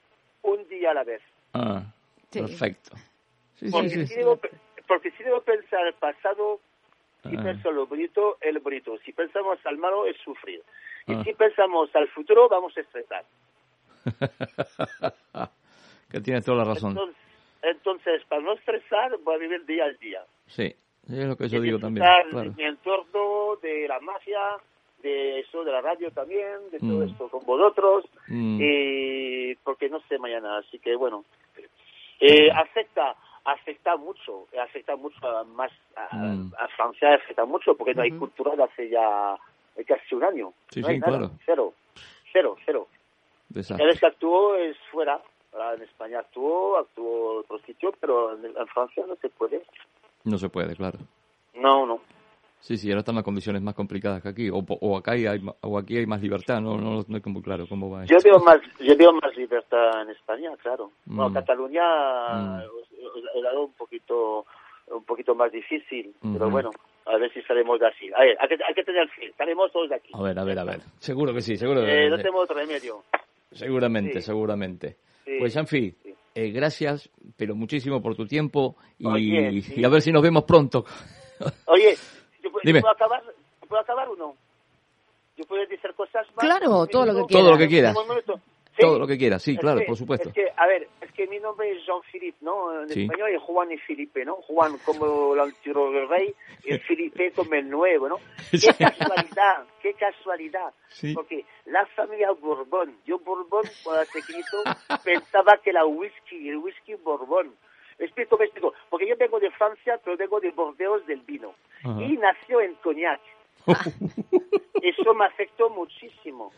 un 0.45 0.59
día 0.69 0.93
a 0.93 0.95
la 0.95 1.03
vez. 1.05 1.23
Ah, 1.55 1.83
Sí. 2.31 2.39
perfecto. 2.41 2.97
Sí, 3.57 3.69
Porque, 3.73 3.89
sí. 3.91 4.07
si 4.07 4.15
debo, 4.15 4.39
porque 4.87 5.11
si 5.11 5.25
debo 5.25 5.41
pensar 5.41 5.85
el 5.89 5.95
pasado, 5.95 6.61
si 7.23 7.37
Ah. 7.37 7.43
pienso 7.43 7.71
lo 7.73 7.87
bonito, 7.87 8.39
el 8.41 8.59
bonito. 8.61 8.97
Si 9.05 9.13
pensamos 9.13 9.59
al 9.65 9.79
malo, 9.79 10.07
es 10.07 10.17
sufrir. 10.19 10.63
Y 11.07 11.15
Ah. 11.15 11.23
si 11.25 11.33
pensamos 11.35 11.95
al 11.95 12.09
futuro, 12.09 12.49
vamos 12.49 12.77
a 12.77 12.81
estresar. 12.81 13.25
que 16.11 16.21
tienes 16.21 16.45
toda 16.45 16.59
la 16.59 16.65
razón. 16.65 16.91
Entonces, 16.93 17.17
entonces, 17.63 18.23
para 18.29 18.43
no 18.43 18.53
estresar, 18.55 19.17
voy 19.23 19.35
a 19.35 19.39
vivir 19.39 19.65
día 19.67 19.85
al 19.85 19.97
día. 19.99 20.23
Sí, 20.47 20.65
es 21.09 21.25
lo 21.27 21.37
que 21.37 21.49
yo 21.49 21.59
Y 21.59 21.63
digo 21.63 21.79
también. 21.79 22.05
Claro. 22.07 22.43
de 22.43 22.51
mi 22.51 22.65
entorno, 22.65 23.57
de 23.63 23.87
la 23.89 24.01
magia, 24.01 24.41
de 25.03 25.41
eso, 25.41 25.65
de 25.65 25.73
la 25.73 25.81
radio 25.81 26.11
también, 26.11 26.71
de 26.71 26.79
todo 26.79 26.99
Mm. 27.07 27.09
esto 27.11 27.29
con 27.29 27.45
vosotros. 27.45 28.05
Mm. 28.29 28.59
Y 28.61 29.55
porque 29.57 29.89
no 29.89 30.01
sé 30.09 30.19
mañana, 30.19 30.59
así 30.59 30.79
que 30.79 30.95
bueno. 30.97 31.25
Eh, 32.23 32.51
afecta 32.51 33.17
afecta 33.45 33.97
mucho, 33.97 34.47
afecta 34.63 34.97
mucho 34.97 35.19
a, 35.27 35.45
más 35.45 35.71
a, 35.97 36.17
Mm. 36.17 36.53
a 36.59 36.69
Francia, 36.77 37.15
afecta 37.15 37.45
mucho 37.45 37.75
porque 37.77 37.95
no 37.95 38.03
hay 38.03 38.13
cultura 38.13 38.55
de 38.57 38.63
hace 38.65 38.89
ya 38.89 39.37
casi 39.87 40.15
un 40.15 40.25
año. 40.25 40.53
Sí, 40.71 40.81
no 40.81 40.89
sí, 40.89 40.99
nada, 40.99 41.13
claro. 41.19 41.31
Cero, 41.47 41.75
cero, 42.33 42.57
cero. 42.67 42.87
Desastre. 43.49 43.87
Vez 43.87 43.99
que 44.01 44.07
actuó 44.07 44.55
es 44.57 44.77
fuera. 44.93 45.21
En 45.75 45.83
España 45.83 46.21
actuó, 46.21 46.79
actuó 46.79 47.41
otro 47.41 47.59
sitio, 47.67 47.93
pero 48.01 48.35
en, 48.37 48.45
en 48.47 48.67
Francia 48.69 49.05
no 49.09 49.17
se 49.17 49.29
puede. 49.31 49.63
No 50.23 50.39
se 50.39 50.49
puede, 50.49 50.77
claro. 50.77 50.99
No, 51.55 51.85
no. 51.87 52.01
Sí, 52.61 52.77
sí, 52.77 52.89
ahora 52.91 53.01
están 53.01 53.17
las 53.17 53.25
condiciones 53.25 53.61
más 53.63 53.75
complicadas 53.75 54.23
que 54.23 54.29
aquí. 54.29 54.49
O, 54.51 54.59
o 54.59 54.97
acá 54.97 55.13
hay, 55.13 55.25
o 55.63 55.79
aquí 55.79 55.97
hay 55.97 56.07
más 56.07 56.21
libertad, 56.23 56.61
no, 56.61 56.77
no, 56.77 57.03
no 57.09 57.17
es 57.17 57.27
muy 57.27 57.43
claro 57.43 57.65
cómo 57.69 57.91
va 57.91 58.05
Yo 58.05 58.19
esto. 58.19 58.29
veo 58.31 58.39
más, 58.39 58.59
yo 58.79 58.97
veo 58.97 59.13
más 59.15 59.35
libertad 59.37 60.03
en 60.03 60.11
España, 60.11 60.51
claro. 60.63 60.93
Bueno, 61.07 61.31
Mm. 61.31 61.35
Cataluña 61.35 61.83
Mm. 62.37 62.63
Dado 63.43 63.65
un 63.67 63.73
poquito, 63.75 64.47
un 64.89 65.05
poquito 65.05 65.35
más 65.35 65.51
difícil, 65.53 66.15
pero 66.21 66.47
Ujú. 66.47 66.51
bueno, 66.51 66.71
a 67.07 67.17
ver 67.17 67.33
si 67.33 67.43
salimos 67.43 67.79
de 67.81 67.87
así. 67.89 68.11
A 68.15 68.21
ver, 68.21 68.37
hay 68.41 68.49
que, 68.49 68.65
hay 68.67 68.75
que 68.75 68.85
tener 68.85 69.09
fe, 69.11 69.33
salimos 69.37 69.71
todos 69.73 69.89
de 69.89 69.97
aquí. 69.97 70.11
A 70.15 70.23
ver, 70.23 70.39
a 70.39 70.45
ver, 70.45 70.59
a 70.59 70.65
ver. 70.65 70.81
Seguro 70.99 71.33
que 71.35 71.41
sí, 71.41 71.57
seguro 71.57 71.83
Eh, 71.83 71.87
que 72.05 72.11
no 72.11 72.17
tenemos 72.19 72.43
otro 72.45 72.57
remedio. 72.57 73.03
Seguramente, 73.53 74.21
Sí. 74.21 74.27
seguramente. 74.27 74.97
Sí, 75.25 75.37
Pues, 75.39 75.53
Sanfi, 75.53 75.91
sí. 76.03 76.15
eh, 76.35 76.51
gracias, 76.51 77.11
pero 77.37 77.55
muchísimo 77.55 78.01
por 78.03 78.15
tu 78.17 78.27
tiempo 78.27 78.77
y, 78.99 79.07
Oye, 79.07 79.63
sí. 79.63 79.75
y 79.81 79.85
a 79.85 79.89
ver 79.89 80.03
si 80.03 80.13
nos 80.13 80.23
vemos 80.23 80.45
pronto. 80.45 80.85
Oye, 81.67 81.97
¿yo, 82.43 82.51
puedo- 82.51 82.63
yo 82.63 82.67
Dime. 82.69 82.81
puedo 82.81 82.93
acabar? 82.93 83.23
¿Yo 83.63 83.69
¿Puedo 83.69 83.83
acabar 83.83 84.09
o 84.09 84.17
no? 84.17 84.35
¿Yo 85.37 85.45
puedo 85.47 85.63
decir 85.67 85.79
cosas 85.97 86.27
más? 86.37 86.45
Claro, 86.45 86.87
todo 86.87 87.07
lo 87.07 87.13
que 87.15 87.27
quieras. 87.27 87.29
Todo 87.45 87.51
lo 87.53 87.59
que 87.59 87.69
quieras. 87.69 87.97
Sí. 88.81 88.87
Todo 88.87 88.99
lo 88.99 89.07
que 89.07 89.19
quieras, 89.19 89.43
sí, 89.43 89.53
Es 89.53 89.59
claro, 89.59 89.81
que- 89.81 89.87
por 89.87 89.97
supuesto. 89.97 90.29
Es 90.31 90.35
que, 90.35 90.47
a 90.57 90.67
ver, 90.67 90.89
es 91.03 91.13
que 91.13 91.27
mi 91.27 91.39
nombre 91.39 91.71
es 91.71 91.85
Jean-Philippe, 91.85 92.39
¿no? 92.41 92.83
En 92.83 92.89
Sí. 92.89 93.03
español 93.05 93.31
es 93.31 93.43
Juan 93.43 93.71
y 93.73 93.77
Felipe, 93.79 94.25
¿no? 94.25 94.37
Juan 94.37 94.79
como 94.85 95.35
el 95.35 95.41
antiguo 95.41 95.91
rey 96.09 96.35
y 96.65 96.79
Felipe 96.79 97.33
como 97.33 97.53
el 97.55 97.69
nuevo, 97.69 98.09
¿no? 98.09 98.17
Qué 98.51 98.59
Sí. 98.59 98.69
casualidad, 98.79 99.65
qué 99.83 99.95
casualidad. 99.95 100.73
Porque 101.15 101.45
la 101.67 101.85
familia 101.87 102.31
Borbón, 102.33 102.97
yo 103.07 103.19
Borbón, 103.19 103.65
cuando 103.85 104.03
era 104.03 104.11
pequeñito, 104.13 104.63
pensaba 105.05 105.59
que 105.63 105.71
era 105.71 105.85
whisky, 105.87 106.49
el 106.49 106.57
whisky 106.57 106.95
Borbón. 106.95 107.55
Me 107.99 108.07
explico, 108.07 108.39
me 108.39 108.47
explico. 108.47 108.73
Porque 108.89 109.07
yo 109.07 109.15
vengo 109.19 109.39
de 109.39 109.51
Francia, 109.51 110.01
pero 110.03 110.17
vengo 110.17 110.41
de 110.41 110.51
Bordeaux 110.53 111.05
del 111.07 111.21
vino. 111.21 111.55
Ajá. 111.85 112.03
Y 112.03 112.17
nació 112.17 112.61
en 112.63 112.75
Cognac. 112.77 113.21
Eso 114.83 115.15
me 115.15 115.27
afectó 115.27 115.69
muchísimo. 115.71 116.51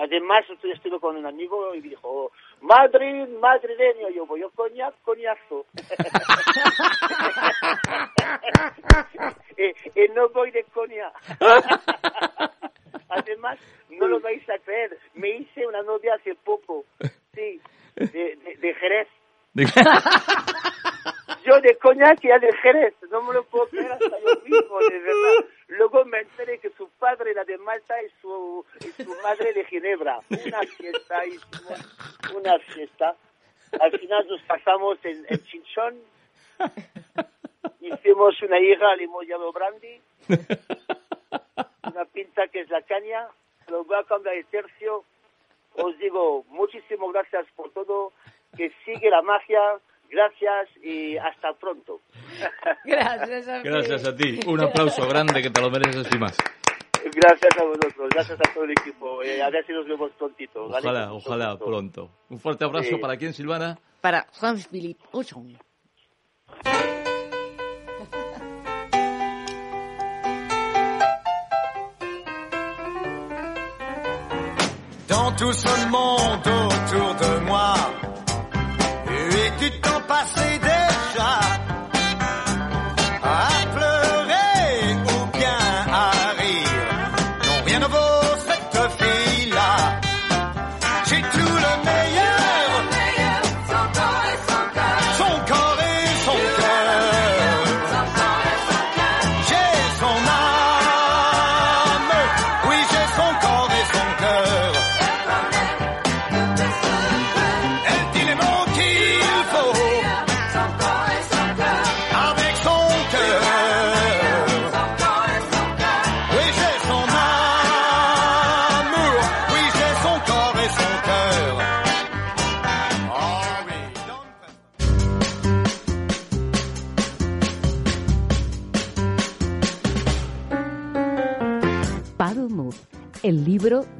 Además, 0.00 0.46
estuve 0.48 0.98
con 0.98 1.14
un 1.16 1.26
amigo 1.26 1.74
y 1.74 1.82
dijo, 1.82 2.32
Madrid, 2.62 3.28
madrileño, 3.38 4.08
yo 4.08 4.24
voy, 4.24 4.40
yo 4.40 4.50
coñac, 4.52 4.94
coñazo. 5.02 5.66
y, 9.58 10.00
y 10.00 10.08
no 10.14 10.30
voy 10.30 10.52
de 10.52 10.64
coña. 10.72 11.12
Además, 13.10 13.58
no 13.90 14.06
lo 14.08 14.20
vais 14.20 14.48
a 14.48 14.58
creer, 14.60 14.96
me 15.12 15.28
hice 15.36 15.66
una 15.66 15.82
novia 15.82 16.14
hace 16.14 16.34
poco, 16.34 16.86
sí, 17.34 17.60
de, 17.96 18.38
de 18.58 18.74
Jerez. 18.74 19.08
Yo 21.44 21.60
de 21.60 21.76
coñac 21.78 22.22
y 22.22 22.28
ella 22.28 22.38
de 22.38 22.52
Jerez, 22.58 22.94
no 23.10 23.22
me 23.22 23.34
lo 23.34 23.42
puedo 23.44 23.66
creer 23.68 23.90
hasta 23.92 24.18
yo 24.20 24.40
mismo, 24.44 24.78
de 24.78 24.98
verdad. 25.00 25.44
Luego 25.68 26.04
me 26.04 26.18
enteré 26.20 26.58
que 26.58 26.70
su 26.70 26.88
padre 26.90 27.30
era 27.30 27.44
de 27.44 27.56
Malta 27.58 27.94
y 28.02 28.10
su, 28.20 28.64
madre 29.22 29.52
de 29.54 29.64
Ginebra. 29.64 30.20
Una 30.28 30.60
fiesta, 30.60 31.26
hicimos 31.26 31.80
una 32.34 32.58
fiesta. 32.58 33.16
Al 33.80 33.98
final 33.98 34.26
nos 34.28 34.42
casamos 34.42 34.98
en, 35.04 35.24
Chinchón. 35.44 35.98
Hicimos 37.80 38.42
una 38.42 38.60
hija, 38.60 38.94
le 38.96 39.04
hemos 39.04 39.26
Brandy. 39.54 40.00
Una 41.84 42.04
pinta 42.04 42.46
que 42.48 42.60
es 42.60 42.70
la 42.70 42.82
caña. 42.82 43.26
Lo 43.68 43.84
voy 43.84 43.96
a 43.96 44.04
cambiar 44.04 44.34
de 44.34 44.44
tercio. 44.44 45.04
Os 45.74 45.96
digo 45.98 46.44
muchísimas 46.48 47.12
gracias 47.12 47.46
por 47.56 47.70
todo. 47.70 48.12
Que 48.56 48.70
sigue 48.84 49.10
la 49.10 49.22
magia. 49.22 49.60
Gracias 50.10 50.68
y 50.82 51.16
hasta 51.16 51.52
pronto. 51.54 52.00
Gracias, 52.84 53.44
Sanfi. 53.44 53.68
Gracias 53.68 54.04
a 54.06 54.16
ti. 54.16 54.40
Un 54.46 54.60
aplauso 54.60 55.06
grande 55.08 55.40
que 55.40 55.50
te 55.50 55.60
lo 55.60 55.70
mereces 55.70 56.08
y 56.12 56.18
más. 56.18 56.36
Gracias 57.14 57.56
a 57.58 57.64
vosotros, 57.64 58.10
gracias 58.12 58.38
a 58.40 58.52
todo 58.52 58.64
el 58.64 58.72
equipo. 58.72 59.22
Eh, 59.22 59.40
a 59.40 59.48
ver 59.50 59.64
si 59.66 59.72
nos 59.72 59.86
vemos 59.86 60.10
prontito. 60.18 60.68
¿vale? 60.68 60.86
Ojalá, 60.88 61.12
ojalá 61.12 61.56
pronto. 61.58 62.10
Un 62.28 62.38
fuerte 62.40 62.64
abrazo 62.64 62.88
Sí. 62.90 62.96
para 62.96 63.16
quién, 63.16 63.32
Silvana. 63.32 63.78
Para 64.00 64.26
Jean-Philippe 64.40 65.02
Ochon. 65.12 65.56
dans 75.08 75.32
tout 75.32 75.52
ce 75.52 75.88
monde 75.90 76.79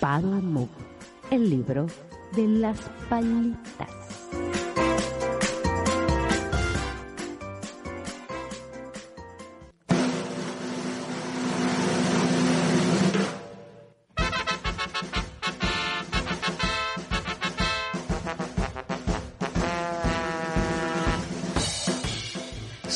Paddle 0.00 0.42
el 1.30 1.48
libro 1.48 1.86
de 2.34 2.48
las 2.48 2.78
palitas. 3.08 3.88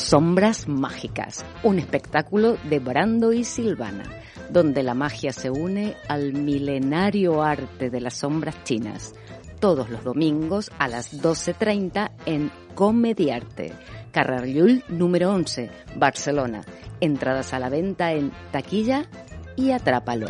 Sombras 0.05 0.67
Mágicas, 0.67 1.43
un 1.63 1.79
espectáculo 1.79 2.57
de 2.69 2.77
Brando 2.77 3.33
y 3.33 3.43
Silvana, 3.43 4.03
donde 4.51 4.83
la 4.83 4.93
magia 4.93 5.33
se 5.33 5.49
une 5.49 5.95
al 6.07 6.33
milenario 6.33 7.41
arte 7.41 7.89
de 7.89 8.01
las 8.01 8.13
sombras 8.13 8.63
chinas, 8.63 9.15
todos 9.59 9.89
los 9.89 10.03
domingos 10.03 10.69
a 10.77 10.87
las 10.87 11.23
12.30 11.23 12.11
en 12.27 12.51
Comediarte, 12.75 13.73
Carrerllul 14.11 14.83
número 14.89 15.31
11, 15.31 15.71
Barcelona. 15.95 16.61
Entradas 17.01 17.53
a 17.53 17.59
la 17.59 17.69
venta 17.69 18.11
en 18.11 18.31
taquilla 18.51 19.09
y 19.55 19.71
atrápalo. 19.71 20.27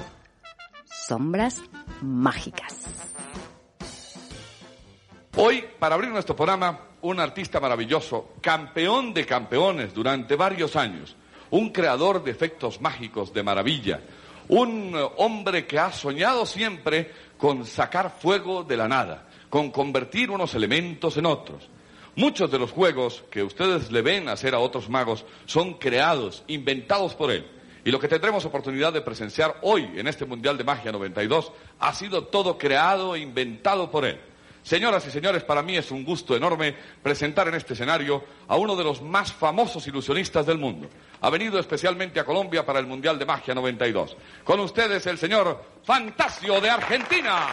Sombras 0.86 1.62
Mágicas. 2.02 3.15
Hoy, 5.38 5.66
para 5.80 5.96
abrir 5.96 6.12
nuestro 6.12 6.34
programa, 6.34 6.80
un 7.02 7.20
artista 7.20 7.60
maravilloso, 7.60 8.36
campeón 8.40 9.14
de 9.14 9.26
campeones 9.26 9.94
durante 9.94 10.38
varios 10.38 10.78
años, 10.78 11.14
un 11.50 11.72
creador 11.72 12.24
de 12.24 12.32
efectos 12.32 12.80
mágicos 12.80 13.34
de 13.34 13.44
maravilla, 13.44 14.00
un 14.48 14.94
eh, 14.96 15.10
hombre 15.18 15.68
que 15.68 15.78
ha 15.78 15.92
soñado 15.92 16.46
siempre 16.46 17.12
con 17.38 17.66
sacar 17.66 18.16
fuego 18.18 18.64
de 18.64 18.78
la 18.78 18.88
nada, 18.88 19.28
con 19.50 19.72
convertir 19.72 20.32
unos 20.32 20.56
elementos 20.56 21.18
en 21.18 21.26
otros. 21.26 21.68
Muchos 22.16 22.50
de 22.50 22.60
los 22.60 22.72
juegos 22.72 23.26
que 23.30 23.44
ustedes 23.44 23.92
le 23.92 24.02
ven 24.02 24.30
hacer 24.30 24.56
a 24.56 24.60
otros 24.60 24.90
magos 24.90 25.26
son 25.48 25.74
creados, 25.74 26.46
inventados 26.48 27.14
por 27.14 27.30
él. 27.30 27.46
Y 27.84 27.92
lo 27.92 28.00
que 28.00 28.08
tendremos 28.08 28.46
oportunidad 28.46 28.94
de 28.94 29.02
presenciar 29.02 29.58
hoy 29.64 29.84
en 29.98 30.08
este 30.08 30.24
Mundial 30.24 30.58
de 30.58 30.64
Magia 30.64 30.94
92 30.94 31.52
ha 31.80 31.94
sido 31.94 32.24
todo 32.24 32.58
creado 32.58 33.16
e 33.16 33.20
inventado 33.20 33.92
por 33.92 34.06
él. 34.06 34.18
Señoras 34.66 35.06
y 35.06 35.12
señores, 35.12 35.44
para 35.44 35.62
mí 35.62 35.78
es 35.78 35.92
un 35.92 36.04
gusto 36.04 36.36
enorme 36.36 36.74
presentar 37.04 37.48
en 37.48 37.54
este 37.54 37.74
escenario 37.74 38.24
a 38.48 38.56
uno 38.58 38.76
de 38.76 38.84
los 38.84 39.00
más 39.00 39.32
famosos 39.32 39.86
ilusionistas 39.88 40.44
del 40.48 40.58
mundo. 40.58 40.88
Ha 41.22 41.30
venido 41.30 41.60
especialmente 41.60 42.20
a 42.20 42.26
Colombia 42.26 42.66
para 42.66 42.80
el 42.80 42.88
Mundial 42.88 43.20
de 43.20 43.26
Magia 43.28 43.54
92. 43.54 44.18
Con 44.44 44.60
ustedes 44.62 45.06
el 45.06 45.20
señor 45.20 45.62
Fantasio 45.84 46.60
de 46.60 46.72
Argentina. 46.72 47.46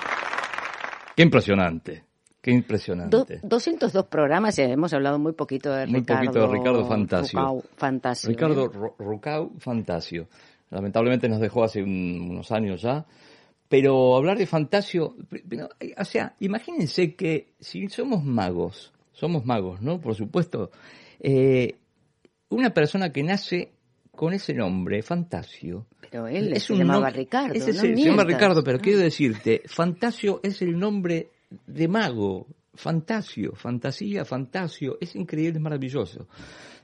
Qué 1.14 1.22
impresionante. 1.22 2.02
Qué 2.40 2.50
Do- 2.50 2.56
impresionante. 2.56 3.40
202 3.42 4.06
programas 4.06 4.58
y 4.58 4.62
hemos 4.62 4.94
hablado 4.94 5.18
muy 5.18 5.32
poquito 5.32 5.70
de 5.70 5.86
Muy 5.86 6.00
Ricardo. 6.00 6.24
poquito 6.24 6.46
de 6.48 6.52
Ricardo 6.58 6.84
Fantasio. 6.86 7.38
Rucau 7.38 7.64
Fantasio, 7.76 8.28
Ricardo 8.30 8.64
¿eh? 8.64 8.68
Ru- 8.70 8.94
Rucau 8.98 9.52
Fantasio. 9.58 10.28
Lamentablemente 10.70 11.28
nos 11.28 11.40
dejó 11.40 11.62
hace 11.62 11.82
un- 11.82 12.28
unos 12.30 12.50
años 12.52 12.80
ya. 12.80 13.04
Pero 13.72 14.16
hablar 14.16 14.36
de 14.36 14.44
Fantasio, 14.44 15.16
pero, 15.48 15.70
eh, 15.80 15.94
o 15.98 16.04
sea, 16.04 16.34
imagínense 16.40 17.14
que 17.14 17.54
si 17.58 17.88
somos 17.88 18.22
magos, 18.22 18.92
somos 19.12 19.46
magos, 19.46 19.80
¿no? 19.80 19.98
Por 19.98 20.14
supuesto, 20.14 20.70
eh, 21.20 21.76
una 22.50 22.74
persona 22.74 23.10
que 23.14 23.22
nace 23.22 23.72
con 24.10 24.34
ese 24.34 24.52
nombre, 24.52 25.00
Fantasio, 25.02 25.86
Pero 26.10 26.28
él 26.28 26.52
es 26.52 26.64
se 26.64 26.74
un 26.74 26.80
llamaba 26.80 27.08
nom- 27.10 27.14
Ricardo. 27.14 27.54
ese 27.54 27.72
no 27.72 27.80
se, 27.80 27.96
se 27.96 28.04
llama. 28.04 28.24
Ricardo, 28.24 28.62
pero 28.62 28.78
quiero 28.78 28.98
decirte, 28.98 29.62
Fantasio 29.64 30.40
es 30.42 30.60
el 30.60 30.78
nombre 30.78 31.30
de 31.66 31.88
mago. 31.88 32.46
Fantasio, 32.74 33.54
fantasía, 33.54 34.26
fantasio, 34.26 34.98
es 35.00 35.16
increíble, 35.16 35.56
es 35.58 35.62
maravilloso. 35.62 36.28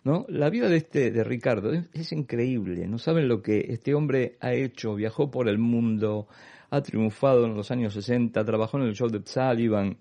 ¿no? 0.04 0.24
La 0.28 0.48
vida 0.48 0.68
de 0.70 0.78
este 0.78 1.10
de 1.10 1.22
Ricardo 1.22 1.72
es, 1.74 1.84
es 1.92 2.12
increíble. 2.12 2.86
No 2.86 2.96
saben 2.96 3.28
lo 3.28 3.42
que 3.42 3.66
este 3.68 3.94
hombre 3.94 4.36
ha 4.40 4.54
hecho. 4.54 4.94
Viajó 4.94 5.30
por 5.30 5.48
el 5.48 5.58
mundo, 5.58 6.28
ha 6.70 6.80
triunfado 6.82 7.46
en 7.46 7.54
los 7.54 7.70
años 7.70 7.94
60, 7.94 8.44
trabajó 8.44 8.78
en 8.78 8.84
el 8.84 8.94
show 8.94 9.08
de 9.08 9.20
Sullivan. 9.24 9.98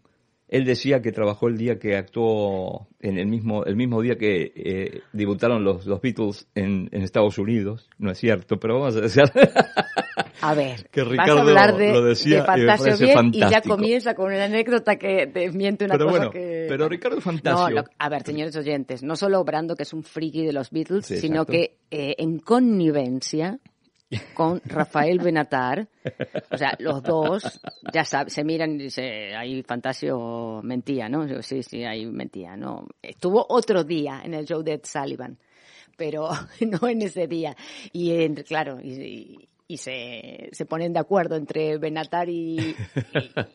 Él 0.50 0.64
decía 0.64 1.02
que 1.02 1.12
trabajó 1.12 1.50
el 1.50 1.58
día 1.58 1.78
que 1.78 1.98
actuó 1.98 2.88
en 3.02 3.18
el 3.18 3.28
mismo 3.28 3.66
el 3.66 3.76
mismo 3.76 4.02
día 4.02 4.18
que 4.18 4.54
eh, 4.56 5.02
debutaron 5.12 5.66
los, 5.66 5.86
los 5.86 6.00
Beatles 6.00 6.48
en, 6.56 6.88
en 6.94 7.02
Estados 7.02 7.38
Unidos. 7.38 7.90
No 7.98 8.12
es 8.12 8.18
cierto, 8.18 8.58
pero 8.58 8.80
vamos 8.80 8.96
a 8.96 9.02
decir. 9.02 9.24
A 10.42 10.54
ver, 10.54 10.88
Que 10.92 11.02
vas 11.02 11.10
Ricardo 11.12 11.38
a 11.38 11.42
hablar 11.42 11.76
de, 11.76 11.92
lo 11.92 12.02
decía 12.02 12.44
de 12.44 12.62
y 12.62 12.66
me 12.66 12.96
bien 12.96 13.32
y 13.34 13.40
ya 13.40 13.62
comienza 13.62 14.14
con 14.16 14.28
una 14.28 14.46
anécdota 14.46 14.96
que 14.98 15.26
desmiente 15.26 15.84
una 15.84 15.96
Pero 15.96 16.06
cosa 16.06 16.18
bueno, 16.18 16.32
que... 16.32 16.66
pero 16.70 16.88
Ricardo 16.88 17.20
Fantasio- 17.20 17.70
No, 17.70 17.82
lo- 17.82 17.84
a 17.98 18.08
ver, 18.10 18.24
señores 18.24 18.56
oyentes, 18.56 19.04
no 19.04 19.18
solo 19.18 19.44
Brando, 19.44 19.76
que 19.76 19.84
es 19.84 19.94
un 19.94 20.04
friki 20.04 20.46
de 20.46 20.54
los 20.54 20.72
Beatles, 20.72 21.08
Sí, 21.08 21.18
sino 21.18 21.42
exacto. 21.42 21.52
que 21.52 21.78
eh, 21.92 22.16
en 22.20 22.40
connivencia 22.40 23.60
con 24.34 24.62
Rafael 24.64 25.20
Benatar, 25.20 25.88
o 26.52 26.58
sea, 26.58 26.76
los 26.80 27.04
dos, 27.04 27.60
ya 27.94 28.06
sabes, 28.06 28.34
se 28.34 28.44
miran 28.44 28.76
y 28.76 28.84
dicen, 28.84 29.36
ahí 29.36 29.62
Fantasio 29.64 30.62
mentía, 30.64 31.10
¿no? 31.10 31.42
Sí, 31.42 31.62
sí, 31.64 31.84
ahí 31.84 32.06
mentía, 32.06 32.56
¿no? 32.56 32.88
Estuvo 33.02 33.46
otro 33.50 33.84
día 33.84 34.22
en 34.24 34.34
el 34.34 34.46
show 34.46 34.64
de 34.64 34.74
Ed 34.74 34.82
Sullivan, 34.84 35.38
pero 35.98 36.30
no 36.62 36.88
en 36.88 37.02
ese 37.02 37.28
día. 37.28 37.56
Y 37.92 38.34
claro, 38.44 38.80
y, 38.82 39.50
y- 39.68 39.78
se, 39.78 40.50
se 40.52 40.66
ponen 40.66 40.94
de 40.94 41.00
acuerdo 41.00 41.36
entre 41.36 41.78
Benatar 41.78 42.30
y, 42.30 42.76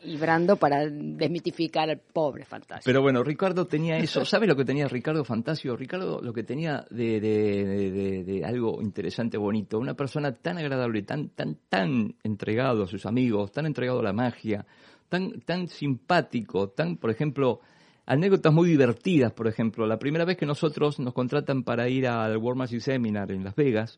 y, 0.03 0.17
Brando 0.17 0.55
para 0.57 0.85
desmitificar 0.87 1.89
al 1.89 1.99
pobre 1.99 2.45
Fantasio. 2.45 2.83
Pero 2.85 3.01
bueno, 3.01 3.23
Ricardo 3.23 3.65
tenía 3.67 3.97
eso. 3.97 4.23
¿Sabes 4.25 4.47
lo 4.47 4.55
que 4.55 4.65
tenía 4.65 4.87
Ricardo 4.87 5.23
Fantasio? 5.25 5.75
Ricardo 5.75 6.21
lo 6.21 6.33
que 6.33 6.43
tenía 6.43 6.85
de- 6.89 7.19
de- 7.19 8.23
de 8.23 8.45
algo 8.45 8.81
interesante, 8.81 9.37
bonito. 9.37 9.79
Una 9.79 9.95
persona 9.95 10.33
tan 10.33 10.57
agradable, 10.57 11.01
tan, 11.03 11.29
tan, 11.29 11.57
tan 11.69 12.15
entregado 12.23 12.83
a 12.83 12.87
sus 12.87 13.05
amigos, 13.05 13.51
tan 13.51 13.65
entregado 13.65 13.99
a 13.99 14.03
la 14.03 14.13
magia, 14.13 14.65
tan, 15.09 15.41
tan 15.41 15.67
simpático, 15.67 16.69
tan, 16.69 16.97
por 16.97 17.09
ejemplo, 17.11 17.59
anécdotas 18.05 18.53
muy 18.53 18.67
divertidas, 18.69 19.31
por 19.33 19.47
ejemplo. 19.47 19.87
La 19.87 19.97
primera 19.97 20.25
vez 20.25 20.37
que 20.37 20.45
nosotros 20.45 20.99
nos 20.99 21.13
contratan 21.13 21.63
para 21.63 21.87
ir 21.89 22.07
al 22.07 22.37
World 22.37 22.59
Magic 22.59 22.79
Seminar 22.81 23.31
en 23.31 23.43
Las 23.43 23.55
Vegas, 23.55 23.97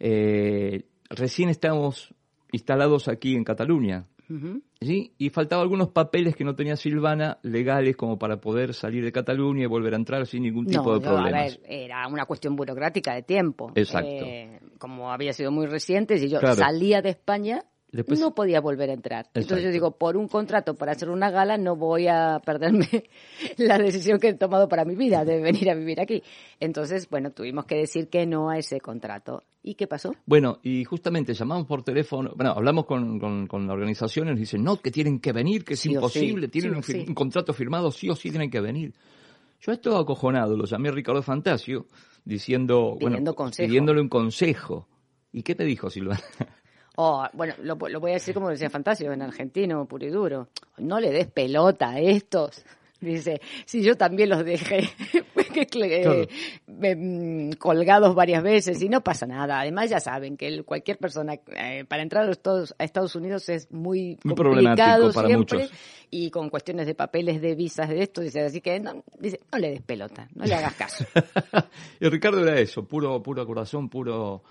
eh, 0.00 0.82
recién 1.10 1.48
estábamos 1.48 2.14
instalados 2.52 3.08
aquí 3.08 3.34
en 3.34 3.44
Cataluña. 3.44 4.04
Y 4.80 5.30
faltaban 5.30 5.62
algunos 5.62 5.88
papeles 5.88 6.36
que 6.36 6.44
no 6.44 6.54
tenía 6.54 6.76
Silvana 6.76 7.38
legales 7.42 7.96
como 7.96 8.18
para 8.18 8.38
poder 8.40 8.74
salir 8.74 9.02
de 9.02 9.10
Cataluña 9.10 9.62
y 9.62 9.66
volver 9.66 9.94
a 9.94 9.96
entrar 9.96 10.26
sin 10.26 10.42
ningún 10.42 10.66
tipo 10.66 10.82
no, 10.92 10.98
de 10.98 11.04
yo, 11.04 11.10
a 11.10 11.14
problemas. 11.14 11.58
ver, 11.58 11.60
era 11.66 12.06
una 12.06 12.26
cuestión 12.26 12.54
burocrática 12.54 13.14
de 13.14 13.22
tiempo. 13.22 13.72
Exacto. 13.74 14.06
Eh, 14.26 14.60
como 14.78 15.10
había 15.10 15.32
sido 15.32 15.50
muy 15.50 15.66
reciente, 15.66 16.18
si 16.18 16.28
yo 16.28 16.40
Claro. 16.40 16.56
salía 16.56 17.00
de 17.00 17.08
España, 17.08 17.64
Después- 17.90 18.20
no 18.20 18.34
podía 18.34 18.60
volver 18.60 18.90
a 18.90 18.92
entrar. 18.92 19.30
Entonces 19.32 19.64
yo 19.64 19.70
digo, 19.70 19.92
por 19.92 20.16
un 20.18 20.28
contrato 20.28 20.74
para 20.74 20.92
hacer 20.92 21.08
una 21.08 21.30
gala, 21.30 21.56
no 21.56 21.74
voy 21.74 22.06
a 22.06 22.40
perderme 22.44 22.86
la 23.56 23.78
decisión 23.78 24.18
que 24.18 24.28
he 24.28 24.34
tomado 24.34 24.68
para 24.68 24.84
mi 24.84 24.94
vida 24.94 25.24
de 25.24 25.40
venir 25.40 25.70
a 25.70 25.74
vivir 25.74 26.00
aquí. 26.00 26.22
Entonces, 26.60 27.08
bueno, 27.08 27.30
tuvimos 27.30 27.64
que 27.64 27.76
decir 27.76 28.08
que 28.08 28.26
no 28.26 28.50
a 28.50 28.58
ese 28.58 28.80
contrato. 28.80 29.42
¿Y 29.62 29.74
qué 29.74 29.86
pasó? 29.86 30.14
Bueno, 30.26 30.58
y 30.62 30.84
justamente 30.84 31.32
llamamos 31.34 31.66
por 31.66 31.82
teléfono, 31.82 32.32
bueno, 32.36 32.52
hablamos 32.52 32.84
con, 32.86 33.18
con, 33.18 33.46
con 33.46 33.66
la 33.66 33.72
organización 33.72 34.28
y 34.28 34.30
nos 34.32 34.40
dicen, 34.40 34.62
no, 34.62 34.76
que 34.76 34.90
tienen 34.90 35.18
que 35.18 35.32
venir, 35.32 35.64
que 35.64 35.74
es 35.74 35.80
Sí 35.80 35.92
imposible, 35.92 36.46
sí, 36.46 36.50
tienen 36.52 36.82
sí 36.82 37.04
un 37.08 37.14
contrato 37.14 37.52
firmado, 37.52 37.90
sí 37.90 38.08
o 38.10 38.14
sí 38.16 38.30
tienen 38.30 38.50
que 38.50 38.60
venir. 38.60 38.94
Yo 39.60 39.72
estaba 39.72 39.98
acojonado, 40.00 40.56
lo 40.56 40.64
llamé 40.66 40.90
a 40.90 40.92
Ricardo 40.92 41.22
Fantasio 41.22 41.86
diciendo, 42.24 42.96
Pidiendo 42.98 43.18
bueno, 43.20 43.34
consejo. 43.34 43.66
pidiéndole 43.66 44.00
un 44.00 44.08
consejo. 44.08 44.86
¿Y 45.32 45.42
qué 45.42 45.54
te 45.54 45.64
dijo 45.64 45.90
Silvana? 45.90 46.20
Oh, 47.00 47.24
bueno, 47.32 47.54
lo, 47.62 47.76
lo 47.76 48.00
voy 48.00 48.10
a 48.10 48.14
decir 48.14 48.34
como 48.34 48.48
decía 48.48 48.68
Fantasio, 48.68 49.12
en 49.12 49.22
argentino, 49.22 49.86
puro 49.86 50.04
y 50.04 50.10
duro. 50.10 50.48
No 50.78 50.98
le 50.98 51.12
des 51.12 51.28
pelota 51.28 51.90
a 51.90 52.00
estos. 52.00 52.64
Dice, 53.00 53.40
si 53.64 53.84
yo 53.84 53.96
también 53.96 54.30
los 54.30 54.44
dejé 54.44 54.78
eh, 55.54 56.28
mm, 56.66 57.52
colgados 57.52 58.16
varias 58.16 58.42
veces 58.42 58.82
y 58.82 58.88
no 58.88 59.00
pasa 59.04 59.26
nada. 59.26 59.60
Además 59.60 59.90
ya 59.90 60.00
saben 60.00 60.36
que 60.36 60.64
cualquier 60.64 60.98
persona 60.98 61.34
eh, 61.34 61.84
para 61.86 62.02
entrar 62.02 62.28
a 62.28 62.32
Estados, 62.32 63.14
Unidos 63.14 63.48
es 63.48 63.70
muy, 63.70 64.16
complicado 64.16 65.12
para 65.12 65.28
siempre 65.28 65.68
y 66.10 66.30
con 66.30 66.50
cuestiones 66.50 66.88
de 66.88 66.96
papeles, 66.96 67.40
de 67.40 67.54
visas, 67.54 67.88
de 67.88 68.02
esto, 68.02 68.22
dice, 68.22 68.40
así 68.40 68.60
que 68.60 68.80
no, 68.80 69.04
dice, 69.20 69.38
no 69.52 69.58
le 69.60 69.70
des 69.70 69.82
pelota, 69.82 70.26
no 70.34 70.44
le 70.44 70.54
hagas 70.56 70.74
caso. 70.74 71.04
y 72.00 72.08
Ricardo 72.08 72.42
era 72.42 72.58
eso, 72.58 72.84
puro, 72.84 73.22
puro 73.22 73.46
corazón, 73.46 73.88
puro 73.88 74.42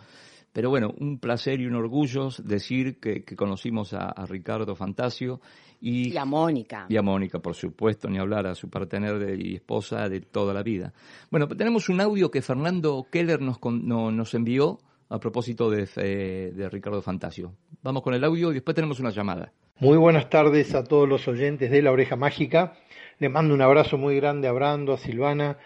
pero 0.58 0.72
bueno, 0.72 0.92
un 0.98 1.20
placer 1.20 1.62
y 1.62 1.68
un 1.68 1.76
orgullo 1.76 2.30
decir 2.44 3.00
que, 3.00 3.24
conocimos 3.36 3.94
a, 3.94 4.26
Ricardo 4.26 4.76
Fantasio 4.76 5.40
y, 5.80 6.18
a 6.18 6.26
Mónica. 6.26 6.88
Y 6.90 6.98
a 6.98 7.04
Mónica, 7.04 7.38
por 7.38 7.54
supuesto, 7.54 8.10
ni 8.10 8.18
hablar, 8.18 8.48
a 8.48 8.56
su 8.56 8.68
partener 8.68 9.40
y 9.40 9.54
esposa 9.54 10.10
de 10.10 10.22
toda 10.22 10.56
la 10.56 10.64
vida. 10.64 10.94
Bueno, 11.30 11.48
tenemos 11.48 11.90
un 11.90 12.02
audio 12.02 12.32
que 12.32 12.42
Fernando 12.42 13.06
Keller 13.12 13.40
nos, 13.40 13.60
nos 13.62 14.34
envió 14.34 14.80
a 15.10 15.20
propósito 15.20 15.70
de, 15.70 15.88
eh, 15.98 16.52
de 16.56 16.70
Ricardo 16.70 17.04
Fantasio. 17.04 17.54
Vamos 17.84 18.02
con 18.02 18.16
el 18.16 18.24
audio 18.24 18.50
y 18.50 18.56
después 18.56 18.74
tenemos 18.74 19.00
una 19.00 19.12
llamada. 19.12 19.54
Muy 19.80 19.98
buenas 20.00 20.28
tardes 20.28 20.74
a 20.74 20.84
todos 20.84 21.08
los 21.08 21.28
oyentes 21.28 21.70
de 21.70 21.84
La 21.84 21.92
Oreja 21.92 22.16
Mágica. 22.16 22.74
Le 23.20 23.30
mando 23.30 23.54
un 23.54 23.62
abrazo 23.62 24.00
muy 24.00 24.16
grande 24.16 24.48
a 24.48 24.54
Brando, 24.54 24.94
a 24.94 24.98
Silvana 24.98 25.60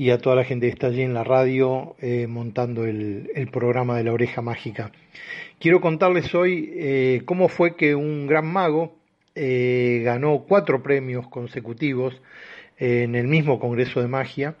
y 0.00 0.12
a 0.12 0.16
toda 0.16 0.34
la 0.34 0.44
gente 0.44 0.66
que 0.66 0.72
está 0.72 0.86
allí 0.86 1.02
en 1.02 1.12
la 1.12 1.24
radio 1.24 1.94
eh, 2.00 2.26
montando 2.26 2.86
el, 2.86 3.50
programa 3.52 3.98
de 3.98 4.04
la 4.04 4.14
oreja 4.14 4.40
mágica. 4.40 4.92
Quiero 5.58 5.82
contarles 5.82 6.34
hoy 6.34 6.72
eh, 6.72 7.20
cómo 7.26 7.48
fue 7.48 7.76
que 7.76 7.94
un 7.94 8.26
gran 8.26 8.46
mago 8.46 8.96
eh, 9.34 10.00
ganó 10.02 10.46
cuatro 10.48 10.82
premios 10.82 11.28
consecutivos 11.28 12.18
en 12.78 13.14
el 13.14 13.26
mismo 13.26 13.60
Congreso 13.60 14.00
de 14.00 14.08
Magia 14.08 14.54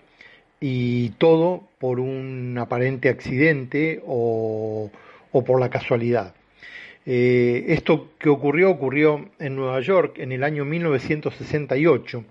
y 0.60 1.08
todo 1.16 1.62
por 1.78 2.00
un 2.00 2.58
aparente 2.58 3.08
accidente 3.08 4.02
o, 4.06 4.90
o 5.32 5.42
por 5.44 5.58
la 5.58 5.70
casualidad. 5.70 6.34
esto 7.06 8.10
que 8.18 8.28
ocurrió 8.28 8.70
ocurrió 8.70 9.30
en 9.38 9.56
Nueva 9.56 9.80
York 9.80 10.18
en 10.18 10.32
el 10.32 10.44
año 10.44 10.66
1968 10.66 12.24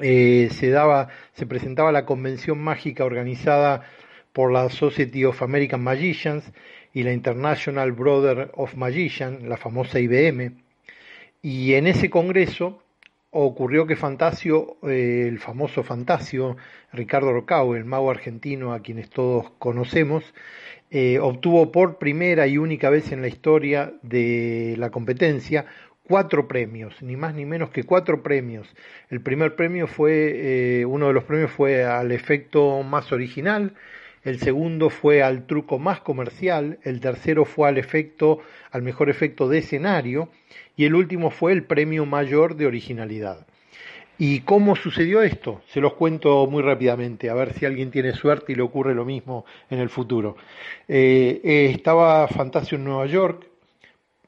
eh, 0.00 0.48
se 0.50 0.70
daba, 0.70 1.08
se 1.32 1.46
presentaba 1.46 1.92
la 1.92 2.06
convención 2.06 2.58
mágica 2.58 3.04
organizada 3.04 3.82
por 4.32 4.52
la 4.52 4.68
Society 4.68 5.24
of 5.24 5.42
American 5.42 5.82
Magicians 5.82 6.52
y 6.92 7.02
la 7.02 7.12
International 7.12 7.92
Brother 7.92 8.50
of 8.54 8.74
Magicians, 8.74 9.42
la 9.42 9.56
famosa 9.56 10.00
IBM, 10.00 10.52
y 11.42 11.74
en 11.74 11.86
ese 11.86 12.10
congreso 12.10 12.82
ocurrió 13.30 13.86
que 13.86 13.96
Fantasio, 13.96 14.76
eh, 14.82 15.26
el 15.28 15.38
famoso 15.38 15.82
Fantasio, 15.82 16.56
Ricardo 16.92 17.32
Rocao, 17.32 17.76
el 17.76 17.84
mago 17.84 18.10
argentino 18.10 18.72
a 18.72 18.80
quienes 18.80 19.08
todos 19.10 19.50
conocemos, 19.58 20.34
eh, 20.90 21.20
obtuvo 21.20 21.70
por 21.70 21.98
primera 21.98 22.48
y 22.48 22.58
única 22.58 22.90
vez 22.90 23.12
en 23.12 23.22
la 23.22 23.28
historia 23.28 23.94
de 24.02 24.74
la 24.76 24.90
competencia 24.90 25.66
cuatro 26.10 26.48
premios, 26.48 27.00
ni 27.02 27.14
más 27.14 27.36
ni 27.36 27.46
menos 27.46 27.70
que 27.70 27.84
cuatro 27.84 28.20
premios. 28.20 28.66
El 29.10 29.20
primer 29.20 29.54
premio 29.54 29.86
fue, 29.86 30.80
eh, 30.80 30.84
uno 30.84 31.06
de 31.06 31.12
los 31.12 31.22
premios 31.22 31.52
fue 31.52 31.84
al 31.84 32.10
efecto 32.10 32.82
más 32.82 33.12
original, 33.12 33.74
el 34.24 34.40
segundo 34.40 34.90
fue 34.90 35.22
al 35.22 35.46
truco 35.46 35.78
más 35.78 36.00
comercial, 36.00 36.80
el 36.82 36.98
tercero 36.98 37.44
fue 37.44 37.68
al 37.68 37.78
efecto, 37.78 38.40
al 38.72 38.82
mejor 38.82 39.08
efecto 39.08 39.48
de 39.48 39.58
escenario, 39.58 40.30
y 40.76 40.84
el 40.84 40.96
último 40.96 41.30
fue 41.30 41.52
el 41.52 41.62
premio 41.62 42.04
mayor 42.06 42.56
de 42.56 42.66
originalidad. 42.66 43.46
¿Y 44.18 44.40
cómo 44.40 44.74
sucedió 44.74 45.22
esto? 45.22 45.62
Se 45.68 45.80
los 45.80 45.94
cuento 45.94 46.44
muy 46.48 46.64
rápidamente, 46.64 47.30
a 47.30 47.34
ver 47.34 47.52
si 47.52 47.66
alguien 47.66 47.92
tiene 47.92 48.14
suerte 48.14 48.50
y 48.50 48.56
le 48.56 48.62
ocurre 48.62 48.96
lo 48.96 49.04
mismo 49.04 49.44
en 49.70 49.78
el 49.78 49.88
futuro. 49.88 50.36
Eh, 50.88 51.40
eh, 51.44 51.70
estaba 51.72 52.26
Fantasio 52.26 52.76
en 52.76 52.84
Nueva 52.84 53.06
York, 53.06 53.49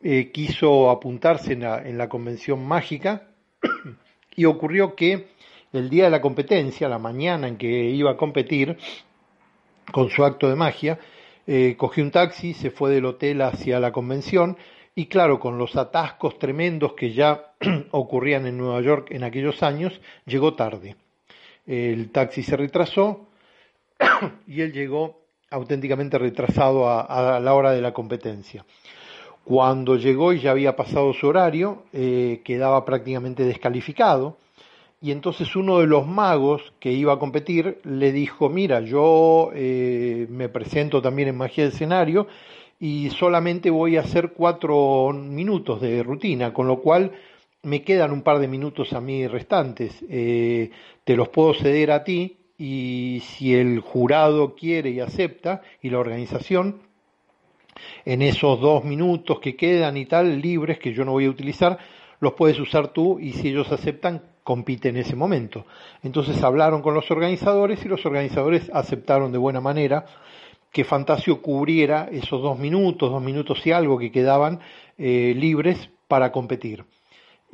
eh, 0.04 0.32
quiso 0.32 0.90
apuntarse 0.90 1.52
en 1.52 1.96
la, 1.96 2.08
convención 2.08 2.66
mágica 2.66 3.28
y 4.36 4.46
ocurrió 4.46 4.96
que 4.96 5.28
el 5.72 5.88
día 5.88 6.04
de 6.04 6.10
la 6.10 6.20
competencia, 6.20 6.88
la 6.88 6.98
mañana 6.98 7.46
en 7.46 7.56
que 7.56 7.68
iba 7.90 8.10
a 8.10 8.16
competir 8.16 8.76
con 9.92 10.10
su 10.10 10.24
acto 10.24 10.48
de 10.48 10.56
magia, 10.56 10.98
eh, 11.46 11.76
cogió 11.78 12.02
un 12.02 12.10
taxi, 12.10 12.52
se 12.52 12.70
fue 12.72 12.90
del 12.90 13.04
hotel 13.04 13.42
hacia 13.42 13.78
la 13.78 13.92
convención 13.92 14.56
y 14.96 15.06
claro, 15.06 15.38
con 15.38 15.56
los 15.56 15.76
atascos 15.76 16.36
tremendos 16.36 16.94
que 16.94 17.12
ya 17.12 17.52
ocurrían 17.92 18.46
en 18.48 18.58
Nueva 18.58 18.80
York 18.80 19.08
en 19.12 19.22
aquellos 19.22 19.62
años, 19.62 20.00
llegó 20.26 20.54
tarde. 20.54 20.96
El 21.64 22.10
taxi 22.10 22.42
se 22.42 22.56
retrasó 22.56 23.28
y 24.48 24.62
él 24.62 24.72
llegó 24.72 25.22
auténticamente 25.48 26.18
retrasado 26.18 26.88
a 26.88 27.38
la 27.38 27.54
hora 27.54 27.70
de 27.70 27.82
la 27.82 27.92
competencia. 27.92 28.64
Cuando 29.44 29.96
llegó 29.96 30.32
y 30.32 30.40
ya 30.40 30.52
había 30.52 30.76
pasado 30.76 31.12
su 31.12 31.26
horario, 31.26 31.82
eh, 31.92 32.40
quedaba 32.44 32.84
prácticamente 32.84 33.44
descalificado. 33.44 34.36
Y 35.00 35.10
entonces 35.10 35.56
uno 35.56 35.80
de 35.80 35.88
los 35.88 36.06
magos 36.06 36.72
que 36.78 36.92
iba 36.92 37.14
a 37.14 37.18
competir 37.18 37.80
le 37.82 38.12
dijo, 38.12 38.48
mira, 38.48 38.80
yo 38.80 39.50
eh, 39.52 40.26
me 40.30 40.48
presento 40.48 41.02
también 41.02 41.28
en 41.28 41.36
magia 41.36 41.64
de 41.64 41.70
escenario 41.70 42.28
y 42.78 43.10
solamente 43.10 43.70
voy 43.70 43.96
a 43.96 44.00
hacer 44.02 44.32
cuatro 44.32 45.10
minutos 45.12 45.80
de 45.80 46.04
rutina, 46.04 46.52
con 46.52 46.68
lo 46.68 46.80
cual 46.80 47.10
me 47.62 47.82
quedan 47.82 48.12
un 48.12 48.22
par 48.22 48.38
de 48.38 48.48
minutos 48.48 48.92
a 48.92 49.00
mí 49.00 49.26
restantes. 49.26 50.04
Eh, 50.08 50.70
te 51.04 51.16
los 51.16 51.28
puedo 51.28 51.52
ceder 51.54 51.90
a 51.90 52.04
ti 52.04 52.38
y 52.58 53.22
si 53.24 53.54
el 53.54 53.80
jurado 53.80 54.54
quiere 54.54 54.90
y 54.90 55.00
acepta 55.00 55.62
y 55.80 55.90
la 55.90 55.98
organización, 55.98 56.82
en 58.04 58.22
esos 58.22 58.60
dos 58.60 58.84
minutos 58.84 59.40
que 59.40 59.56
quedan 59.56 59.96
y 59.96 60.06
tal, 60.06 60.40
libres, 60.40 60.78
que 60.78 60.92
yo 60.92 61.04
no 61.04 61.12
voy 61.12 61.26
a 61.26 61.30
utilizar, 61.30 61.78
los 62.20 62.34
puedes 62.34 62.58
usar 62.58 62.88
tú 62.88 63.18
y 63.18 63.32
si 63.32 63.48
ellos 63.48 63.70
aceptan, 63.72 64.22
compite 64.44 64.88
en 64.88 64.96
ese 64.96 65.16
momento. 65.16 65.66
Entonces 66.02 66.42
hablaron 66.42 66.82
con 66.82 66.94
los 66.94 67.10
organizadores 67.10 67.84
y 67.84 67.88
los 67.88 68.04
organizadores 68.06 68.70
aceptaron 68.72 69.32
de 69.32 69.38
buena 69.38 69.60
manera 69.60 70.06
que 70.70 70.84
Fantasio 70.84 71.42
cubriera 71.42 72.08
esos 72.10 72.42
dos 72.42 72.58
minutos, 72.58 73.10
dos 73.10 73.22
minutos 73.22 73.64
y 73.66 73.72
algo 73.72 73.98
que 73.98 74.10
quedaban 74.10 74.60
eh, 74.98 75.34
libres 75.36 75.90
para 76.08 76.32
competir 76.32 76.84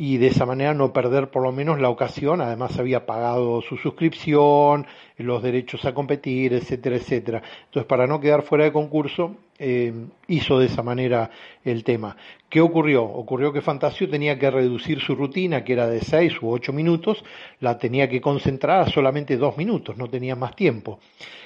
y 0.00 0.16
de 0.18 0.28
esa 0.28 0.46
manera 0.46 0.74
no 0.74 0.92
perder 0.92 1.28
por 1.28 1.42
lo 1.42 1.50
menos 1.50 1.80
la 1.80 1.90
ocasión, 1.90 2.40
además 2.40 2.78
había 2.78 3.04
pagado 3.04 3.60
su 3.62 3.76
suscripción, 3.76 4.86
los 5.16 5.42
derechos 5.42 5.84
a 5.84 5.92
competir, 5.92 6.54
etcétera, 6.54 6.94
etcétera. 6.96 7.42
Entonces, 7.64 7.88
para 7.88 8.06
no 8.06 8.20
quedar 8.20 8.42
fuera 8.42 8.62
de 8.62 8.72
concurso, 8.72 9.34
eh, 9.58 9.92
hizo 10.28 10.60
de 10.60 10.66
esa 10.66 10.84
manera 10.84 11.30
el 11.64 11.82
tema. 11.82 12.16
¿Qué 12.48 12.60
ocurrió? 12.60 13.02
Ocurrió 13.02 13.52
que 13.52 13.60
Fantasio 13.60 14.08
tenía 14.08 14.38
que 14.38 14.52
reducir 14.52 15.00
su 15.00 15.16
rutina, 15.16 15.64
que 15.64 15.72
era 15.72 15.88
de 15.88 16.00
seis 16.00 16.40
u 16.40 16.48
ocho 16.48 16.72
minutos, 16.72 17.24
la 17.58 17.76
tenía 17.76 18.08
que 18.08 18.20
concentrar 18.20 18.82
a 18.82 18.88
solamente 18.88 19.36
dos 19.36 19.56
minutos, 19.56 19.96
no 19.96 20.08
tenía 20.08 20.36
más 20.36 20.54
tiempo. 20.54 21.00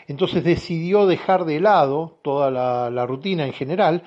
Entonces 0.08 0.44
decidió 0.44 1.06
dejar 1.06 1.46
de 1.46 1.58
lado 1.58 2.18
toda 2.20 2.50
la, 2.50 2.90
la 2.90 3.06
rutina 3.06 3.46
en 3.46 3.54
general 3.54 4.02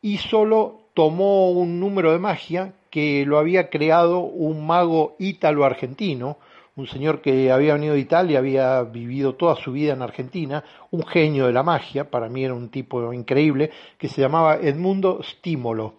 y 0.00 0.16
solo 0.16 0.88
tomó 0.94 1.50
un 1.50 1.78
número 1.78 2.12
de 2.12 2.18
magia 2.18 2.72
que 2.90 3.24
lo 3.24 3.38
había 3.38 3.70
creado 3.70 4.20
un 4.20 4.66
mago 4.66 5.16
ítalo-argentino, 5.18 6.38
un 6.76 6.86
señor 6.86 7.20
que 7.20 7.50
había 7.52 7.74
venido 7.74 7.94
de 7.94 8.00
Italia, 8.00 8.38
había 8.38 8.82
vivido 8.82 9.34
toda 9.34 9.56
su 9.56 9.72
vida 9.72 9.92
en 9.92 10.02
Argentina, 10.02 10.64
un 10.90 11.06
genio 11.06 11.46
de 11.46 11.52
la 11.52 11.62
magia, 11.62 12.10
para 12.10 12.28
mí 12.28 12.44
era 12.44 12.54
un 12.54 12.70
tipo 12.70 13.12
increíble, 13.12 13.70
que 13.98 14.08
se 14.08 14.20
llamaba 14.20 14.56
Edmundo 14.56 15.20
Stímolo. 15.22 15.94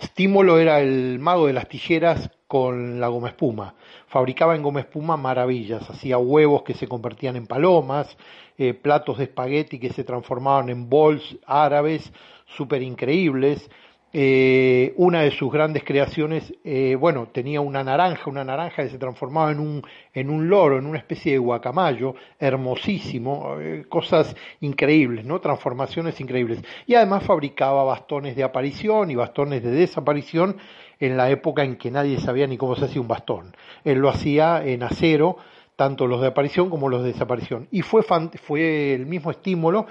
Stímolo 0.00 0.58
era 0.58 0.80
el 0.80 1.18
mago 1.18 1.48
de 1.48 1.52
las 1.52 1.68
tijeras 1.68 2.30
con 2.46 3.00
la 3.00 3.08
goma 3.08 3.28
espuma. 3.28 3.74
Fabricaba 4.06 4.54
en 4.54 4.62
goma 4.62 4.80
espuma 4.80 5.16
maravillas, 5.16 5.88
hacía 5.90 6.18
huevos 6.18 6.62
que 6.62 6.74
se 6.74 6.86
convertían 6.86 7.36
en 7.36 7.46
palomas, 7.46 8.16
eh, 8.56 8.74
platos 8.74 9.18
de 9.18 9.24
espagueti 9.24 9.78
que 9.78 9.92
se 9.92 10.04
transformaban 10.04 10.68
en 10.68 10.88
bols 10.88 11.38
árabes 11.46 12.12
súper 12.46 12.82
increíbles, 12.82 13.68
eh, 14.10 14.94
una 14.96 15.20
de 15.20 15.30
sus 15.30 15.52
grandes 15.52 15.84
creaciones, 15.84 16.54
eh, 16.64 16.96
bueno, 16.98 17.28
tenía 17.28 17.60
una 17.60 17.84
naranja, 17.84 18.30
una 18.30 18.42
naranja 18.42 18.82
que 18.82 18.88
se 18.88 18.98
transformaba 18.98 19.52
en 19.52 19.60
un, 19.60 19.82
en 20.14 20.30
un 20.30 20.48
loro, 20.48 20.78
en 20.78 20.86
una 20.86 20.98
especie 20.98 21.32
de 21.32 21.38
guacamayo, 21.38 22.14
hermosísimo, 22.38 23.56
eh, 23.60 23.84
cosas 23.88 24.34
increíbles, 24.60 25.26
¿no? 25.26 25.40
Transformaciones 25.40 26.20
increíbles. 26.20 26.62
Y 26.86 26.94
además 26.94 27.24
fabricaba 27.24 27.84
bastones 27.84 28.34
de 28.34 28.44
aparición 28.44 29.10
y 29.10 29.14
bastones 29.14 29.62
de 29.62 29.72
desaparición 29.72 30.56
en 31.00 31.16
la 31.16 31.30
época 31.30 31.62
en 31.62 31.76
que 31.76 31.90
nadie 31.90 32.18
sabía 32.18 32.46
ni 32.46 32.56
cómo 32.56 32.76
se 32.76 32.86
hacía 32.86 33.02
un 33.02 33.08
bastón. 33.08 33.54
Él 33.84 33.98
lo 33.98 34.08
hacía 34.08 34.64
en 34.64 34.82
acero, 34.84 35.36
tanto 35.76 36.06
los 36.06 36.20
de 36.22 36.28
aparición 36.28 36.70
como 36.70 36.88
los 36.88 37.02
de 37.02 37.12
desaparición. 37.12 37.68
Y 37.70 37.82
fue, 37.82 38.02
fue 38.02 38.94
el 38.94 39.06
mismo 39.06 39.30
estímulo 39.30 39.86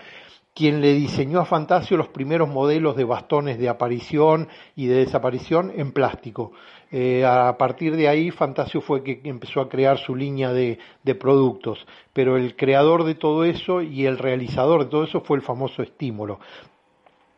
quien 0.57 0.81
le 0.81 0.95
diseñó 0.95 1.39
a 1.39 1.45
Fantasio 1.45 1.97
los 1.97 2.07
primeros 2.07 2.49
modelos 2.49 2.95
de 2.95 3.03
bastones 3.03 3.59
de 3.59 3.69
aparición 3.69 4.47
y 4.75 4.87
de 4.87 5.05
desaparición 5.05 5.71
en 5.75 5.91
plástico. 5.91 6.51
Eh, 6.91 7.23
a 7.23 7.55
partir 7.59 7.95
de 7.95 8.07
ahí, 8.07 8.31
Fantasio 8.31 8.81
fue 8.81 9.03
que 9.03 9.21
empezó 9.25 9.61
a 9.61 9.69
crear 9.69 9.99
su 9.99 10.15
línea 10.15 10.51
de, 10.51 10.79
productos, 11.19 11.85
pero 12.11 12.37
el 12.37 12.55
creador 12.55 13.03
de 13.03 13.13
todo 13.13 13.43
eso 13.43 13.83
y 13.83 14.07
el 14.07 14.17
realizador 14.17 14.85
de 14.85 14.89
todo 14.89 15.03
eso 15.03 15.21
fue 15.21 15.37
el 15.37 15.43
famoso 15.43 15.83
estímulo. 15.83 16.39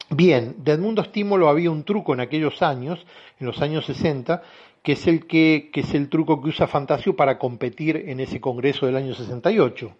Bien, 0.10 0.56
de 0.60 0.72
Edmundo 0.72 1.02
Estímulo 1.02 1.50
había 1.50 1.72
un 1.72 1.84
truco 1.84 2.14
en 2.14 2.22
aquellos 2.22 2.62
años, 2.62 3.06
en 3.38 3.48
los 3.48 3.62
años 3.62 3.86
60, 3.86 4.42
que 4.82 4.94
es 4.94 5.08
el 5.08 5.28
que, 5.28 5.72
que 5.74 5.82
es 5.82 5.94
el 5.94 6.08
truco 6.08 6.42
que 6.42 6.48
usa 6.48 6.68
Fantasio 6.68 7.18
para 7.18 7.38
competir 7.38 7.98
en 7.98 8.22
ese 8.22 8.40
congreso 8.40 8.86
del 8.86 8.96
año 8.96 9.14
68. 9.14 9.92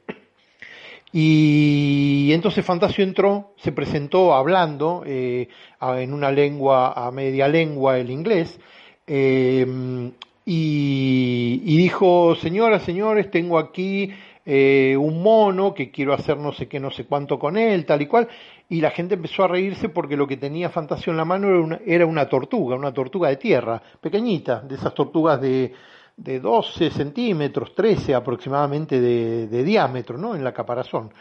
Y 1.12 2.32
entonces 2.34 2.64
Fantasio 2.64 3.04
entró, 3.04 3.54
se 3.58 3.72
presentó 3.72 4.36
hablando 4.36 5.04
eh, 5.06 5.48
en 5.82 6.14
una 6.14 6.32
lengua, 6.32 6.94
a 6.94 7.10
media 7.12 7.48
lengua, 7.48 7.98
el 7.98 8.12
inglés, 8.12 8.60
em, 9.08 10.12
y, 10.46 11.78
dijo, 11.78 12.36
señoras, 12.36 12.84
señores, 12.84 13.30
tengo 13.30 13.58
aquí 13.60 14.12
eh, 14.46 14.96
un 14.98 15.22
mono 15.22 15.74
que 15.74 15.92
quiero 15.92 16.14
hacer 16.14 16.38
no 16.38 16.52
sé 16.54 16.68
qué, 16.68 16.80
no 16.80 16.92
sé 16.92 17.06
cuánto 17.06 17.38
con 17.38 17.58
él, 17.58 17.86
tal 17.86 18.02
y 18.02 18.08
cual, 18.08 18.28
y 18.68 18.82
la 18.82 18.92
gente 18.92 19.16
empezó 19.16 19.44
a 19.44 19.48
reírse 19.48 19.90
porque 19.90 20.18
lo 20.18 20.28
que 20.28 20.38
tenía 20.38 20.70
Fantasio 20.70 21.12
en 21.12 21.18
la 21.18 21.26
mano 21.26 21.66
era 21.66 21.80
era 21.86 22.06
una 22.06 22.28
tortuga, 22.30 22.76
una 22.76 22.94
tortuga 22.94 23.30
de 23.30 23.38
tierra, 23.38 23.82
pequeñita, 24.02 24.62
de 24.62 24.76
esas 24.76 24.94
tortugas 24.94 25.42
de 25.42 25.74
de 26.20 26.40
12 26.40 26.92
centímetros, 26.92 27.74
13 27.74 28.14
aproximadamente 28.14 29.00
de, 29.00 29.64
diámetro, 29.64 30.18
¿no? 30.18 30.36
En 30.36 30.44
la 30.44 30.54
caparazón. 30.54 31.14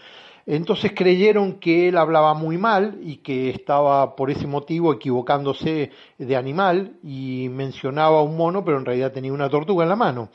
Entonces 0.44 0.92
creyeron 0.94 1.61
que 1.61 1.88
él 1.88 1.99
hablaba 1.99 2.34
muy 2.34 2.59
mal 2.59 2.99
y 3.03 3.16
que 3.16 3.51
estaba 3.51 4.16
por 4.16 4.30
ese 4.30 4.46
motivo 4.46 4.92
equivocándose 4.92 5.90
de 6.16 6.36
animal 6.36 6.96
y 7.03 7.49
mencionaba 7.51 8.22
un 8.22 8.36
mono, 8.36 8.64
pero 8.64 8.78
en 8.78 8.86
realidad 8.86 9.12
tenía 9.12 9.32
una 9.32 9.51
tortuga 9.51 9.84
en 9.84 9.90
la 9.90 9.96
mano. 9.96 10.30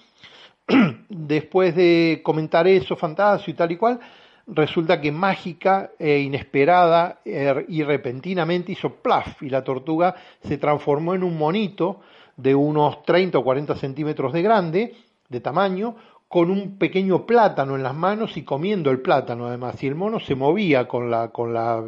Después 1.10 1.76
de 1.76 2.22
comentar 2.24 2.68
eso, 2.68 2.96
Fantasio 2.96 3.52
y 3.52 3.56
tal 3.56 3.72
y 3.72 3.78
cual, 3.78 4.00
resulta 4.48 5.02
que 5.02 5.12
mágica 5.12 5.92
e 5.98 6.20
inesperada 6.20 7.20
er, 7.26 7.66
y 7.68 7.84
repentinamente 7.84 8.72
hizo 8.72 8.96
plaf 9.02 9.42
y 9.42 9.50
la 9.50 9.64
tortuga 9.64 10.16
se 10.44 10.58
transformó 10.58 11.16
en 11.16 11.24
un 11.24 11.38
monito 11.38 12.02
de 12.38 12.56
unos 12.56 13.04
30 13.04 13.38
o 13.38 13.44
40 13.44 13.76
centímetros 13.76 14.34
de 14.34 14.42
grande, 14.42 14.96
de 15.30 15.40
tamaño, 15.40 15.96
con 16.28 16.50
un 16.50 16.80
pequeño 16.80 17.28
plátano 17.28 17.76
en 17.76 17.84
las 17.84 17.94
manos 17.94 18.38
y 18.38 18.42
comiendo 18.42 18.90
el 18.90 19.02
plátano 19.02 19.46
además. 19.46 19.82
Y 19.84 19.88
el 19.88 19.94
mono 19.94 20.20
se 20.20 20.34
movía 20.34 20.88
con 20.88 21.12
la, 21.12 21.28
con 21.28 21.54
la, 21.54 21.84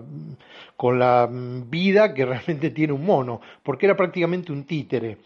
con 0.77 0.99
la 0.99 1.27
vida 1.31 2.13
que 2.13 2.25
realmente 2.25 2.69
tiene 2.69 2.93
un 2.93 3.05
mono, 3.05 3.41
porque 3.63 3.87
era 3.87 3.97
prácticamente 3.97 4.51
un 4.51 4.65
títere. 4.65 5.17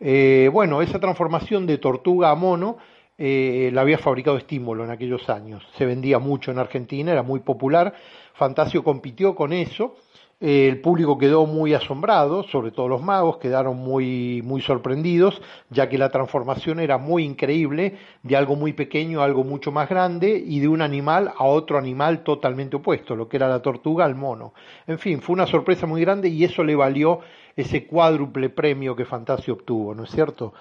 Eh, 0.00 0.48
bueno, 0.50 0.80
esa 0.80 0.98
transformación 0.98 1.66
de 1.66 1.78
tortuga 1.78 2.30
a 2.30 2.34
mono 2.34 2.78
eh, 3.18 3.70
la 3.74 3.82
había 3.82 3.98
fabricado 3.98 4.38
Estímulo 4.38 4.84
en 4.84 4.90
aquellos 4.90 5.28
años. 5.28 5.62
Se 5.76 5.84
vendía 5.84 6.18
mucho 6.18 6.50
en 6.50 6.58
Argentina, 6.58 7.12
era 7.12 7.22
muy 7.22 7.40
popular. 7.40 7.94
Fantasio 8.32 8.82
compitió 8.82 9.34
con 9.34 9.52
eso 9.52 9.96
el 10.42 10.80
público 10.80 11.18
quedó 11.18 11.46
muy 11.46 11.72
asombrado, 11.72 12.42
sobre 12.42 12.72
todo 12.72 12.88
los 12.88 13.00
magos, 13.00 13.36
quedaron 13.36 13.76
muy, 13.76 14.42
muy 14.42 14.60
sorprendidos, 14.60 15.40
ya 15.70 15.88
que 15.88 15.98
la 15.98 16.08
transformación 16.08 16.80
era 16.80 16.98
muy 16.98 17.22
increíble, 17.22 17.96
de 18.24 18.36
algo 18.36 18.56
muy 18.56 18.72
pequeño 18.72 19.20
a 19.20 19.24
algo 19.24 19.44
mucho 19.44 19.70
más 19.70 19.88
grande 19.88 20.42
y 20.44 20.58
de 20.58 20.66
un 20.66 20.82
animal 20.82 21.32
a 21.38 21.44
otro 21.44 21.78
animal 21.78 22.24
totalmente 22.24 22.74
opuesto, 22.74 23.14
lo 23.14 23.28
que 23.28 23.36
era 23.36 23.46
la 23.46 23.62
tortuga 23.62 24.04
al 24.04 24.16
mono. 24.16 24.52
En 24.88 24.98
fin, 24.98 25.22
fue 25.22 25.34
una 25.34 25.46
sorpresa 25.46 25.86
muy 25.86 26.00
grande 26.00 26.28
y 26.28 26.42
eso 26.42 26.64
le 26.64 26.74
valió 26.74 27.20
ese 27.54 27.86
cuádruple 27.86 28.50
premio 28.50 28.96
que 28.96 29.04
Fantasio 29.04 29.54
obtuvo, 29.54 29.94
¿no 29.94 30.02
es 30.02 30.10
cierto? 30.10 30.54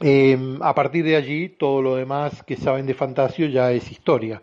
Eh, 0.00 0.58
a 0.60 0.74
partir 0.74 1.06
de 1.06 1.16
allí, 1.16 1.48
todo 1.48 1.80
lo 1.80 1.96
demás 1.96 2.42
que 2.42 2.56
saben 2.56 2.84
de 2.84 2.92
Fantasio 2.92 3.46
ya 3.46 3.72
es 3.72 3.90
historia. 3.90 4.42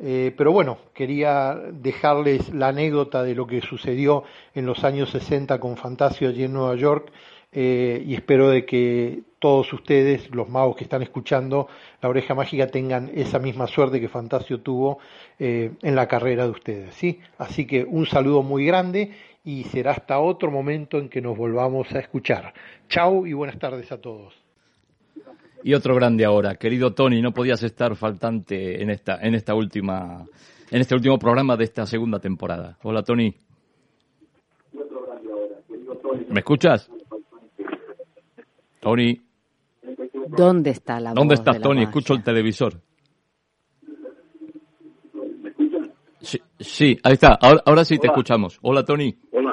Eh, 0.00 0.34
pero 0.36 0.52
bueno, 0.52 0.78
quería 0.92 1.54
dejarles 1.72 2.52
la 2.52 2.68
anécdota 2.68 3.22
de 3.22 3.34
lo 3.34 3.46
que 3.46 3.60
sucedió 3.60 4.24
en 4.54 4.66
los 4.66 4.84
años 4.84 5.10
60 5.10 5.58
con 5.60 5.76
Fantasio 5.76 6.28
allí 6.28 6.44
en 6.44 6.52
Nueva 6.52 6.74
York 6.74 7.12
eh, 7.56 8.02
y 8.04 8.14
espero 8.14 8.48
de 8.48 8.66
que 8.66 9.22
todos 9.38 9.72
ustedes, 9.72 10.34
los 10.34 10.48
magos 10.48 10.74
que 10.74 10.84
están 10.84 11.02
escuchando 11.02 11.68
La 12.02 12.08
Oreja 12.08 12.34
Mágica, 12.34 12.66
tengan 12.66 13.10
esa 13.14 13.38
misma 13.38 13.68
suerte 13.68 14.00
que 14.00 14.08
Fantasio 14.08 14.60
tuvo 14.60 14.98
eh, 15.38 15.70
en 15.82 15.94
la 15.94 16.08
carrera 16.08 16.44
de 16.44 16.50
ustedes. 16.50 16.94
¿sí? 16.96 17.20
Así 17.38 17.66
que 17.66 17.84
un 17.84 18.06
saludo 18.06 18.42
muy 18.42 18.66
grande 18.66 19.12
y 19.44 19.64
será 19.64 19.92
hasta 19.92 20.18
otro 20.18 20.50
momento 20.50 20.98
en 20.98 21.08
que 21.08 21.20
nos 21.20 21.36
volvamos 21.36 21.92
a 21.92 22.00
escuchar. 22.00 22.52
Chao 22.88 23.24
y 23.26 23.34
buenas 23.34 23.58
tardes 23.58 23.92
a 23.92 24.00
todos. 24.00 24.43
Y 25.66 25.72
otro 25.72 25.94
grande 25.94 26.26
ahora, 26.26 26.56
querido 26.56 26.92
Tony, 26.92 27.22
no 27.22 27.32
podías 27.32 27.62
estar 27.62 27.96
faltante 27.96 28.82
en 28.82 28.90
esta, 28.90 29.16
en 29.22 29.34
esta 29.34 29.54
última, 29.54 30.26
en 30.70 30.80
este 30.82 30.94
último 30.94 31.18
programa 31.18 31.56
de 31.56 31.64
esta 31.64 31.86
segunda 31.86 32.18
temporada. 32.18 32.76
Hola 32.82 33.02
Tony. 33.02 33.34
¿Me 36.28 36.40
escuchas? 36.40 36.90
Tony. 38.78 39.22
¿Dónde 40.36 40.68
está 40.68 41.00
la 41.00 41.14
¿Dónde 41.14 41.34
estás, 41.36 41.58
Tony? 41.62 41.84
Escucho 41.84 42.12
el 42.12 42.22
televisor. 42.22 42.82
Sí, 46.20 46.42
sí, 46.60 46.98
ahí 47.02 47.14
está. 47.14 47.38
Ahora, 47.40 47.62
ahora 47.64 47.84
sí 47.86 47.96
te 47.96 48.08
escuchamos. 48.08 48.58
Hola, 48.60 48.84
Tony. 48.84 49.16
Hola. 49.32 49.43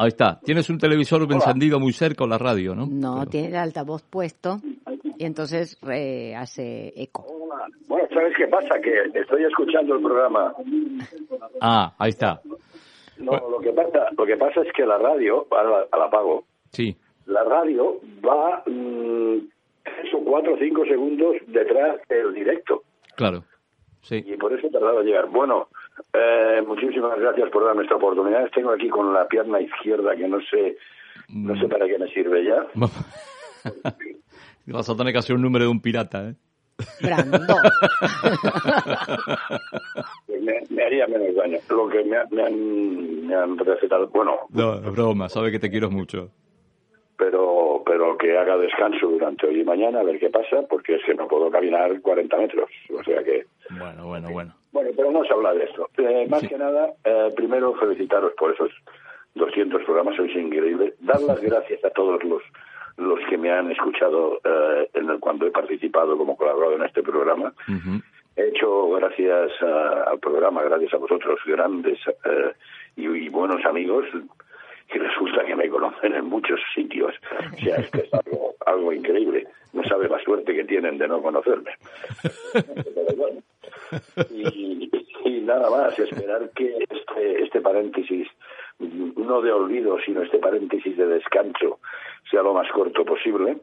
Ahí 0.00 0.08
está. 0.08 0.40
Tienes 0.42 0.70
un 0.70 0.78
televisor 0.78 1.30
encendido 1.30 1.78
muy 1.78 1.92
cerca 1.92 2.24
o 2.24 2.26
la 2.26 2.38
radio, 2.38 2.74
¿no? 2.74 2.86
No, 2.86 3.26
tiene 3.26 3.48
el 3.48 3.56
altavoz 3.56 4.02
puesto 4.02 4.56
y 5.18 5.26
entonces 5.26 5.78
eh, 5.92 6.34
hace 6.34 6.94
eco. 6.96 7.26
Bueno, 7.86 8.08
¿sabes 8.08 8.32
qué 8.34 8.46
pasa? 8.46 8.80
Que 8.80 9.20
estoy 9.20 9.44
escuchando 9.44 9.96
el 9.96 10.02
programa. 10.02 10.54
Ah, 11.60 11.92
ahí 11.98 12.08
está. 12.08 12.40
No, 13.18 13.32
lo 13.50 13.60
que 13.60 13.72
pasa, 13.72 14.08
lo 14.16 14.24
que 14.24 14.38
pasa 14.38 14.62
es 14.62 14.72
que 14.72 14.86
la 14.86 14.96
radio, 14.96 15.46
ahora 15.50 15.86
la, 15.94 16.04
apago. 16.06 16.44
Sí. 16.72 16.96
La 17.26 17.44
radio 17.44 18.00
va 18.26 18.62
mmm, 18.64 19.36
tres 19.82 20.14
o 20.14 20.24
cuatro 20.24 20.54
o 20.54 20.58
cinco 20.58 20.82
segundos 20.86 21.36
detrás 21.48 22.00
del 22.08 22.32
directo. 22.32 22.84
Claro. 23.16 23.44
Sí. 24.00 24.24
Y 24.26 24.38
por 24.38 24.54
eso 24.54 24.66
he 24.66 24.70
tardado 24.70 25.02
en 25.02 25.08
llegar. 25.08 25.28
Bueno, 25.28 25.68
eh, 26.12 26.62
muchísimas 26.66 27.18
gracias 27.18 27.50
por 27.50 27.64
darme 27.64 27.82
esta 27.82 27.96
oportunidad. 27.96 28.48
Tengo 28.54 28.70
aquí 28.70 28.88
con 28.88 29.12
la 29.12 29.26
pierna 29.28 29.60
izquierda 29.60 30.16
que 30.16 30.28
no 30.28 30.40
sé, 30.40 30.78
no 31.28 31.58
sé 31.60 31.68
para 31.68 31.86
qué 31.86 31.98
me 31.98 32.08
sirve 32.08 32.44
ya. 32.44 32.66
Vas 34.66 34.88
a 34.88 34.96
tener 34.96 35.12
que 35.12 35.18
hacer 35.18 35.36
un 35.36 35.42
número 35.42 35.64
de 35.64 35.70
un 35.70 35.80
pirata, 35.80 36.28
¿eh? 36.28 36.34
me, 40.70 40.82
haría 40.82 41.06
menos 41.06 41.34
daño. 41.34 41.58
Lo 41.68 41.88
que 41.88 42.04
me, 42.04 42.16
han, 42.16 43.26
me 43.26 43.34
han 43.34 43.58
recetado, 43.58 44.08
bueno. 44.08 44.38
No, 44.50 44.74
es 44.74 44.92
broma, 44.92 45.28
sabe 45.28 45.50
que 45.50 45.58
te 45.58 45.70
quiero 45.70 45.90
mucho. 45.90 46.30
Pero, 47.18 47.82
pero 47.84 48.16
que 48.16 48.38
haga 48.38 48.56
descanso 48.56 49.08
durante 49.08 49.46
hoy 49.46 49.60
y 49.60 49.64
mañana, 49.64 50.00
a 50.00 50.04
ver 50.04 50.18
qué 50.18 50.30
pasa, 50.30 50.62
porque 50.68 50.94
es 50.94 51.04
que 51.04 51.14
no 51.14 51.28
puedo 51.28 51.50
caminar 51.50 52.00
40 52.00 52.36
metros. 52.38 52.70
O 52.98 53.04
sea 53.04 53.22
que. 53.22 53.44
Bueno, 53.78 54.06
bueno, 54.06 54.30
bueno. 54.30 54.54
Bueno, 54.72 54.90
pero 54.96 55.10
no 55.10 55.24
se 55.24 55.32
habla 55.32 55.52
de 55.52 55.64
esto. 55.64 55.88
Eh, 55.98 56.26
más 56.28 56.46
que 56.46 56.56
nada, 56.56 56.92
eh, 57.04 57.32
primero 57.34 57.74
felicitaros 57.74 58.32
por 58.38 58.52
esos 58.52 58.70
200 59.34 59.82
programas, 59.84 60.16
sois 60.16 60.34
increíbles. 60.36 60.94
Dar 61.00 61.20
las 61.22 61.40
gracias 61.40 61.84
a 61.84 61.90
todos 61.90 62.22
los 62.24 62.42
los 62.96 63.18
que 63.30 63.38
me 63.38 63.50
han 63.50 63.70
escuchado 63.70 64.40
eh, 64.44 64.90
en 64.92 65.08
el, 65.08 65.20
cuando 65.20 65.46
he 65.46 65.50
participado 65.50 66.18
como 66.18 66.36
colaborador 66.36 66.80
en 66.80 66.86
este 66.86 67.02
programa. 67.02 67.54
He 68.36 68.48
hecho 68.48 68.90
gracias 68.90 69.52
al 69.62 70.18
programa, 70.18 70.62
gracias 70.64 70.92
a 70.92 70.98
vosotros, 70.98 71.40
grandes 71.46 71.98
y, 72.96 73.28
buenos 73.30 73.64
amigos, 73.64 74.04
que 74.88 74.98
resulta 74.98 75.44
que 75.46 75.56
me 75.56 75.70
conocen 75.70 76.14
en 76.14 76.26
muchos 76.26 76.60
sitios. 76.74 77.14
O 77.54 77.56
sea, 77.58 77.76
es 77.76 77.90
que 77.90 78.00
es 78.00 78.12
algo, 78.12 78.54
algo 78.66 78.92
increíble. 78.92 79.46
No 79.72 79.82
sabe 79.84 80.08
la 80.08 80.18
suerte 80.18 80.54
que 80.54 80.64
tienen 80.64 80.98
de 80.98 81.08
no 81.08 81.22
conocerme. 81.22 81.70
Pero 82.52 82.64
bueno, 83.16 83.40
y, 84.30 85.40
nada 85.42 85.70
más, 85.70 85.98
esperar 85.98 86.50
que 86.54 86.86
este, 86.88 87.42
este 87.42 87.60
paréntesis, 87.60 88.28
no 88.78 89.42
de 89.42 89.52
olvido, 89.52 89.98
sino 90.04 90.22
este 90.22 90.38
paréntesis 90.38 90.96
de 90.96 91.06
descanso, 91.06 91.80
sea 92.30 92.42
lo 92.42 92.54
más 92.54 92.70
corto 92.72 93.04
posible. 93.04 93.58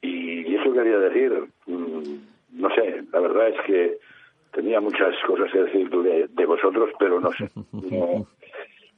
y, 0.00 0.54
eso 0.54 0.72
quería 0.72 0.98
decir, 0.98 1.32
mm, 1.66 2.16
no 2.60 2.68
sé, 2.74 3.02
la 3.12 3.20
verdad 3.20 3.48
es 3.48 3.60
que 3.66 3.98
tenía 4.52 4.80
muchas 4.80 5.14
cosas 5.26 5.50
que 5.50 5.62
decir 5.64 5.88
de, 5.90 6.46
vosotros, 6.46 6.90
pero 6.98 7.20
no 7.20 7.32
sé. 7.32 7.48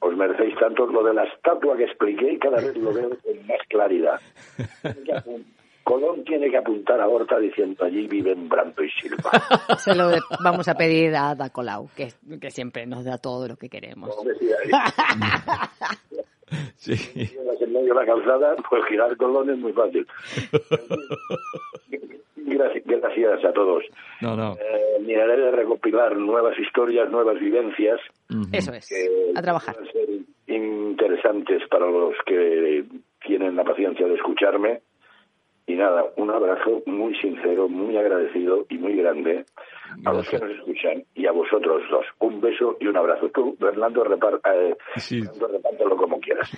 os 0.01 0.17
merecéis 0.17 0.55
tanto. 0.59 0.87
Lo 0.87 1.03
de 1.03 1.15
la 1.15 1.25
estatua 1.25 1.77
que 1.77 1.85
expliqué, 1.85 2.39
cada 2.39 2.61
vez 2.61 2.77
lo 2.77 2.93
veo 2.93 3.11
con 3.11 3.47
más 3.47 3.61
claridad. 3.69 4.21
Colón 5.85 6.25
tiene 6.25 6.51
que 6.51 6.57
apuntar 6.57 7.01
a 7.01 7.07
Horta 7.09 7.39
diciendo 7.39 7.85
allí 7.85 8.07
viven 8.09 8.49
Brando 8.49 8.83
y 8.83 8.91
Silva. 8.91 9.31
Se 9.79 9.95
lo 9.95 10.11
vamos 10.43 10.67
a 10.69 10.75
pedir 10.75 11.15
a 11.15 11.31
Ada 11.31 11.51
Colau, 11.51 11.89
que, 11.95 12.09
que 12.41 12.51
siempre 12.51 12.87
nos 12.87 13.05
da 13.05 13.19
todo 13.19 13.47
lo 13.47 13.57
que 13.57 13.69
queremos. 13.69 14.15
Como 14.17 14.31
decía, 14.31 14.57
Sí. 16.77 16.95
en 17.61 17.73
medio 17.73 17.95
de 17.95 18.01
la 18.01 18.07
calzada, 18.07 18.57
pues 18.69 18.85
girar 18.89 19.17
Colón 19.17 19.51
es 19.51 19.59
muy 19.59 19.73
fácil. 19.73 20.07
Gracias, 22.37 22.85
gracias 22.85 23.45
a 23.45 23.53
todos. 23.53 23.85
No, 24.21 24.37
no. 24.37 24.53
Eh, 24.53 25.01
miraré 25.01 25.37
de 25.37 25.51
recopilar 25.51 26.17
nuevas 26.17 26.59
historias, 26.59 27.11
nuevas 27.11 27.39
vivencias. 27.41 28.01
Eso 28.53 28.73
es, 28.73 28.89
que 28.89 29.39
a 29.39 29.43
trabajar. 29.43 29.77
ser 29.93 30.09
interesantes 30.47 31.63
para 31.71 31.87
los 31.91 32.15
que 32.27 32.85
tienen 33.27 33.57
la 33.57 33.65
paciencia 33.65 34.07
de 34.07 34.15
escucharme. 34.15 34.83
Y 35.67 35.75
nada, 35.77 36.05
un 36.17 36.31
abrazo 36.31 36.83
muy 36.85 37.15
sincero, 37.17 37.69
muy 37.69 37.97
agradecido 37.97 38.67
y 38.69 38.77
muy 38.77 38.97
grande 38.97 39.47
a 40.05 40.13
los 40.13 40.29
que 40.29 40.39
nos 40.39 40.51
escuchan 40.51 41.05
y 41.15 41.27
a 41.27 41.33
vosotros 41.33 41.83
dos. 41.91 42.05
Un 42.19 42.41
beso 42.41 42.77
y 42.81 42.87
un 42.87 42.97
abrazo. 42.97 43.31
Tú, 43.31 43.57
Fernando, 43.59 44.05
repar, 44.05 44.41
eh, 44.55 44.77
Sí. 44.97 45.21
Repártelo 45.21 45.97
como 45.97 46.21
quieras. 46.21 46.51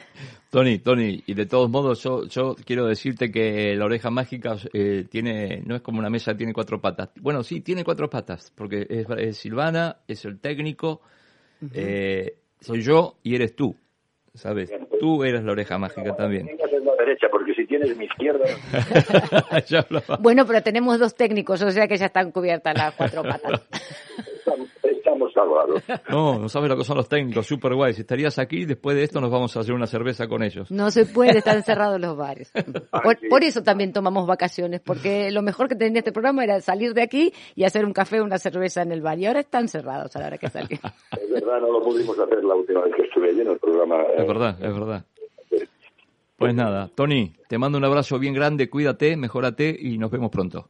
Tony, 0.51 0.79
Tony, 0.79 1.23
y 1.25 1.35
de 1.35 1.47
todos 1.47 1.71
modos 1.71 2.03
yo, 2.03 2.25
yo 2.27 2.57
quiero 2.65 2.87
decirte 2.87 3.31
que 3.31 3.77
la 3.77 3.85
oreja 3.85 4.11
mágica 4.11 4.57
eh, 4.73 5.05
tiene, 5.09 5.63
no 5.65 5.77
es 5.77 5.83
como 5.83 6.01
una 6.01 6.11
mesa, 6.11 6.37
tiene 6.37 6.53
cuatro 6.53 6.81
patas. 6.81 7.11
Bueno, 7.21 7.45
sí, 7.45 7.61
tiene 7.61 7.85
cuatro 7.85 8.11
patas, 8.11 8.53
porque 8.57 8.87
es, 8.89 9.07
es 9.19 9.37
Silvana, 9.37 9.99
es 10.09 10.25
el 10.25 10.41
técnico, 10.41 11.01
eh, 11.75 12.39
soy 12.61 12.83
yo 12.83 13.19
y 13.23 13.35
eres 13.37 13.55
tú, 13.55 13.77
¿sabes? 14.35 14.73
Tú 14.99 15.23
eres 15.23 15.45
la 15.45 15.53
oreja 15.53 15.79
mágica 15.79 16.17
también. 16.17 16.49
Derecha, 16.99 17.27
porque 17.31 17.55
si 17.55 17.67
tienes 17.67 17.97
mi 17.97 18.05
izquierda. 18.05 18.45
Bueno, 20.21 20.45
pero 20.47 20.63
tenemos 20.63 20.99
dos 20.99 21.15
técnicos, 21.15 21.63
o 21.63 21.71
sea 21.71 21.87
que 21.89 21.97
ya 21.97 22.07
están 22.07 22.31
cubiertas 22.31 22.77
las 22.77 22.95
cuatro 22.95 23.23
patas. 23.25 23.61
estamos, 24.39 24.69
estamos 24.83 25.33
salvados. 25.33 25.83
No, 26.09 26.39
no 26.39 26.49
sabes 26.49 26.69
lo 26.69 26.77
que 26.77 26.85
son 26.85 26.97
los 26.97 27.09
técnicos, 27.09 27.47
super 27.47 27.75
guay. 27.75 27.93
Si 27.95 28.03
estarías 28.03 28.39
aquí, 28.39 28.65
después 28.65 28.97
de 28.97 29.05
esto 29.05 29.21
nos 29.21 29.31
vamos 29.31 29.57
a 29.57 29.61
hacer 29.61 29.75
una 29.75 29.87
cerveza 29.87 30.27
con 30.29 30.43
ellos. 30.43 30.71
No 30.71 30.91
se 30.91 31.07
puede, 31.07 31.39
están 31.39 31.63
cerrados 31.63 32.01
los 32.01 32.17
bares. 32.17 32.53
Por, 33.31 33.45
eso 33.45 33.63
también 33.63 33.93
tomamos 33.93 34.27
vacaciones, 34.27 34.81
porque 34.81 35.31
lo 35.31 35.43
mejor 35.43 35.69
que 35.69 35.75
tenía 35.75 35.99
este 36.01 36.13
programa 36.13 36.45
era 36.45 36.61
salir 36.61 36.95
de 36.95 37.03
aquí 37.03 37.33
y 37.55 37.65
hacer 37.65 37.85
un 37.85 37.93
café 37.93 38.21
o 38.21 38.25
una 38.25 38.39
cerveza 38.39 38.83
en 38.83 38.93
el 38.93 39.01
bar. 39.03 39.19
Y 39.19 39.27
ahora 39.27 39.41
están 39.41 39.69
cerrados 39.69 40.15
a 40.17 40.21
la 40.21 40.27
hora 40.29 40.39
que 40.39 40.49
salí. 40.49 40.75
Es 40.75 41.31
verdad, 41.31 41.61
no 41.61 41.73
lo 41.73 41.83
pudimos 41.83 42.19
hacer 42.19 42.43
la 42.45 42.55
última 42.55 42.83
vez 42.83 42.95
que 42.95 43.03
estuve 43.03 43.31
allí 43.31 43.41
en 43.41 43.49
el 43.51 43.59
programa. 43.59 44.03
eh, 44.03 44.15
Es 44.19 44.27
verdad, 44.27 44.57
es 44.65 44.73
verdad. 44.75 45.05
Pues 46.37 46.55
nada, 46.55 46.91
Tony, 46.95 47.33
te 47.49 47.57
mando 47.57 47.79
un 47.79 47.85
abrazo 47.85 48.19
bien 48.19 48.35
grande, 48.35 48.69
cuídate, 48.69 49.17
mejórate 49.17 49.75
y 49.79 49.97
nos 49.97 50.11
vemos 50.11 50.31
pronto. 50.31 50.69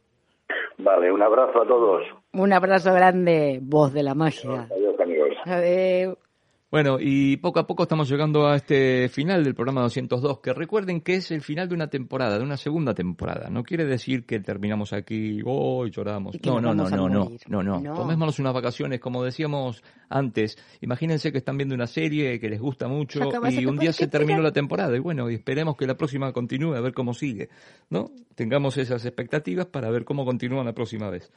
Vale, 0.78 1.10
un 1.10 1.22
abrazo 1.22 1.62
a 1.62 1.66
todos. 1.66 2.02
Un 2.32 2.52
abrazo 2.52 2.92
grande, 2.92 3.58
voz 3.62 3.92
de 3.92 4.02
la 4.02 4.14
magia. 4.14 4.68
Adiós, 4.70 5.00
amigos. 5.00 6.16
Bueno, 6.76 6.98
y 7.00 7.38
poco 7.38 7.58
a 7.58 7.66
poco 7.66 7.84
estamos 7.84 8.06
llegando 8.06 8.46
a 8.46 8.56
este 8.56 9.08
final 9.08 9.42
del 9.42 9.54
programa 9.54 9.80
202, 9.80 10.40
que 10.40 10.52
recuerden 10.52 11.00
que 11.00 11.14
es 11.14 11.30
el 11.30 11.40
final 11.40 11.70
de 11.70 11.74
una 11.74 11.86
temporada, 11.86 12.36
de 12.36 12.44
una 12.44 12.58
segunda 12.58 12.92
temporada. 12.92 13.48
No 13.48 13.62
quiere 13.62 13.86
decir 13.86 14.26
que 14.26 14.40
terminamos 14.40 14.92
aquí, 14.92 15.40
hoy 15.46 15.90
lloramos. 15.90 16.34
Y 16.34 16.38
que 16.38 16.50
No, 16.50 16.60
no, 16.60 16.74
no, 16.74 16.90
no, 16.90 17.08
no, 17.08 17.30
no, 17.48 17.62
no. 17.62 17.80
No. 17.80 17.94
Tomémonos 17.94 18.38
unas 18.40 18.52
vacaciones, 18.52 19.00
como 19.00 19.24
decíamos 19.24 19.82
antes. 20.08 20.58
Imagínense 20.82 21.32
que 21.32 21.38
están 21.38 21.56
viendo 21.56 21.74
una 21.74 21.86
serie 21.86 22.38
que 22.38 22.48
les 22.48 22.60
gusta 22.60 22.88
mucho 22.88 23.20
y 23.50 23.66
un 23.66 23.78
día 23.78 23.92
se 23.94 24.04
¿qué 24.04 24.10
terminó 24.10 24.42
la 24.42 24.52
temporada. 24.52 24.94
Y 24.96 25.00
bueno, 25.00 25.30
y 25.30 25.34
esperemos 25.34 25.76
que 25.76 25.86
la 25.86 25.96
próxima 25.96 26.32
continúe, 26.32 26.74
a 26.74 26.80
ver 26.80 26.92
cómo 26.92 27.14
sigue, 27.14 27.48
¿no? 27.90 28.10
Tengamos 28.34 28.76
esas 28.76 29.04
expectativas 29.06 29.66
para 29.66 29.90
ver 29.90 30.04
cómo 30.04 30.26
continúa 30.26 30.62
la 30.62 30.74
próxima 30.74 31.08
vez. 31.08 31.32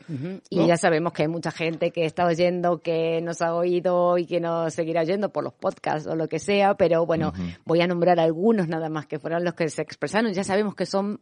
Y 0.49 0.57
¿No? 0.57 0.67
ya 0.67 0.75
sabemos 0.75 1.13
que 1.13 1.23
hay 1.23 1.27
mucha 1.29 1.51
gente 1.51 1.91
que 1.91 2.03
está 2.03 2.25
oyendo, 2.25 2.81
que 2.81 3.21
nos 3.21 3.41
ha 3.41 3.55
oído 3.55 4.17
y 4.17 4.25
que 4.25 4.41
nos 4.41 4.73
seguirá 4.73 5.01
oyendo 5.01 5.28
por 5.30 5.43
los 5.43 5.53
podcasts 5.53 6.07
o 6.07 6.15
lo 6.15 6.27
que 6.27 6.39
sea, 6.39 6.75
pero 6.75 7.05
bueno, 7.05 7.34
voy 7.65 7.82
a 7.82 7.88
nombrar 7.88 8.19
algunos 8.19 8.67
nada 8.67 8.89
más 8.89 9.07
que 9.07 9.19
fueron 9.19 9.43
los 9.43 9.53
que 9.53 9.69
se 9.69 9.82
expresaron. 9.82 10.34
Ya 10.34 10.43
sabemos 10.43 10.75
que 10.75 10.86
son, 10.86 11.21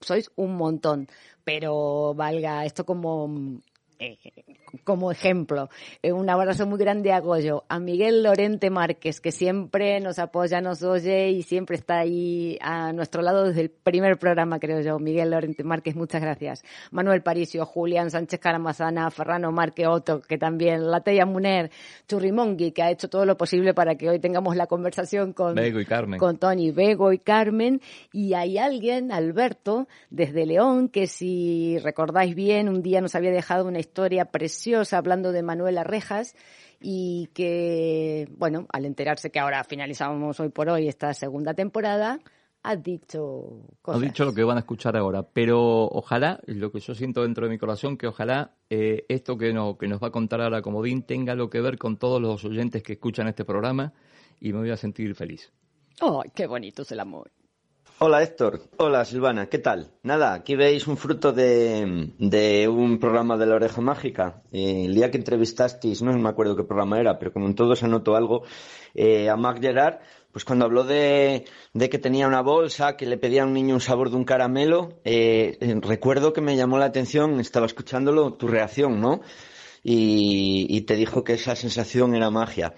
sois 0.00 0.30
un 0.36 0.56
montón, 0.56 1.08
pero 1.44 2.14
valga 2.14 2.64
esto 2.64 2.84
como 2.84 3.60
eh, 3.98 4.16
como 4.84 5.10
ejemplo. 5.10 5.68
Eh, 6.02 6.12
un 6.12 6.30
abrazo 6.30 6.66
muy 6.66 6.78
grande 6.78 7.12
a 7.12 7.20
Goyo, 7.20 7.64
a 7.68 7.80
Miguel 7.80 8.22
Lorente 8.22 8.70
Márquez, 8.70 9.20
que 9.20 9.32
siempre 9.32 9.98
nos 10.00 10.18
apoya, 10.18 10.60
nos 10.60 10.82
oye 10.82 11.30
y 11.30 11.42
siempre 11.42 11.76
está 11.76 11.98
ahí 11.98 12.58
a 12.60 12.92
nuestro 12.92 13.22
lado 13.22 13.44
desde 13.48 13.62
el 13.62 13.70
primer 13.70 14.18
programa, 14.18 14.60
creo 14.60 14.80
yo. 14.80 14.98
Miguel 14.98 15.30
Lorente 15.30 15.64
Márquez, 15.64 15.96
muchas 15.96 16.20
gracias. 16.20 16.62
Manuel 16.92 17.22
Paricio, 17.22 17.66
Julián 17.66 18.10
Sánchez 18.10 18.38
Caramazana, 18.38 19.10
Ferrano 19.10 19.50
Márquez 19.50 19.88
Otto, 19.88 20.20
que 20.20 20.38
también, 20.38 20.90
Lateya 20.90 21.26
Muner, 21.26 21.70
Churrimongui, 22.06 22.72
que 22.72 22.82
ha 22.82 22.90
hecho 22.90 23.08
todo 23.08 23.26
lo 23.26 23.36
posible 23.36 23.74
para 23.74 23.96
que 23.96 24.08
hoy 24.08 24.20
tengamos 24.20 24.54
la 24.54 24.68
conversación 24.68 25.32
con, 25.32 25.54
Bego 25.56 25.80
y 25.80 25.86
Carmen. 25.86 26.20
con 26.20 26.38
Tony 26.38 26.70
Bego 26.70 27.12
y 27.12 27.18
Carmen. 27.18 27.80
Y 28.12 28.34
hay 28.34 28.58
alguien, 28.58 29.10
Alberto, 29.10 29.88
desde 30.10 30.46
León, 30.46 30.88
que 30.88 31.08
si 31.08 31.78
recordáis 31.78 32.34
bien, 32.34 32.68
un 32.68 32.82
día 32.82 33.00
nos 33.00 33.14
había 33.14 33.32
dejado 33.32 33.66
una 33.66 33.78
historia 33.78 33.87
preciosa 34.30 34.98
hablando 34.98 35.32
de 35.32 35.42
Manuela 35.42 35.84
Rejas 35.84 36.34
y 36.80 37.28
que, 37.34 38.28
bueno, 38.36 38.66
al 38.72 38.84
enterarse 38.84 39.30
que 39.30 39.40
ahora 39.40 39.64
finalizamos 39.64 40.38
hoy 40.40 40.50
por 40.50 40.68
hoy 40.68 40.88
esta 40.88 41.12
segunda 41.14 41.54
temporada, 41.54 42.20
ha 42.62 42.76
dicho 42.76 43.66
Ha 43.82 43.82
cosas. 43.82 44.02
dicho 44.02 44.24
lo 44.24 44.34
que 44.34 44.44
van 44.44 44.56
a 44.56 44.60
escuchar 44.60 44.96
ahora, 44.96 45.22
pero 45.22 45.84
ojalá, 45.86 46.40
lo 46.46 46.70
que 46.70 46.80
yo 46.80 46.94
siento 46.94 47.22
dentro 47.22 47.46
de 47.46 47.50
mi 47.50 47.58
corazón, 47.58 47.96
que 47.96 48.06
ojalá 48.06 48.54
eh, 48.70 49.04
esto 49.08 49.36
que, 49.38 49.52
no, 49.52 49.78
que 49.78 49.88
nos 49.88 50.02
va 50.02 50.08
a 50.08 50.12
contar 50.12 50.40
ahora 50.40 50.62
Comodín 50.62 51.02
tenga 51.02 51.32
algo 51.32 51.50
que 51.50 51.60
ver 51.60 51.78
con 51.78 51.96
todos 51.96 52.20
los 52.20 52.44
oyentes 52.44 52.82
que 52.82 52.94
escuchan 52.94 53.28
este 53.28 53.44
programa 53.44 53.92
y 54.40 54.52
me 54.52 54.60
voy 54.60 54.70
a 54.70 54.76
sentir 54.76 55.14
feliz. 55.14 55.52
¡Ay, 56.00 56.30
qué 56.34 56.46
bonito 56.46 56.82
es 56.82 56.92
el 56.92 57.00
amor! 57.00 57.30
Hola 57.96 58.22
Héctor, 58.22 58.60
hola 58.76 59.04
Silvana, 59.04 59.48
¿qué 59.48 59.58
tal? 59.58 59.90
Nada, 60.02 60.34
aquí 60.34 60.54
veis 60.54 60.86
un 60.86 60.96
fruto 60.96 61.32
de, 61.32 62.12
de 62.18 62.68
un 62.68 63.00
programa 63.00 63.36
de 63.36 63.46
la 63.46 63.56
oreja 63.56 63.80
mágica. 63.80 64.42
Eh, 64.52 64.84
el 64.84 64.94
día 64.94 65.10
que 65.10 65.18
entrevistasteis, 65.18 66.02
no 66.02 66.12
me 66.12 66.28
acuerdo 66.28 66.54
qué 66.54 66.62
programa 66.62 67.00
era, 67.00 67.18
pero 67.18 67.32
como 67.32 67.46
en 67.46 67.56
todo 67.56 67.74
se 67.74 67.86
anotó 67.86 68.14
algo, 68.14 68.44
eh, 68.94 69.28
a 69.28 69.36
Marc 69.36 69.60
Gerard, 69.60 69.98
pues 70.30 70.44
cuando 70.44 70.66
habló 70.66 70.84
de, 70.84 71.44
de 71.72 71.88
que 71.88 71.98
tenía 71.98 72.28
una 72.28 72.42
bolsa, 72.42 72.96
que 72.96 73.06
le 73.06 73.18
pedía 73.18 73.42
a 73.42 73.46
un 73.46 73.52
niño 73.54 73.74
un 73.74 73.80
sabor 73.80 74.10
de 74.10 74.16
un 74.16 74.24
caramelo, 74.24 75.00
eh, 75.04 75.56
eh, 75.60 75.80
recuerdo 75.80 76.32
que 76.32 76.40
me 76.40 76.56
llamó 76.56 76.78
la 76.78 76.86
atención, 76.86 77.40
estaba 77.40 77.66
escuchándolo, 77.66 78.34
tu 78.34 78.46
reacción, 78.46 79.00
¿no? 79.00 79.22
Y, 79.82 80.66
y 80.68 80.82
te 80.82 80.94
dijo 80.94 81.24
que 81.24 81.32
esa 81.34 81.56
sensación 81.56 82.14
era 82.14 82.30
magia. 82.30 82.74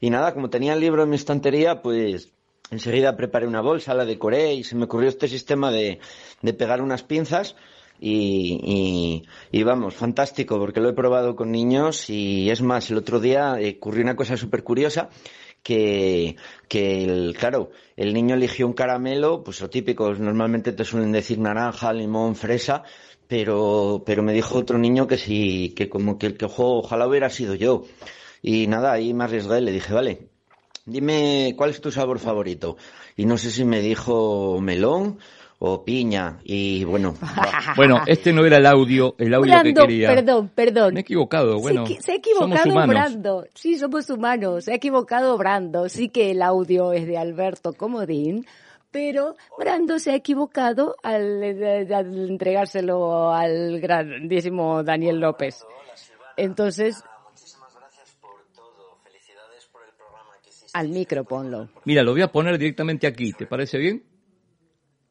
Y 0.00 0.10
nada, 0.10 0.32
como 0.34 0.48
tenía 0.50 0.72
el 0.72 0.80
libro 0.80 1.02
en 1.02 1.10
mi 1.10 1.16
estantería, 1.16 1.82
pues 1.82 2.32
enseguida 2.72 3.16
preparé 3.16 3.46
una 3.46 3.60
bolsa, 3.60 3.94
la 3.94 4.04
decoré 4.04 4.54
y 4.54 4.64
se 4.64 4.74
me 4.76 4.84
ocurrió 4.84 5.08
este 5.08 5.28
sistema 5.28 5.70
de, 5.70 6.00
de 6.42 6.52
pegar 6.54 6.82
unas 6.82 7.02
pinzas 7.04 7.54
y, 8.00 8.58
y- 8.64 9.58
y 9.58 9.62
vamos, 9.62 9.94
fantástico 9.94 10.58
porque 10.58 10.80
lo 10.80 10.88
he 10.88 10.92
probado 10.94 11.36
con 11.36 11.52
niños 11.52 12.10
y 12.10 12.50
es 12.50 12.60
más, 12.62 12.90
el 12.90 12.96
otro 12.98 13.20
día 13.20 13.60
eh, 13.60 13.76
ocurrió 13.78 14.02
una 14.02 14.16
cosa 14.16 14.36
súper 14.36 14.64
curiosa 14.64 15.08
que, 15.62 16.36
que 16.68 17.04
el, 17.04 17.36
claro, 17.38 17.70
el 17.96 18.12
niño 18.14 18.34
eligió 18.34 18.66
un 18.66 18.72
caramelo, 18.72 19.44
pues 19.44 19.60
lo 19.60 19.70
típico, 19.70 20.12
normalmente 20.14 20.72
te 20.72 20.84
suelen 20.84 21.12
decir 21.12 21.38
naranja, 21.38 21.92
limón, 21.92 22.34
fresa, 22.34 22.82
pero, 23.28 24.02
pero 24.04 24.22
me 24.24 24.32
dijo 24.32 24.58
otro 24.58 24.78
niño 24.78 25.06
que 25.06 25.18
sí, 25.18 25.72
que 25.76 25.88
como 25.88 26.18
que 26.18 26.26
el 26.26 26.36
que 26.36 26.46
juego 26.46 26.80
ojalá 26.80 27.06
hubiera 27.06 27.30
sido 27.30 27.54
yo. 27.54 27.84
Y 28.42 28.66
nada, 28.66 28.92
ahí 28.92 29.14
me 29.14 29.24
arriesgué, 29.24 29.60
le 29.60 29.70
dije, 29.72 29.94
vale, 29.94 30.31
dime 30.84 31.54
cuál 31.56 31.70
es 31.70 31.80
tu 31.80 31.90
sabor 31.90 32.18
favorito. 32.18 32.76
Y 33.16 33.26
no 33.26 33.38
sé 33.38 33.50
si 33.50 33.64
me 33.64 33.80
dijo 33.80 34.58
melón 34.60 35.18
o 35.58 35.84
piña. 35.84 36.38
Y 36.44 36.84
bueno. 36.84 37.14
Bueno, 37.76 38.02
este 38.06 38.32
no 38.34 38.44
era 38.44 38.58
el 38.58 38.66
audio, 38.66 39.14
el 39.18 39.32
audio 39.32 39.62
que 39.62 39.72
quería. 39.72 40.08
perdón, 40.08 40.50
perdón. 40.54 40.94
Me 40.94 41.00
he 41.00 41.02
equivocado, 41.02 41.58
bueno. 41.58 41.86
se, 41.86 42.12
ha 42.12 42.14
equivocado. 42.16 42.86
Brando. 42.86 43.46
Sí, 43.54 43.78
somos 43.78 44.10
humanos. 44.10 44.64
Se 44.64 44.72
ha 44.72 44.74
equivocado 44.74 45.38
Brando. 45.38 45.88
Sí 45.88 46.10
que 46.10 46.32
el 46.32 46.42
audio 46.42 46.92
es 46.92 47.06
de 47.06 47.16
Alberto 47.16 47.72
Comodín, 47.72 48.46
pero 48.90 49.36
Brando 49.58 49.98
se 49.98 50.10
ha 50.10 50.14
equivocado 50.16 50.96
al, 51.02 51.42
eh, 51.42 51.88
al 51.94 52.30
entregárselo 52.30 53.32
al 53.32 53.80
grandísimo 53.80 54.82
Daniel 54.82 55.20
López. 55.20 55.64
Entonces, 56.36 57.02
al 60.72 60.88
micro 60.88 61.24
ponlo. 61.24 61.68
Mira, 61.84 62.02
lo 62.02 62.12
voy 62.12 62.22
a 62.22 62.32
poner 62.32 62.58
directamente 62.58 63.06
aquí, 63.06 63.32
¿te 63.32 63.46
parece 63.46 63.78
bien? 63.78 64.04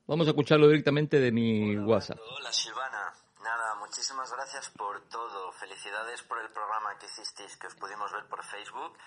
Vamos 0.07 0.27
a 0.27 0.31
escucharlo 0.31 0.67
directamente 0.67 1.19
de 1.19 1.31
mi 1.31 1.77
WhatsApp. 1.77 2.19
Hola 2.37 2.51
Silvana, 2.51 3.13
nada, 3.43 3.75
muchísimas 3.75 4.31
gracias 4.33 4.69
por 4.77 5.07
todo. 5.07 5.51
Felicidades 5.53 6.21
por 6.23 6.39
el 6.39 6.51
programa 6.51 6.97
que 6.99 7.05
hicisteis, 7.05 7.55
que 7.57 7.67
os 7.67 7.75
pudimos 7.75 8.11
ver 8.11 8.25
por 8.27 8.43
Facebook. 8.43 8.97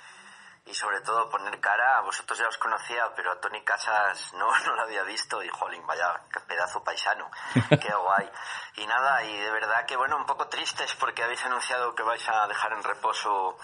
Y 0.66 0.72
sobre 0.72 1.00
todo 1.02 1.28
poner 1.28 1.60
cara, 1.60 1.98
a 1.98 2.00
vosotros 2.00 2.38
ya 2.38 2.48
os 2.48 2.56
conocía, 2.56 3.12
pero 3.14 3.32
a 3.32 3.40
Tony 3.40 3.62
Casas 3.62 4.32
no, 4.34 4.48
no 4.66 4.74
lo 4.74 4.82
había 4.82 5.02
visto 5.02 5.42
y 5.42 5.48
jolín, 5.48 5.86
vaya, 5.86 6.22
qué 6.32 6.40
pedazo 6.40 6.82
paisano, 6.82 7.30
qué 7.68 7.94
guay. 7.94 8.30
Y 8.76 8.86
nada, 8.86 9.22
y 9.24 9.38
de 9.38 9.50
verdad 9.50 9.84
que 9.86 9.96
bueno, 9.96 10.16
un 10.16 10.26
poco 10.26 10.48
tristes 10.48 10.94
porque 10.94 11.22
habéis 11.22 11.44
anunciado 11.44 11.94
que 11.94 12.02
vais 12.02 12.26
a 12.28 12.46
dejar 12.46 12.72
en 12.72 12.82
reposo 12.82 13.58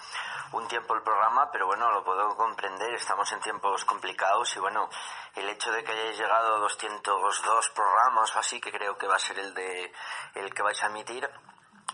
un 0.51 0.67
tiempo 0.67 0.93
el 0.93 1.01
programa, 1.01 1.49
pero 1.51 1.65
bueno, 1.65 1.89
lo 1.91 2.03
puedo 2.03 2.35
comprender, 2.35 2.93
estamos 2.93 3.31
en 3.31 3.39
tiempos 3.39 3.83
complicados 3.85 4.55
y 4.55 4.59
bueno, 4.59 4.89
el 5.35 5.49
hecho 5.49 5.71
de 5.71 5.83
que 5.83 5.91
hayáis 5.91 6.17
llegado 6.17 6.55
a 6.55 6.59
202 6.59 7.69
programas 7.69 8.35
o 8.35 8.39
así, 8.39 8.59
que 8.61 8.71
creo 8.71 8.97
que 8.97 9.07
va 9.07 9.15
a 9.15 9.19
ser 9.19 9.39
el 9.39 9.53
de 9.53 9.91
el 10.35 10.53
que 10.53 10.61
vais 10.61 10.81
a 10.83 10.87
emitir, 10.87 11.29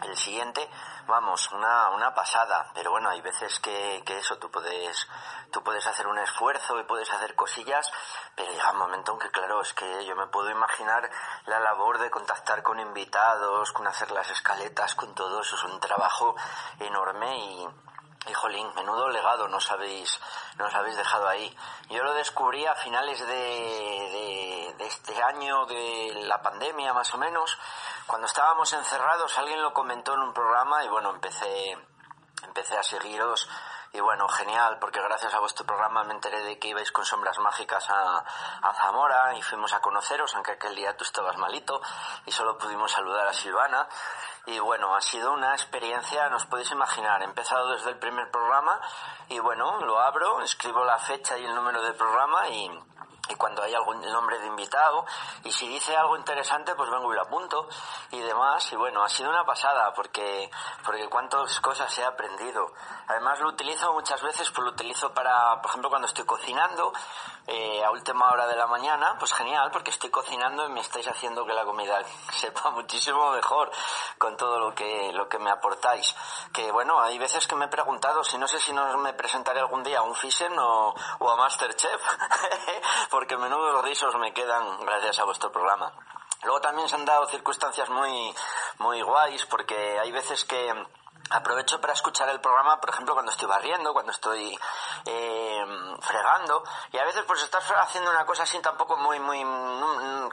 el 0.04 0.16
siguiente, 0.16 0.70
vamos, 1.08 1.52
una, 1.52 1.90
una 1.90 2.14
pasada, 2.14 2.70
pero 2.74 2.92
bueno, 2.92 3.10
hay 3.10 3.22
veces 3.22 3.60
que, 3.60 4.04
que, 4.06 4.18
eso, 4.18 4.38
tú 4.38 4.50
puedes, 4.52 5.08
tú 5.52 5.64
puedes 5.64 5.86
hacer 5.88 6.08
un 6.08 6.18
esfuerzo 6.20 6.80
y 6.80 6.84
puedes 6.84 7.12
hacer 7.12 7.36
cosillas, 7.36 7.92
pero 8.36 8.52
llega 8.52 8.72
un 8.72 8.78
momento 8.78 9.14
en 9.14 9.20
que, 9.20 9.32
claro, 9.32 9.62
es 9.62 9.74
que 9.74 10.06
yo 10.06 10.16
me 10.16 10.28
puedo 10.28 10.50
imaginar 10.52 11.10
la 11.46 11.60
labor 11.60 11.98
de 12.00 12.12
contactar 12.12 12.62
con 12.64 12.80
invitados, 12.80 13.72
con 13.72 13.88
hacer 13.88 14.12
las 14.12 14.30
escaletas, 14.30 14.96
con 14.96 15.16
todo 15.16 15.42
eso, 15.42 15.56
es 15.56 15.64
un 15.64 15.80
trabajo 15.80 16.36
enorme 16.80 17.38
y, 17.38 17.68
y 18.30 18.34
jolín, 18.34 18.72
menudo 18.76 19.10
legado 19.10 19.48
nos 19.48 19.70
habéis, 19.72 20.20
nos 20.58 20.74
habéis 20.74 20.98
dejado 20.98 21.28
ahí. 21.28 21.56
Yo 21.90 22.04
lo 22.04 22.14
descubrí 22.14 22.66
a 22.66 22.76
finales 22.76 23.20
de, 23.20 23.26
de, 23.28 24.76
de 24.78 24.86
este 24.86 25.22
año, 25.22 25.66
de 25.66 26.24
la 26.28 26.42
pandemia 26.42 26.94
más 26.94 27.14
o 27.14 27.18
menos, 27.18 27.58
cuando 28.08 28.28
estábamos 28.28 28.72
encerrados, 28.72 29.38
alguien 29.38 29.62
lo 29.62 29.74
comentó 29.74 30.14
en 30.14 30.22
un 30.22 30.34
programa 30.34 30.84
y 30.86 30.88
bueno, 30.88 31.10
empecé, 31.10 31.78
empecé 32.44 32.78
a 32.78 32.84
seguiros 32.84 33.50
y 33.94 34.00
bueno, 34.00 34.28
genial, 34.28 34.78
porque 34.80 35.02
gracias 35.02 35.34
a 35.34 35.40
vuestro 35.40 35.66
programa 35.66 36.04
me 36.04 36.14
enteré 36.14 36.44
de 36.44 36.60
que 36.60 36.70
ibais 36.70 36.92
con 36.92 37.06
sombras 37.06 37.40
mágicas 37.40 37.86
a, 37.90 38.24
Zamora 38.76 39.36
y 39.36 39.42
fuimos 39.42 39.74
a 39.74 39.80
conoceros, 39.80 40.36
aunque 40.36 40.52
aquel 40.52 40.76
día 40.76 40.96
tú 40.96 41.04
estabas 41.04 41.38
malito 41.38 41.82
y 42.26 42.32
solo 42.32 42.58
pudimos 42.58 42.92
saludar 42.92 43.28
a 43.28 43.34
Silvana. 43.34 43.88
Y 44.46 44.60
bueno, 44.60 44.96
ha 44.96 45.02
sido 45.02 45.34
una 45.34 45.54
experiencia, 45.54 46.30
nos 46.30 46.46
podéis 46.46 46.72
imaginar, 46.72 47.22
he 47.22 47.26
empezado 47.26 47.72
desde 47.72 47.90
el 47.90 48.00
primer 48.00 48.30
programa 48.30 48.80
y 49.30 49.40
bueno, 49.40 49.82
lo 49.82 50.00
abro, 50.00 50.42
escribo 50.42 50.84
la 50.86 51.00
fecha 51.00 51.38
y 51.38 51.46
el 51.46 51.56
número 51.56 51.82
del 51.82 51.96
programa 51.96 52.48
y 52.50 52.70
y 53.30 53.36
cuando 53.36 53.62
hay 53.62 53.74
algún 53.74 54.02
nombre 54.02 54.40
de 54.40 54.48
invitado 54.48 55.06
y 55.44 55.52
si 55.52 55.68
dice 55.68 55.96
algo 55.96 56.18
interesante 56.18 56.76
pues 56.76 56.90
vengo 56.90 57.12
y 57.12 57.16
lo 57.16 57.24
apunto 57.24 57.68
y 58.12 58.20
demás 58.20 58.72
y 58.72 58.76
bueno 58.76 59.04
ha 59.04 59.10
sido 59.10 59.30
una 59.30 59.46
pasada 59.46 59.94
porque 59.94 60.50
porque 60.86 61.10
cuántas 61.10 61.60
cosas 61.60 61.96
he 61.98 62.06
aprendido 62.06 62.74
además 63.08 63.40
lo 63.40 63.50
utilizo 63.50 63.94
muchas 63.94 64.22
veces 64.22 64.50
pues 64.52 64.66
lo 64.66 64.72
utilizo 64.72 65.14
para 65.14 65.62
por 65.62 65.70
ejemplo 65.70 65.90
cuando 65.90 66.08
estoy 66.08 66.26
cocinando 66.26 66.92
eh, 67.48 67.84
a 67.84 67.92
última 67.92 68.30
hora 68.32 68.48
de 68.48 68.56
la 68.56 68.68
mañana 68.68 69.16
pues 69.18 69.34
genial 69.34 69.70
porque 69.72 69.92
estoy 69.92 70.10
cocinando 70.10 70.66
y 70.66 70.72
me 70.72 70.82
estáis 70.82 71.08
haciendo 71.08 71.46
que 71.46 71.54
la 71.54 71.66
comida 71.66 72.00
sepa 72.32 72.70
muchísimo 72.72 73.32
mejor 73.32 73.72
con 74.18 74.36
todo 74.36 74.60
lo 74.60 74.76
que 74.76 75.12
lo 75.14 75.28
que 75.30 75.40
me 75.40 75.50
aportáis 75.50 76.16
que 76.54 76.72
bueno 76.72 77.00
hay 77.00 77.18
veces 77.18 77.48
que 77.48 77.56
me 77.56 77.66
he 77.66 77.70
preguntado 77.70 78.24
si 78.24 78.38
no 78.38 78.48
sé 78.48 78.60
si 78.60 78.74
no 78.74 78.98
me 78.98 79.14
presentaré 79.14 79.60
algún 79.60 79.84
día 79.84 80.00
a 80.00 80.04
un 80.04 80.16
Fisen 80.16 80.58
o, 80.60 80.94
o 81.20 81.30
a 81.30 81.36
Masterchef 81.38 82.02
porque 83.10 83.38
menudos 83.38 83.84
risos 83.84 84.16
me 84.16 84.34
quedan 84.34 84.86
gracias 84.86 85.20
a 85.20 85.26
vuestro 85.26 85.52
programa. 85.52 85.94
Luego 86.44 86.62
también 86.62 86.88
se 86.88 86.96
han 86.96 87.06
dado 87.06 87.26
circunstancias 87.28 87.90
muy, 87.90 88.34
muy 88.80 89.02
guays, 89.02 89.46
porque 89.46 90.00
hay 90.00 90.12
veces 90.12 90.46
que 90.46 90.72
aprovecho 91.30 91.80
para 91.82 91.94
escuchar 91.94 92.30
el 92.30 92.40
programa, 92.40 92.80
por 92.80 92.90
ejemplo, 92.90 93.14
cuando 93.14 93.32
estoy 93.32 93.48
barriendo, 93.48 93.94
cuando 93.94 94.12
estoy 94.12 94.58
eh, 95.06 95.66
fregando, 96.02 96.64
y 96.92 96.98
a 96.98 97.04
veces 97.04 97.24
pues 97.28 97.44
estás 97.44 97.64
haciendo 97.70 98.12
una 98.12 98.26
cosa 98.26 98.44
así 98.44 98.60
tampoco 98.60 98.98
muy, 98.98 99.20
muy, 99.20 99.40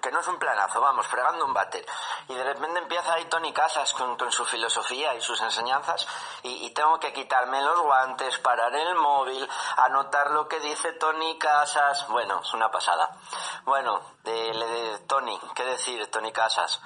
que 0.01 0.11
no 0.11 0.21
es 0.21 0.29
un 0.29 0.39
planazo, 0.39 0.81
vamos, 0.81 1.07
fregando 1.07 1.45
un 1.45 1.53
váter, 1.53 1.85
y 2.29 2.35
de 2.35 2.45
repente 2.45 2.79
empieza 2.79 3.15
ahí 3.15 3.25
Tony 3.27 3.53
Casas 3.53 3.93
con, 3.95 4.17
con 4.17 4.31
su 4.31 4.45
filosofía 4.45 5.15
y 5.15 5.21
sus 5.21 5.41
enseñanzas, 5.41 6.07
y, 6.43 6.65
tengo 6.75 6.99
que 6.99 7.13
quitarme 7.13 7.63
los 7.63 7.81
guantes, 7.83 8.39
parar 8.39 8.75
el 8.75 8.97
móvil, 8.97 9.49
anotar 9.77 10.33
lo 10.33 10.49
que 10.49 10.59
dice 10.59 10.93
Tony 10.95 11.39
Casas, 11.39 12.09
bueno, 12.09 12.41
es 12.43 12.53
una 12.53 12.69
pasada. 12.69 13.11
Bueno, 13.65 14.01
de, 14.25 14.53
de 14.53 14.99
Tony, 15.07 15.39
¿qué 15.55 15.65
decir, 15.65 16.11
Tony 16.11 16.33
Casas? 16.33 16.81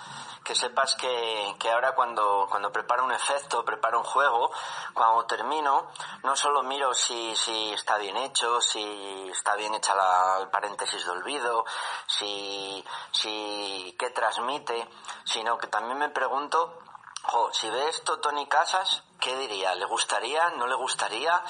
Que 0.49 0.55
sepas 0.55 0.94
que, 0.94 1.57
que, 1.59 1.70
ahora 1.70 1.94
cuando, 1.94 2.46
cuando 2.49 2.72
preparo 2.72 3.05
un 3.05 3.12
efecto, 3.12 3.66
preparo 3.66 3.99
un 3.99 4.05
juego, 4.05 4.51
cuando 4.94 5.26
termino, 5.26 5.88
no 6.22 6.34
solo 6.36 6.62
miro 6.62 6.94
si, 6.94 7.36
si 7.36 7.70
está 7.74 7.99
bien 7.99 8.16
hecho, 8.16 8.59
si 8.62 9.28
está 9.30 9.57
bien 9.57 9.74
hecha 9.74 9.94
la, 9.94 10.38
el 10.40 10.49
paréntesis 10.49 11.05
de 11.05 11.11
olvido, 11.11 11.66
si, 12.07 12.82
si 13.12 13.94
qué 13.99 14.09
transmite, 14.09 14.88
sino 15.24 15.59
que 15.59 15.66
también 15.66 15.99
me 15.99 16.09
pregunto, 16.09 16.78
jo, 17.24 17.53
si 17.53 17.68
ve 17.68 17.90
esto 17.90 18.18
Tony 18.18 18.46
Casas, 18.46 19.03
¿qué 19.20 19.36
diría? 19.36 19.74
¿Le 19.74 19.84
gustaría? 19.84 20.49
¿No 20.57 20.66
le 20.66 20.76
gustaría? 20.76 21.44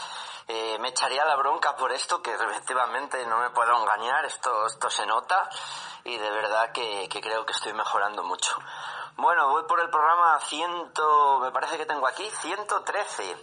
Eh, 0.49 0.79
me 0.81 0.89
echaría 0.89 1.27
la 1.27 1.37
bronca 1.37 1.77
por 1.77 1.93
esto, 1.93 2.23
que 2.23 2.33
efectivamente 2.33 3.25
no 3.27 3.39
me 3.39 3.51
puedo 3.51 3.79
engañar, 3.81 4.25
esto, 4.25 4.67
esto 4.67 4.89
se 4.89 5.05
nota 5.05 5.49
y 6.05 6.17
de 6.17 6.31
verdad 6.31 6.73
que, 6.73 7.07
que 7.11 7.21
creo 7.21 7.45
que 7.45 7.53
estoy 7.53 7.75
mejorando 7.75 8.23
mucho. 8.23 8.57
Bueno, 9.17 9.49
voy 9.51 9.65
por 9.65 9.79
el 9.81 9.91
programa 9.91 10.39
100, 10.41 10.93
me 11.43 11.51
parece 11.51 11.77
que 11.77 11.85
tengo 11.85 12.07
aquí, 12.07 12.25
113. 12.41 13.37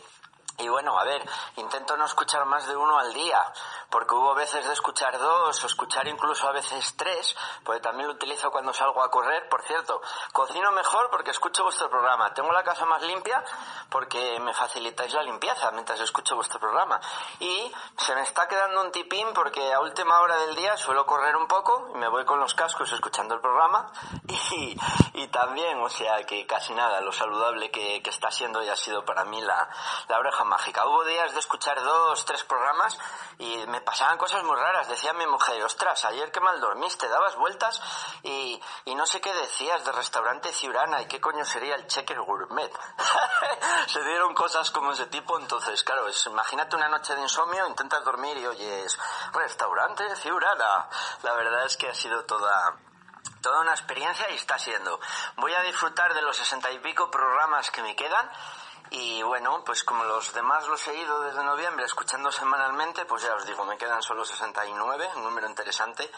Y 0.58 0.70
bueno, 0.70 0.98
a 0.98 1.04
ver, 1.04 1.22
intento 1.58 1.98
no 1.98 2.06
escuchar 2.06 2.46
más 2.46 2.66
de 2.66 2.78
uno 2.78 2.98
al 2.98 3.14
día, 3.14 3.42
porque 3.90 4.16
hubo 4.16 4.34
veces 4.36 4.66
de 4.66 4.72
escuchar 4.72 5.18
dos 5.20 5.62
o 5.62 5.68
escuchar 5.68 6.08
incluso 6.08 6.48
a 6.48 6.54
veces 6.54 6.96
tres, 6.96 7.36
porque 7.66 7.82
también 7.82 8.08
lo 8.08 8.14
utilizo 8.14 8.50
cuando 8.52 8.72
salgo 8.72 9.04
a 9.04 9.12
correr. 9.12 9.50
Por 9.50 9.62
cierto, 9.64 10.02
cocino 10.32 10.72
mejor 10.72 11.10
porque 11.10 11.32
escucho 11.32 11.64
vuestro 11.64 11.90
programa. 11.90 12.34
Tengo 12.34 12.54
la 12.54 12.64
casa 12.64 12.86
más 12.86 13.02
limpia 13.02 13.44
porque 13.90 14.40
me 14.40 14.54
facilitáis 14.54 15.14
la 15.14 15.24
limpieza 15.24 15.72
mientras 15.72 16.00
escucho 16.00 16.36
vuestro 16.36 16.58
programa. 16.58 17.02
Y 17.40 17.72
se 17.98 18.16
me 18.16 18.22
está 18.22 18.48
quedando 18.48 18.82
un 18.82 18.92
tipín 18.94 19.34
porque 19.34 19.74
a 19.74 19.82
última 19.82 20.22
hora 20.22 20.38
del 20.38 20.56
día 20.56 20.78
suelo 20.78 21.06
correr 21.06 21.36
un 21.36 21.48
poco 21.48 21.90
y 21.94 21.98
me 21.98 22.08
voy 22.08 22.24
con 22.24 22.40
los 22.40 22.54
cascos 22.54 22.94
escuchando 22.94 23.36
el 23.36 23.42
programa 23.42 23.92
y, 24.28 24.78
y 25.16 25.28
también, 25.28 25.82
o 25.82 25.90
sea, 25.90 26.24
que 26.24 26.48
casi 26.48 26.74
nada, 26.74 27.02
lo 27.02 27.12
saludable 27.12 27.70
que, 27.72 28.02
que 28.02 28.10
está 28.10 28.32
siendo 28.32 28.64
y 28.64 28.70
ha 28.70 28.76
sido 28.78 29.04
para 29.04 29.26
mí 29.26 29.42
la, 29.42 29.70
la 30.08 30.18
oreja 30.18 30.45
mágica. 30.46 30.86
Hubo 30.86 31.04
días 31.04 31.34
de 31.34 31.40
escuchar 31.40 31.82
dos, 31.84 32.24
tres 32.26 32.44
programas 32.44 32.98
y 33.38 33.66
me 33.68 33.82
pasaban 33.82 34.18
cosas 34.18 34.44
muy 34.44 34.56
raras. 34.56 34.88
Decía 34.88 35.14
mi 35.14 35.28
mujer, 35.28 35.62
ostras, 35.64 36.06
ayer 36.06 36.32
qué 36.32 36.40
mal 36.40 36.60
dormiste, 36.60 37.08
dabas 37.08 37.36
vueltas 37.36 37.82
y, 38.24 38.62
y 38.86 38.96
no 38.96 39.06
sé 39.06 39.22
qué 39.22 39.34
decías 39.34 39.84
de 39.84 39.92
restaurante 39.92 40.54
Ciurana 40.54 41.02
y 41.02 41.08
qué 41.08 41.20
coño 41.20 41.46
sería 41.46 41.76
el 41.76 41.88
checker 41.88 42.20
gourmet. 42.22 42.72
Se 43.88 44.04
dieron 44.04 44.34
cosas 44.34 44.72
como 44.72 44.92
ese 44.92 45.08
tipo, 45.08 45.40
entonces, 45.40 45.84
claro, 45.84 46.08
es, 46.08 46.26
imagínate 46.26 46.76
una 46.76 46.90
noche 46.90 47.16
de 47.16 47.22
insomnio, 47.22 47.68
intentas 47.68 48.04
dormir 48.04 48.38
y 48.38 48.48
oyes, 48.48 48.98
restaurante 49.34 50.16
Ciurana. 50.16 50.88
La 51.24 51.34
verdad 51.34 51.66
es 51.66 51.78
que 51.78 51.90
ha 51.90 51.96
sido 51.96 52.24
toda, 52.26 52.78
toda 53.42 53.62
una 53.62 53.72
experiencia 53.72 54.30
y 54.32 54.36
está 54.36 54.58
siendo. 54.58 55.00
Voy 55.38 55.54
a 55.54 55.62
disfrutar 55.62 56.14
de 56.14 56.22
los 56.22 56.38
sesenta 56.38 56.72
y 56.72 56.80
pico 56.80 57.12
programas 57.12 57.72
que 57.72 57.82
me 57.82 57.96
quedan 57.96 58.30
y 58.98 59.22
bueno, 59.24 59.62
pues 59.66 59.84
como 59.84 60.06
los 60.06 60.34
demás 60.34 60.66
los 60.70 60.88
he 60.88 60.96
ido 60.96 61.20
desde 61.20 61.44
noviembre 61.44 61.84
escuchando 61.84 62.32
semanalmente, 62.32 63.04
pues 63.04 63.24
ya 63.24 63.36
os 63.36 63.46
digo, 63.46 63.66
me 63.66 63.78
quedan 63.78 64.02
solo 64.02 64.24
69, 64.24 65.10
un 65.18 65.24
número 65.24 65.50
interesante. 65.50 66.10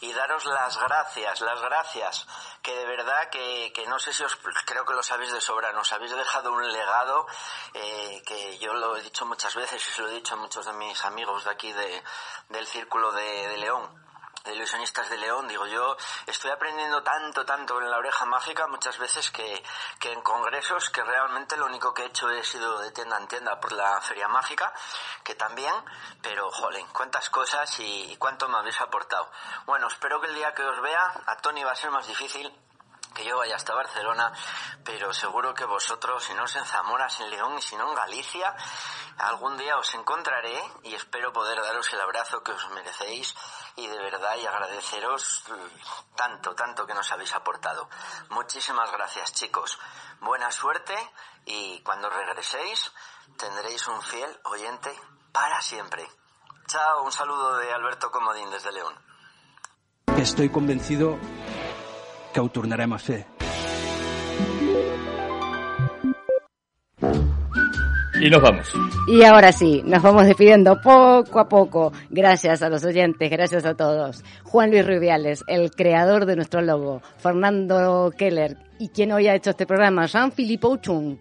Y 0.00 0.14
daros 0.14 0.46
las 0.46 0.78
gracias, 0.78 1.42
las 1.42 1.60
gracias, 1.60 2.26
que 2.62 2.74
de 2.74 2.86
verdad 2.86 3.28
que, 3.30 3.70
que 3.74 3.86
no 3.86 3.98
sé 3.98 4.14
si 4.14 4.24
os, 4.24 4.34
creo 4.64 4.86
que 4.86 4.94
lo 4.94 5.02
sabéis 5.02 5.30
de 5.30 5.42
sobra, 5.42 5.74
nos 5.74 5.92
habéis 5.92 6.16
dejado 6.16 6.52
un 6.52 6.72
legado 6.72 7.26
eh, 7.74 8.22
que 8.24 8.56
yo 8.56 8.72
lo 8.72 8.96
he 8.96 9.02
dicho 9.02 9.26
muchas 9.26 9.54
veces 9.54 9.86
y 9.86 9.92
se 9.92 10.00
lo 10.00 10.08
he 10.08 10.14
dicho 10.14 10.32
a 10.32 10.38
muchos 10.38 10.64
de 10.64 10.72
mis 10.72 11.04
amigos 11.04 11.44
de 11.44 11.50
aquí 11.50 11.70
de, 11.70 12.02
del 12.48 12.66
Círculo 12.66 13.12
de, 13.12 13.58
León 13.58 14.01
ilusionistas 14.46 15.08
de 15.08 15.18
León, 15.18 15.46
digo 15.48 15.66
yo, 15.66 15.96
estoy 16.26 16.50
aprendiendo 16.50 17.02
tanto, 17.02 17.44
tanto 17.44 17.80
en 17.80 17.90
la 17.90 17.98
oreja 17.98 18.24
mágica 18.26 18.66
muchas 18.66 18.98
veces 18.98 19.30
que, 19.30 19.62
que 20.00 20.12
en 20.12 20.20
congresos 20.22 20.90
que 20.90 21.02
realmente 21.04 21.56
lo 21.56 21.66
único 21.66 21.94
que 21.94 22.02
he 22.02 22.06
hecho 22.06 22.30
he 22.30 22.42
sido 22.42 22.80
de 22.80 22.90
tienda 22.90 23.18
en 23.18 23.28
tienda 23.28 23.60
por 23.60 23.72
la 23.72 24.00
feria 24.00 24.28
mágica, 24.28 24.72
que 25.22 25.34
también, 25.34 25.74
pero 26.20 26.50
jolín, 26.50 26.86
cuántas 26.92 27.30
cosas 27.30 27.78
y, 27.80 28.12
y 28.12 28.16
cuánto 28.16 28.48
me 28.48 28.58
habéis 28.58 28.80
aportado. 28.80 29.30
Bueno, 29.66 29.86
espero 29.86 30.20
que 30.20 30.26
el 30.28 30.34
día 30.34 30.54
que 30.54 30.64
os 30.64 30.80
vea, 30.80 31.14
a 31.26 31.36
Tony 31.36 31.62
va 31.62 31.72
a 31.72 31.76
ser 31.76 31.90
más 31.90 32.06
difícil, 32.06 32.52
que 33.12 33.24
yo 33.24 33.36
vaya 33.38 33.56
hasta 33.56 33.74
Barcelona, 33.74 34.32
pero 34.84 35.12
seguro 35.12 35.54
que 35.54 35.64
vosotros, 35.64 36.24
si 36.24 36.34
no 36.34 36.44
es 36.44 36.56
en 36.56 36.64
Zamora, 36.64 37.08
en 37.20 37.30
León 37.30 37.58
y 37.58 37.62
si 37.62 37.76
no 37.76 37.88
en 37.88 37.94
Galicia, 37.94 38.54
algún 39.18 39.56
día 39.56 39.76
os 39.78 39.94
encontraré 39.94 40.60
y 40.82 40.94
espero 40.94 41.32
poder 41.32 41.60
daros 41.60 41.92
el 41.92 42.00
abrazo 42.00 42.42
que 42.42 42.52
os 42.52 42.70
merecéis 42.70 43.34
y 43.76 43.86
de 43.86 43.98
verdad 43.98 44.36
y 44.36 44.46
agradeceros 44.46 45.44
tanto, 46.16 46.54
tanto 46.54 46.86
que 46.86 46.94
nos 46.94 47.10
habéis 47.10 47.34
aportado. 47.34 47.88
Muchísimas 48.30 48.90
gracias 48.92 49.32
chicos. 49.32 49.78
Buena 50.20 50.50
suerte 50.50 50.94
y 51.44 51.80
cuando 51.82 52.10
regreséis 52.10 52.92
tendréis 53.36 53.86
un 53.88 54.00
fiel 54.02 54.40
oyente 54.44 54.94
para 55.32 55.60
siempre. 55.60 56.08
Chao, 56.66 57.02
un 57.02 57.12
saludo 57.12 57.56
de 57.56 57.72
Alberto 57.72 58.10
Comodín 58.10 58.50
desde 58.50 58.72
León. 58.72 58.94
Estoy 60.16 60.50
convencido 60.50 61.18
que 62.32 62.40
ho 62.40 62.48
tornarem 62.48 62.92
a 62.92 62.98
fer. 62.98 63.26
Y 68.22 68.30
nos 68.30 68.40
vamos. 68.40 68.72
Y 69.08 69.24
ahora 69.24 69.50
sí, 69.50 69.82
nos 69.84 70.00
vamos 70.00 70.26
despidiendo 70.26 70.80
poco 70.80 71.40
a 71.40 71.48
poco. 71.48 71.92
Gracias 72.08 72.62
a 72.62 72.68
los 72.68 72.84
oyentes, 72.84 73.28
gracias 73.28 73.64
a 73.64 73.74
todos. 73.74 74.22
Juan 74.44 74.70
Luis 74.70 74.86
Rubiales, 74.86 75.42
el 75.48 75.72
creador 75.72 76.24
de 76.24 76.36
nuestro 76.36 76.62
logo. 76.62 77.02
Fernando 77.18 78.12
Keller, 78.16 78.58
y 78.78 78.90
quien 78.90 79.10
hoy 79.10 79.26
ha 79.26 79.34
hecho 79.34 79.50
este 79.50 79.66
programa, 79.66 80.06
Jean-Philippe 80.06 80.66
Ochun. 80.68 81.18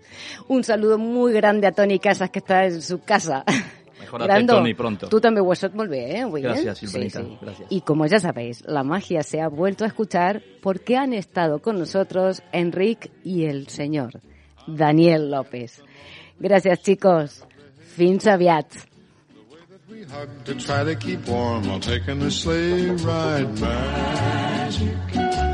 Un 0.48 0.64
saludo 0.64 1.00
muy 1.00 1.34
grande 1.34 1.66
a 1.66 1.72
Tony 1.72 1.98
Casas, 1.98 2.30
que 2.30 2.38
está 2.38 2.66
en 2.66 2.82
su 2.84 3.00
casa. 3.00 3.44
Mejorate, 4.02 4.44
Tony, 4.46 4.74
pronto. 4.74 5.08
Tú 5.08 5.20
también 5.22 5.46
vuelves 5.46 5.64
a 5.64 5.68
volver, 5.70 6.16
¿eh? 6.16 6.26
Muy 6.26 6.42
Gracias, 6.42 6.82
bien. 6.82 6.92
Silvanita, 6.92 7.20
Sí, 7.22 7.26
sí. 7.30 7.38
gracias. 7.42 7.68
Y 7.72 7.82
como 7.82 8.06
ya 8.06 8.20
sabéis, 8.20 8.64
la 8.68 8.84
magia 8.84 9.24
se 9.24 9.40
ha 9.42 9.48
vuelto 9.48 9.84
a 9.84 9.88
escuchar 9.88 10.42
porque 10.62 10.98
han 10.98 11.14
estado 11.14 11.60
con 11.60 11.80
nosotros 11.80 12.42
Enrique 12.52 13.10
y 13.24 13.46
el 13.46 13.68
señor 13.68 14.20
Daniel 14.68 15.32
López. 15.32 15.82
Gracias, 16.40 16.82
chicos. 16.82 17.46
Fins 17.96 18.26
aviat. 18.28 18.66
We 19.90 20.04
hug 20.04 20.30
to 20.46 20.54
try 20.56 20.84
to 20.86 20.96
keep 20.98 21.28
warm 21.28 21.68
while 21.68 21.80
taking 21.80 22.22
a 22.24 22.32
sleigh 22.32 22.92
ride. 22.92 23.48
Magic 23.60 25.51